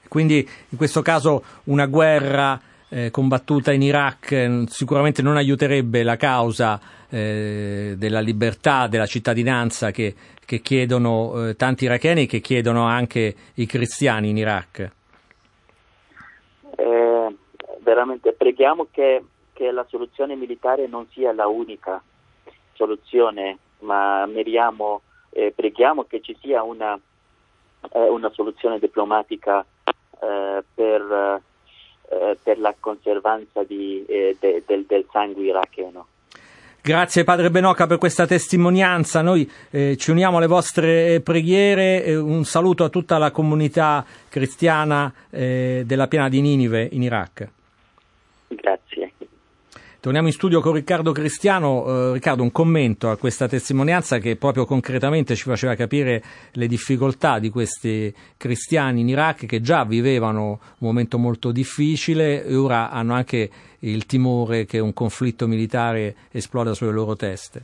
Quindi 0.09 0.49
in 0.71 0.79
questo 0.79 1.03
caso 1.03 1.45
una 1.65 1.87
guerra 1.87 2.61
eh, 2.91 3.11
combattuta 3.11 3.73
in 3.73 3.83
Iraq 3.83 4.33
eh, 4.33 4.65
sicuramente 4.67 5.23
non 5.23 5.37
aiuterebbe 5.37 6.03
la 6.03 6.17
causa 6.17 6.81
eh, 7.09 7.95
della 7.97 8.21
libertà, 8.21 8.89
della 8.89 9.07
cittadinanza 9.07 9.91
che, 9.91 10.15
che 10.45 10.61
chiedono 10.61 11.49
eh, 11.49 11.57
tanti 11.57 11.85
iracheni 11.85 12.23
e 12.23 12.27
che 12.27 12.41
chiedono 12.41 12.85
anche 12.85 13.35
i 13.55 13.67
cristiani 13.67 14.31
in 14.31 14.37
Iraq. 14.37 14.91
Eh, 16.77 17.37
veramente 17.81 18.33
preghiamo 18.33 18.89
che, 18.91 19.25
che 19.53 19.71
la 19.71 19.87
soluzione 19.89 20.35
militare 20.35 20.87
non 20.89 21.07
sia 21.11 21.33
la 21.33 21.47
unica 21.47 22.03
soluzione, 22.73 23.59
ma 23.81 24.27
miriamo, 24.27 25.03
eh, 25.31 25.53
preghiamo 25.55 26.05
che 26.05 26.21
ci 26.21 26.37
sia 26.41 26.63
una, 26.63 26.99
una 27.93 28.31
soluzione 28.33 28.79
diplomatica 28.79 29.65
per 30.75 31.41
eh, 32.11 32.37
per 32.43 32.59
la 32.59 32.75
conservanza 32.79 33.63
di, 33.63 34.05
eh, 34.07 34.37
de, 34.39 34.63
del, 34.67 34.85
del 34.87 35.07
sangue 35.11 35.45
iracheno. 35.45 36.07
Grazie 36.83 37.25
Padre 37.25 37.51
Benoca 37.51 37.87
per 37.87 37.99
questa 37.99 38.27
testimonianza, 38.27 39.21
noi 39.21 39.49
eh, 39.71 39.99
ci 39.99 40.11
uniamo 40.11 40.39
alle 40.39 40.47
vostre 40.47 41.21
preghiere, 41.21 42.03
eh, 42.03 42.17
un 42.17 42.45
saluto 42.45 42.85
a 42.85 42.89
tutta 42.89 43.19
la 43.19 43.31
comunità 43.31 44.05
cristiana 44.31 45.13
eh, 45.29 45.83
della 45.85 46.09
piana 46.09 46.31
di 46.31 46.41
Ninive 46.41 46.89
in 46.91 47.03
Iraq. 47.03 47.49
Torniamo 50.01 50.29
in 50.29 50.33
studio 50.33 50.63
con 50.63 50.73
Riccardo 50.73 51.13
Cristiano. 51.13 51.85
Eh, 51.85 52.13
Riccardo, 52.15 52.43
un 52.43 52.51
commento 52.51 53.11
a 53.11 53.19
questa 53.19 53.47
testimonianza 53.47 54.17
che 54.17 54.35
proprio 54.37 54.65
concretamente 54.65 55.37
ci 55.37 55.43
faceva 55.43 55.75
capire 55.75 56.25
le 56.53 56.67
difficoltà 56.67 57.39
di 57.39 57.51
questi 57.51 58.11
cristiani 58.39 59.01
in 59.01 59.09
Iraq 59.11 59.45
che 59.45 59.61
già 59.61 59.85
vivevano 59.85 60.49
un 60.49 60.59
momento 60.79 61.19
molto 61.19 61.53
difficile 61.53 62.47
e 62.47 62.55
ora 62.55 62.89
hanno 62.89 63.13
anche 63.13 63.51
il 63.81 64.07
timore 64.07 64.65
che 64.65 64.79
un 64.79 64.95
conflitto 64.95 65.47
militare 65.47 66.17
esploda 66.31 66.73
sulle 66.73 66.93
loro 66.93 67.15
teste. 67.15 67.63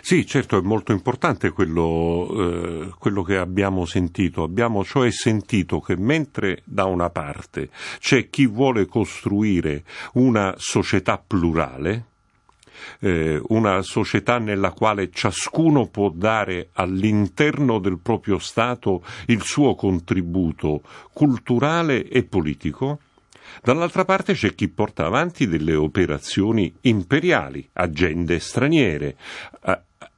Sì, 0.00 0.24
certo, 0.26 0.58
è 0.58 0.62
molto 0.62 0.92
importante 0.92 1.50
quello, 1.50 2.28
eh, 2.30 2.94
quello, 2.98 3.22
che 3.22 3.36
abbiamo 3.36 3.84
sentito. 3.84 4.42
Abbiamo 4.42 4.84
cioè 4.84 5.10
sentito 5.10 5.80
che 5.80 5.96
mentre 5.96 6.62
da 6.64 6.84
una 6.84 7.10
parte 7.10 7.70
c'è 7.98 8.30
chi 8.30 8.46
vuole 8.46 8.86
costruire 8.86 9.84
una 10.14 10.54
società 10.56 11.22
plurale, 11.24 12.04
eh, 13.00 13.40
una 13.48 13.82
società 13.82 14.38
nella 14.38 14.70
quale 14.70 15.10
ciascuno 15.10 15.88
può 15.88 16.10
dare 16.10 16.68
all'interno 16.74 17.78
del 17.78 17.98
proprio 17.98 18.38
Stato 18.38 19.02
il 19.26 19.42
suo 19.42 19.74
contributo 19.74 20.82
culturale 21.12 22.06
e 22.08 22.22
politico, 22.22 23.00
Dall'altra 23.62 24.04
parte 24.04 24.34
c'è 24.34 24.54
chi 24.54 24.68
porta 24.68 25.06
avanti 25.06 25.46
delle 25.46 25.74
operazioni 25.74 26.72
imperiali, 26.82 27.68
agende 27.72 28.38
straniere. 28.38 29.16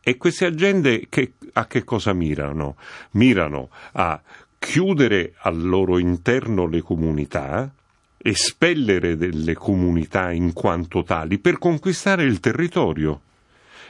E 0.00 0.16
queste 0.16 0.46
agende 0.46 1.06
che, 1.08 1.34
a 1.52 1.66
che 1.66 1.84
cosa 1.84 2.12
mirano? 2.12 2.76
Mirano 3.12 3.70
a 3.92 4.20
chiudere 4.58 5.34
al 5.40 5.62
loro 5.62 5.98
interno 5.98 6.66
le 6.66 6.80
comunità, 6.80 7.70
espellere 8.16 9.16
delle 9.16 9.54
comunità 9.54 10.32
in 10.32 10.52
quanto 10.52 11.02
tali 11.02 11.38
per 11.38 11.58
conquistare 11.58 12.24
il 12.24 12.40
territorio. 12.40 13.20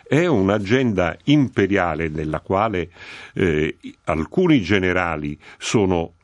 È 0.03 0.25
un'agenda 0.27 1.17
imperiale 1.25 2.09
nella 2.09 2.41
quale 2.41 2.91
eh, 3.35 3.77
alcuni 4.05 4.61
generali 4.63 5.39
sono 5.59 6.15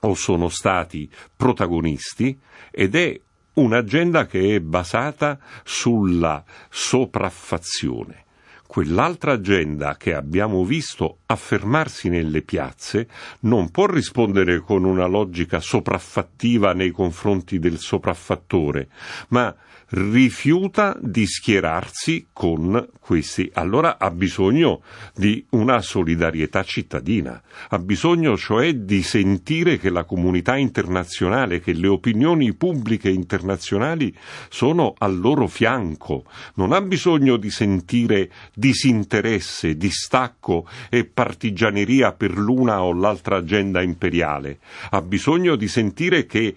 o 0.00 0.14
sono 0.14 0.48
stati 0.48 1.08
protagonisti 1.36 2.38
ed 2.70 2.94
è 2.94 3.20
un'agenda 3.54 4.26
che 4.26 4.56
è 4.56 4.60
basata 4.60 5.38
sulla 5.64 6.42
sopraffazione. 6.68 8.24
Quell'altra 8.66 9.32
agenda 9.32 9.96
che 9.96 10.14
abbiamo 10.14 10.64
visto 10.64 11.18
affermarsi 11.26 12.08
nelle 12.08 12.42
piazze 12.42 13.08
non 13.40 13.70
può 13.70 13.86
rispondere 13.86 14.60
con 14.60 14.84
una 14.84 15.06
logica 15.06 15.58
sopraffattiva 15.58 16.72
nei 16.72 16.92
confronti 16.92 17.58
del 17.58 17.78
sopraffattore, 17.78 18.88
ma 19.30 19.52
rifiuta 19.90 20.96
di 21.00 21.26
schierarsi 21.26 22.28
con 22.32 22.88
questi. 23.00 23.50
Allora 23.54 23.98
ha 23.98 24.10
bisogno 24.10 24.82
di 25.14 25.44
una 25.50 25.80
solidarietà 25.80 26.62
cittadina, 26.62 27.42
ha 27.68 27.78
bisogno 27.78 28.36
cioè 28.36 28.74
di 28.74 29.02
sentire 29.02 29.78
che 29.78 29.90
la 29.90 30.04
comunità 30.04 30.56
internazionale, 30.56 31.60
che 31.60 31.72
le 31.72 31.88
opinioni 31.88 32.54
pubbliche 32.54 33.10
internazionali 33.10 34.14
sono 34.48 34.94
al 34.98 35.18
loro 35.18 35.48
fianco, 35.48 36.24
non 36.54 36.72
ha 36.72 36.80
bisogno 36.80 37.36
di 37.36 37.50
sentire 37.50 38.30
disinteresse, 38.54 39.76
distacco 39.76 40.68
e 40.88 41.04
partigianeria 41.04 42.12
per 42.12 42.36
l'una 42.36 42.82
o 42.82 42.92
l'altra 42.92 43.38
agenda 43.38 43.82
imperiale, 43.82 44.60
ha 44.90 45.02
bisogno 45.02 45.56
di 45.56 45.66
sentire 45.66 46.26
che 46.26 46.54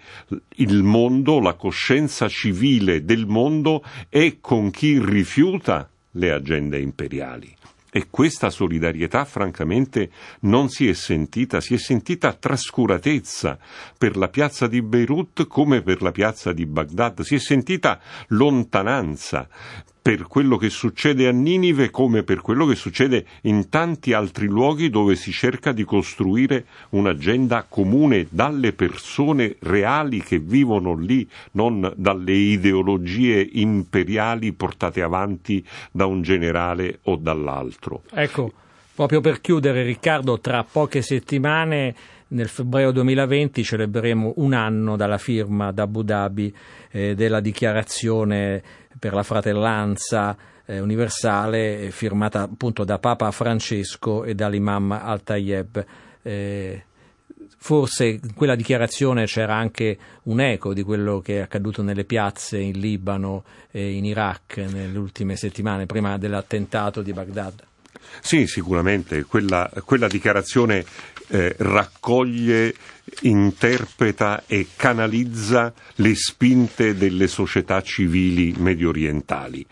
il 0.57 0.83
mondo, 0.83 1.39
la 1.39 1.55
coscienza 1.55 2.27
civile 2.27 3.03
del 3.03 3.22
mondo 3.25 3.83
è 4.09 4.37
con 4.39 4.71
chi 4.71 4.99
rifiuta 5.03 5.89
le 6.11 6.31
agende 6.31 6.79
imperiali. 6.79 7.55
E 7.95 8.07
questa 8.09 8.49
solidarietà 8.49 9.23
francamente 9.23 10.09
non 10.41 10.69
si 10.69 10.89
è 10.89 10.93
sentita, 10.93 11.61
si 11.61 11.75
è 11.75 11.77
sentita 11.77 12.33
trascuratezza 12.33 13.59
per 13.95 14.17
la 14.17 14.29
piazza 14.29 14.65
di 14.65 14.81
Beirut 14.81 15.45
come 15.45 15.83
per 15.83 16.01
la 16.01 16.11
piazza 16.11 16.53
di 16.53 16.65
Baghdad, 16.65 17.21
si 17.21 17.35
è 17.35 17.39
sentita 17.39 17.99
lontananza 18.29 19.47
per 20.03 20.27
quello 20.27 20.57
che 20.57 20.69
succede 20.69 21.29
a 21.29 21.31
Ninive 21.31 21.89
come 21.89 22.23
per 22.23 22.41
quello 22.41 22.65
che 22.65 22.75
succede 22.75 23.25
in 23.43 23.69
tanti 23.69 24.11
altri 24.11 24.47
luoghi 24.47 24.89
dove 24.89 25.15
si 25.15 25.31
cerca 25.31 25.71
di 25.71 25.85
costruire 25.85 26.65
un'agenda 26.89 27.65
comune 27.69 28.27
dalle 28.29 28.73
persone 28.73 29.55
reali 29.59 30.21
che 30.21 30.39
vivono 30.39 30.93
lì, 30.93 31.25
non 31.51 31.93
dalle 31.95 32.33
ideologie 32.33 33.47
imperiali 33.53 34.51
portate 34.51 35.01
avanti 35.01 35.65
da 35.89 36.05
un 36.05 36.21
generale 36.21 36.99
o 37.03 37.15
dall'altro. 37.15 38.01
Ecco, 38.11 38.51
proprio 38.93 39.21
per 39.21 39.39
chiudere 39.39 39.83
Riccardo, 39.83 40.37
tra 40.41 40.65
poche 40.69 41.01
settimane 41.01 41.95
nel 42.33 42.47
febbraio 42.47 42.91
2020 42.91 43.63
celebreremo 43.63 44.33
un 44.37 44.53
anno 44.53 44.95
dalla 44.95 45.17
firma 45.17 45.71
da 45.71 45.83
Abu 45.83 46.03
Dhabi 46.03 46.53
eh, 46.91 47.15
della 47.15 47.39
dichiarazione 47.39 48.61
per 48.99 49.13
la 49.13 49.23
fratellanza 49.23 50.35
eh, 50.65 50.79
universale 50.79 51.81
eh, 51.81 51.91
firmata 51.91 52.41
appunto 52.41 52.83
da 52.83 52.99
Papa 52.99 53.31
Francesco 53.31 54.23
e 54.23 54.35
dall'imam 54.35 54.91
Al-Tayeb. 54.91 55.85
Eh, 56.21 56.83
forse 57.57 58.05
in 58.05 58.33
quella 58.33 58.55
dichiarazione 58.55 59.25
c'era 59.25 59.55
anche 59.55 59.97
un 60.23 60.39
eco 60.39 60.73
di 60.73 60.83
quello 60.83 61.19
che 61.19 61.37
è 61.37 61.41
accaduto 61.41 61.81
nelle 61.81 62.03
piazze 62.03 62.57
in 62.57 62.79
Libano 62.79 63.43
e 63.71 63.91
in 63.91 64.05
Iraq 64.05 64.57
nelle 64.57 64.97
ultime 64.97 65.35
settimane, 65.35 65.85
prima 65.85 66.17
dell'attentato 66.17 67.01
di 67.01 67.13
Baghdad. 67.13 67.71
Sì, 68.21 68.47
sicuramente 68.47 69.23
quella, 69.23 69.69
quella 69.83 70.07
dichiarazione 70.07 70.85
eh, 71.27 71.55
raccoglie, 71.57 72.73
interpreta 73.21 74.43
e 74.47 74.67
canalizza 74.75 75.73
le 75.95 76.15
spinte 76.15 76.95
delle 76.95 77.27
società 77.27 77.81
civili 77.81 78.53
medio 78.57 78.89
orientali. 78.89 79.65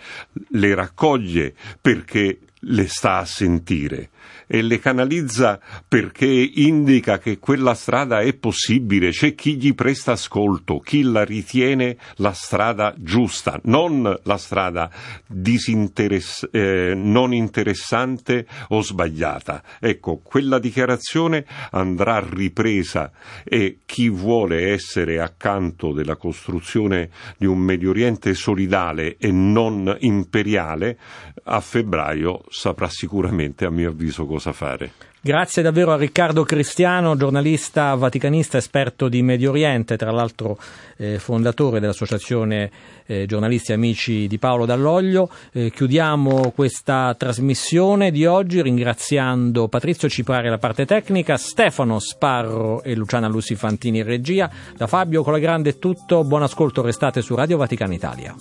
Le 0.49 0.75
raccoglie 0.75 1.53
perché 1.79 2.39
le 2.65 2.87
sta 2.87 3.17
a 3.17 3.25
sentire 3.25 4.09
e 4.53 4.61
le 4.61 4.79
canalizza 4.79 5.61
perché 5.87 6.25
indica 6.25 7.19
che 7.19 7.39
quella 7.39 7.73
strada 7.73 8.19
è 8.19 8.33
possibile, 8.33 9.11
c'è 9.11 9.33
chi 9.33 9.55
gli 9.55 9.73
presta 9.73 10.11
ascolto, 10.11 10.79
chi 10.79 11.03
la 11.03 11.23
ritiene 11.23 11.95
la 12.17 12.33
strada 12.33 12.93
giusta, 12.97 13.61
non 13.63 14.19
la 14.23 14.37
strada 14.37 14.91
disinteress- 15.25 16.49
eh, 16.51 16.91
non 16.93 17.33
interessante 17.33 18.45
o 18.69 18.81
sbagliata. 18.81 19.63
Ecco, 19.79 20.17
quella 20.17 20.59
dichiarazione 20.59 21.45
andrà 21.71 22.19
ripresa 22.19 23.09
e 23.45 23.79
chi 23.85 24.09
vuole 24.09 24.71
essere 24.71 25.21
accanto 25.21 25.93
della 25.93 26.17
costruzione 26.17 27.09
di 27.37 27.45
un 27.45 27.59
Medio 27.59 27.91
Oriente 27.91 28.33
solidale 28.33 29.15
e 29.17 29.31
non 29.31 29.95
imperiale, 30.01 30.99
a 31.43 31.61
febbraio 31.61 32.43
saprà 32.49 32.89
sicuramente, 32.89 33.63
a 33.63 33.69
mio 33.69 33.91
avviso, 33.91 34.25
cosa 34.25 34.39
fare. 34.51 34.91
Grazie 35.23 35.61
davvero 35.61 35.91
a 35.91 35.97
Riccardo 35.97 36.43
Cristiano, 36.43 37.15
giornalista 37.15 37.93
vaticanista, 37.93 38.57
esperto 38.57 39.07
di 39.07 39.21
Medio 39.21 39.51
Oriente, 39.51 39.95
tra 39.95 40.09
l'altro 40.09 40.57
eh, 40.97 41.19
fondatore 41.19 41.79
dell'Associazione 41.79 42.71
eh, 43.05 43.27
Giornalisti 43.27 43.71
Amici 43.71 44.25
di 44.25 44.39
Paolo 44.39 44.65
Dall'Oglio. 44.65 45.29
Eh, 45.51 45.69
chiudiamo 45.69 46.51
questa 46.55 47.13
trasmissione 47.15 48.09
di 48.09 48.25
oggi 48.25 48.63
ringraziando 48.63 49.67
Patrizio 49.67 50.09
Ciprari 50.09 50.47
alla 50.47 50.57
parte 50.57 50.87
tecnica, 50.87 51.37
Stefano 51.37 51.99
Sparro 51.99 52.81
e 52.81 52.95
Luciana 52.95 53.27
Lucifantini 53.27 53.99
in 53.99 54.05
regia. 54.05 54.49
Da 54.75 54.87
Fabio 54.87 55.21
Colagrande 55.21 55.69
è 55.69 55.77
tutto, 55.77 56.23
buon 56.23 56.41
ascolto, 56.41 56.81
restate 56.81 57.21
su 57.21 57.35
Radio 57.35 57.57
Vaticana 57.57 57.93
Italia. 57.93 58.35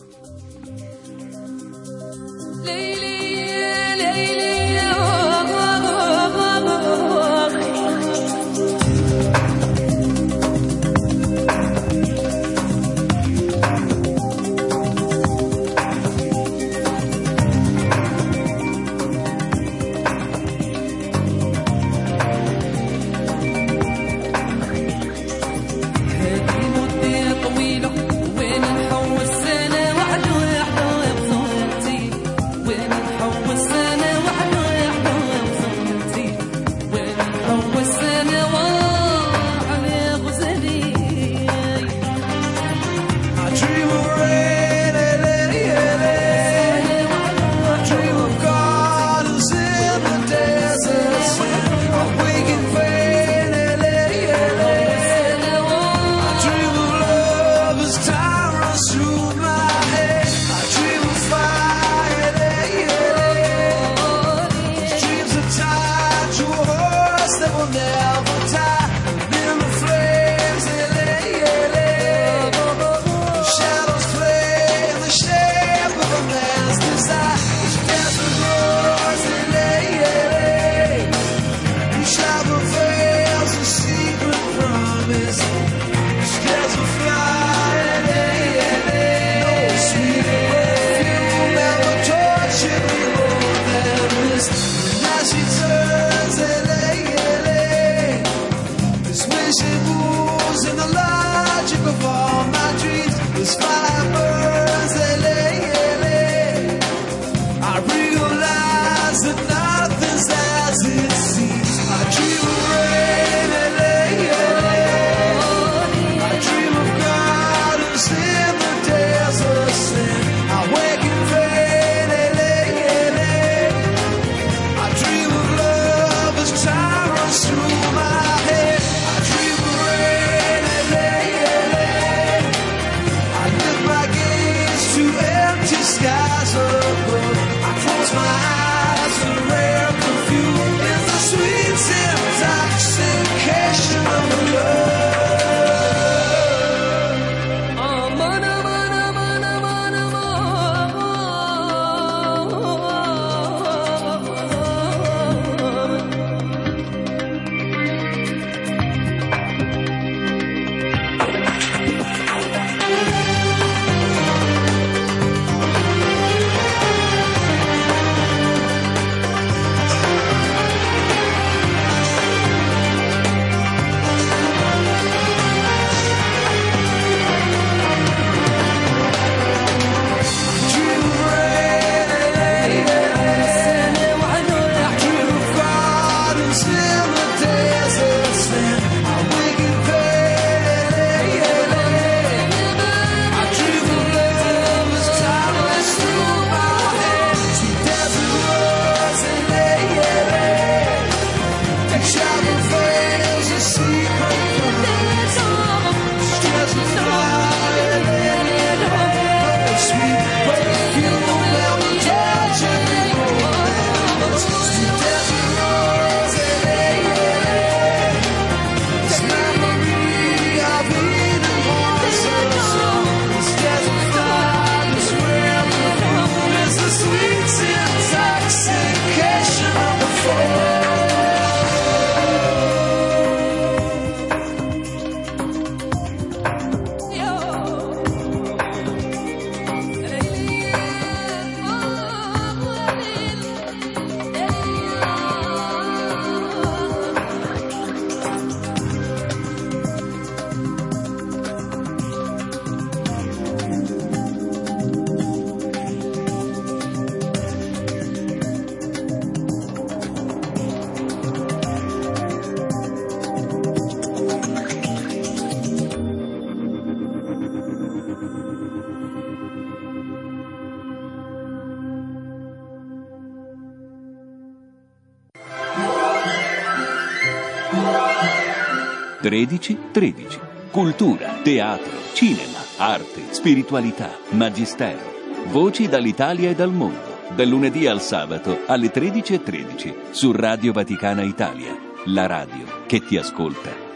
13 280.01 280.01
13. 280.01 280.39
Cultura, 280.71 281.41
teatro, 281.43 281.93
cinema, 282.15 282.59
arte, 282.79 283.35
spiritualità, 283.35 284.17
magistero. 284.31 285.19
Voci 285.49 285.89
dall'Italia 285.89 286.49
e 286.49 286.55
dal 286.55 286.73
mondo. 286.73 287.19
Dal 287.35 287.47
lunedì 287.47 287.87
al 287.87 288.01
sabato 288.01 288.61
alle 288.67 288.91
13.13 288.91 289.43
13, 289.43 289.95
su 290.13 290.33
Radio 290.33 290.73
Vaticana 290.73 291.23
Italia. 291.23 291.77
La 292.07 292.27
radio 292.27 292.65
che 292.87 293.05
ti 293.05 293.19
ascolta. 293.19 293.90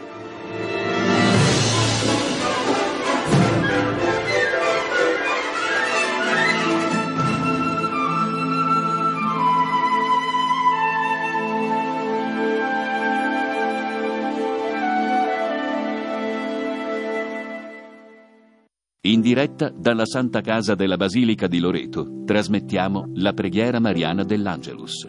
Diretta 19.25 19.71
dalla 19.75 20.05
Santa 20.05 20.41
Casa 20.41 20.75
della 20.75 20.97
Basilica 20.97 21.47
di 21.47 21.57
Loreto 21.57 22.21
trasmettiamo 22.25 23.09
la 23.15 23.33
preghiera 23.33 23.79
mariana 23.79 24.23
dell'Angelus. 24.23 25.07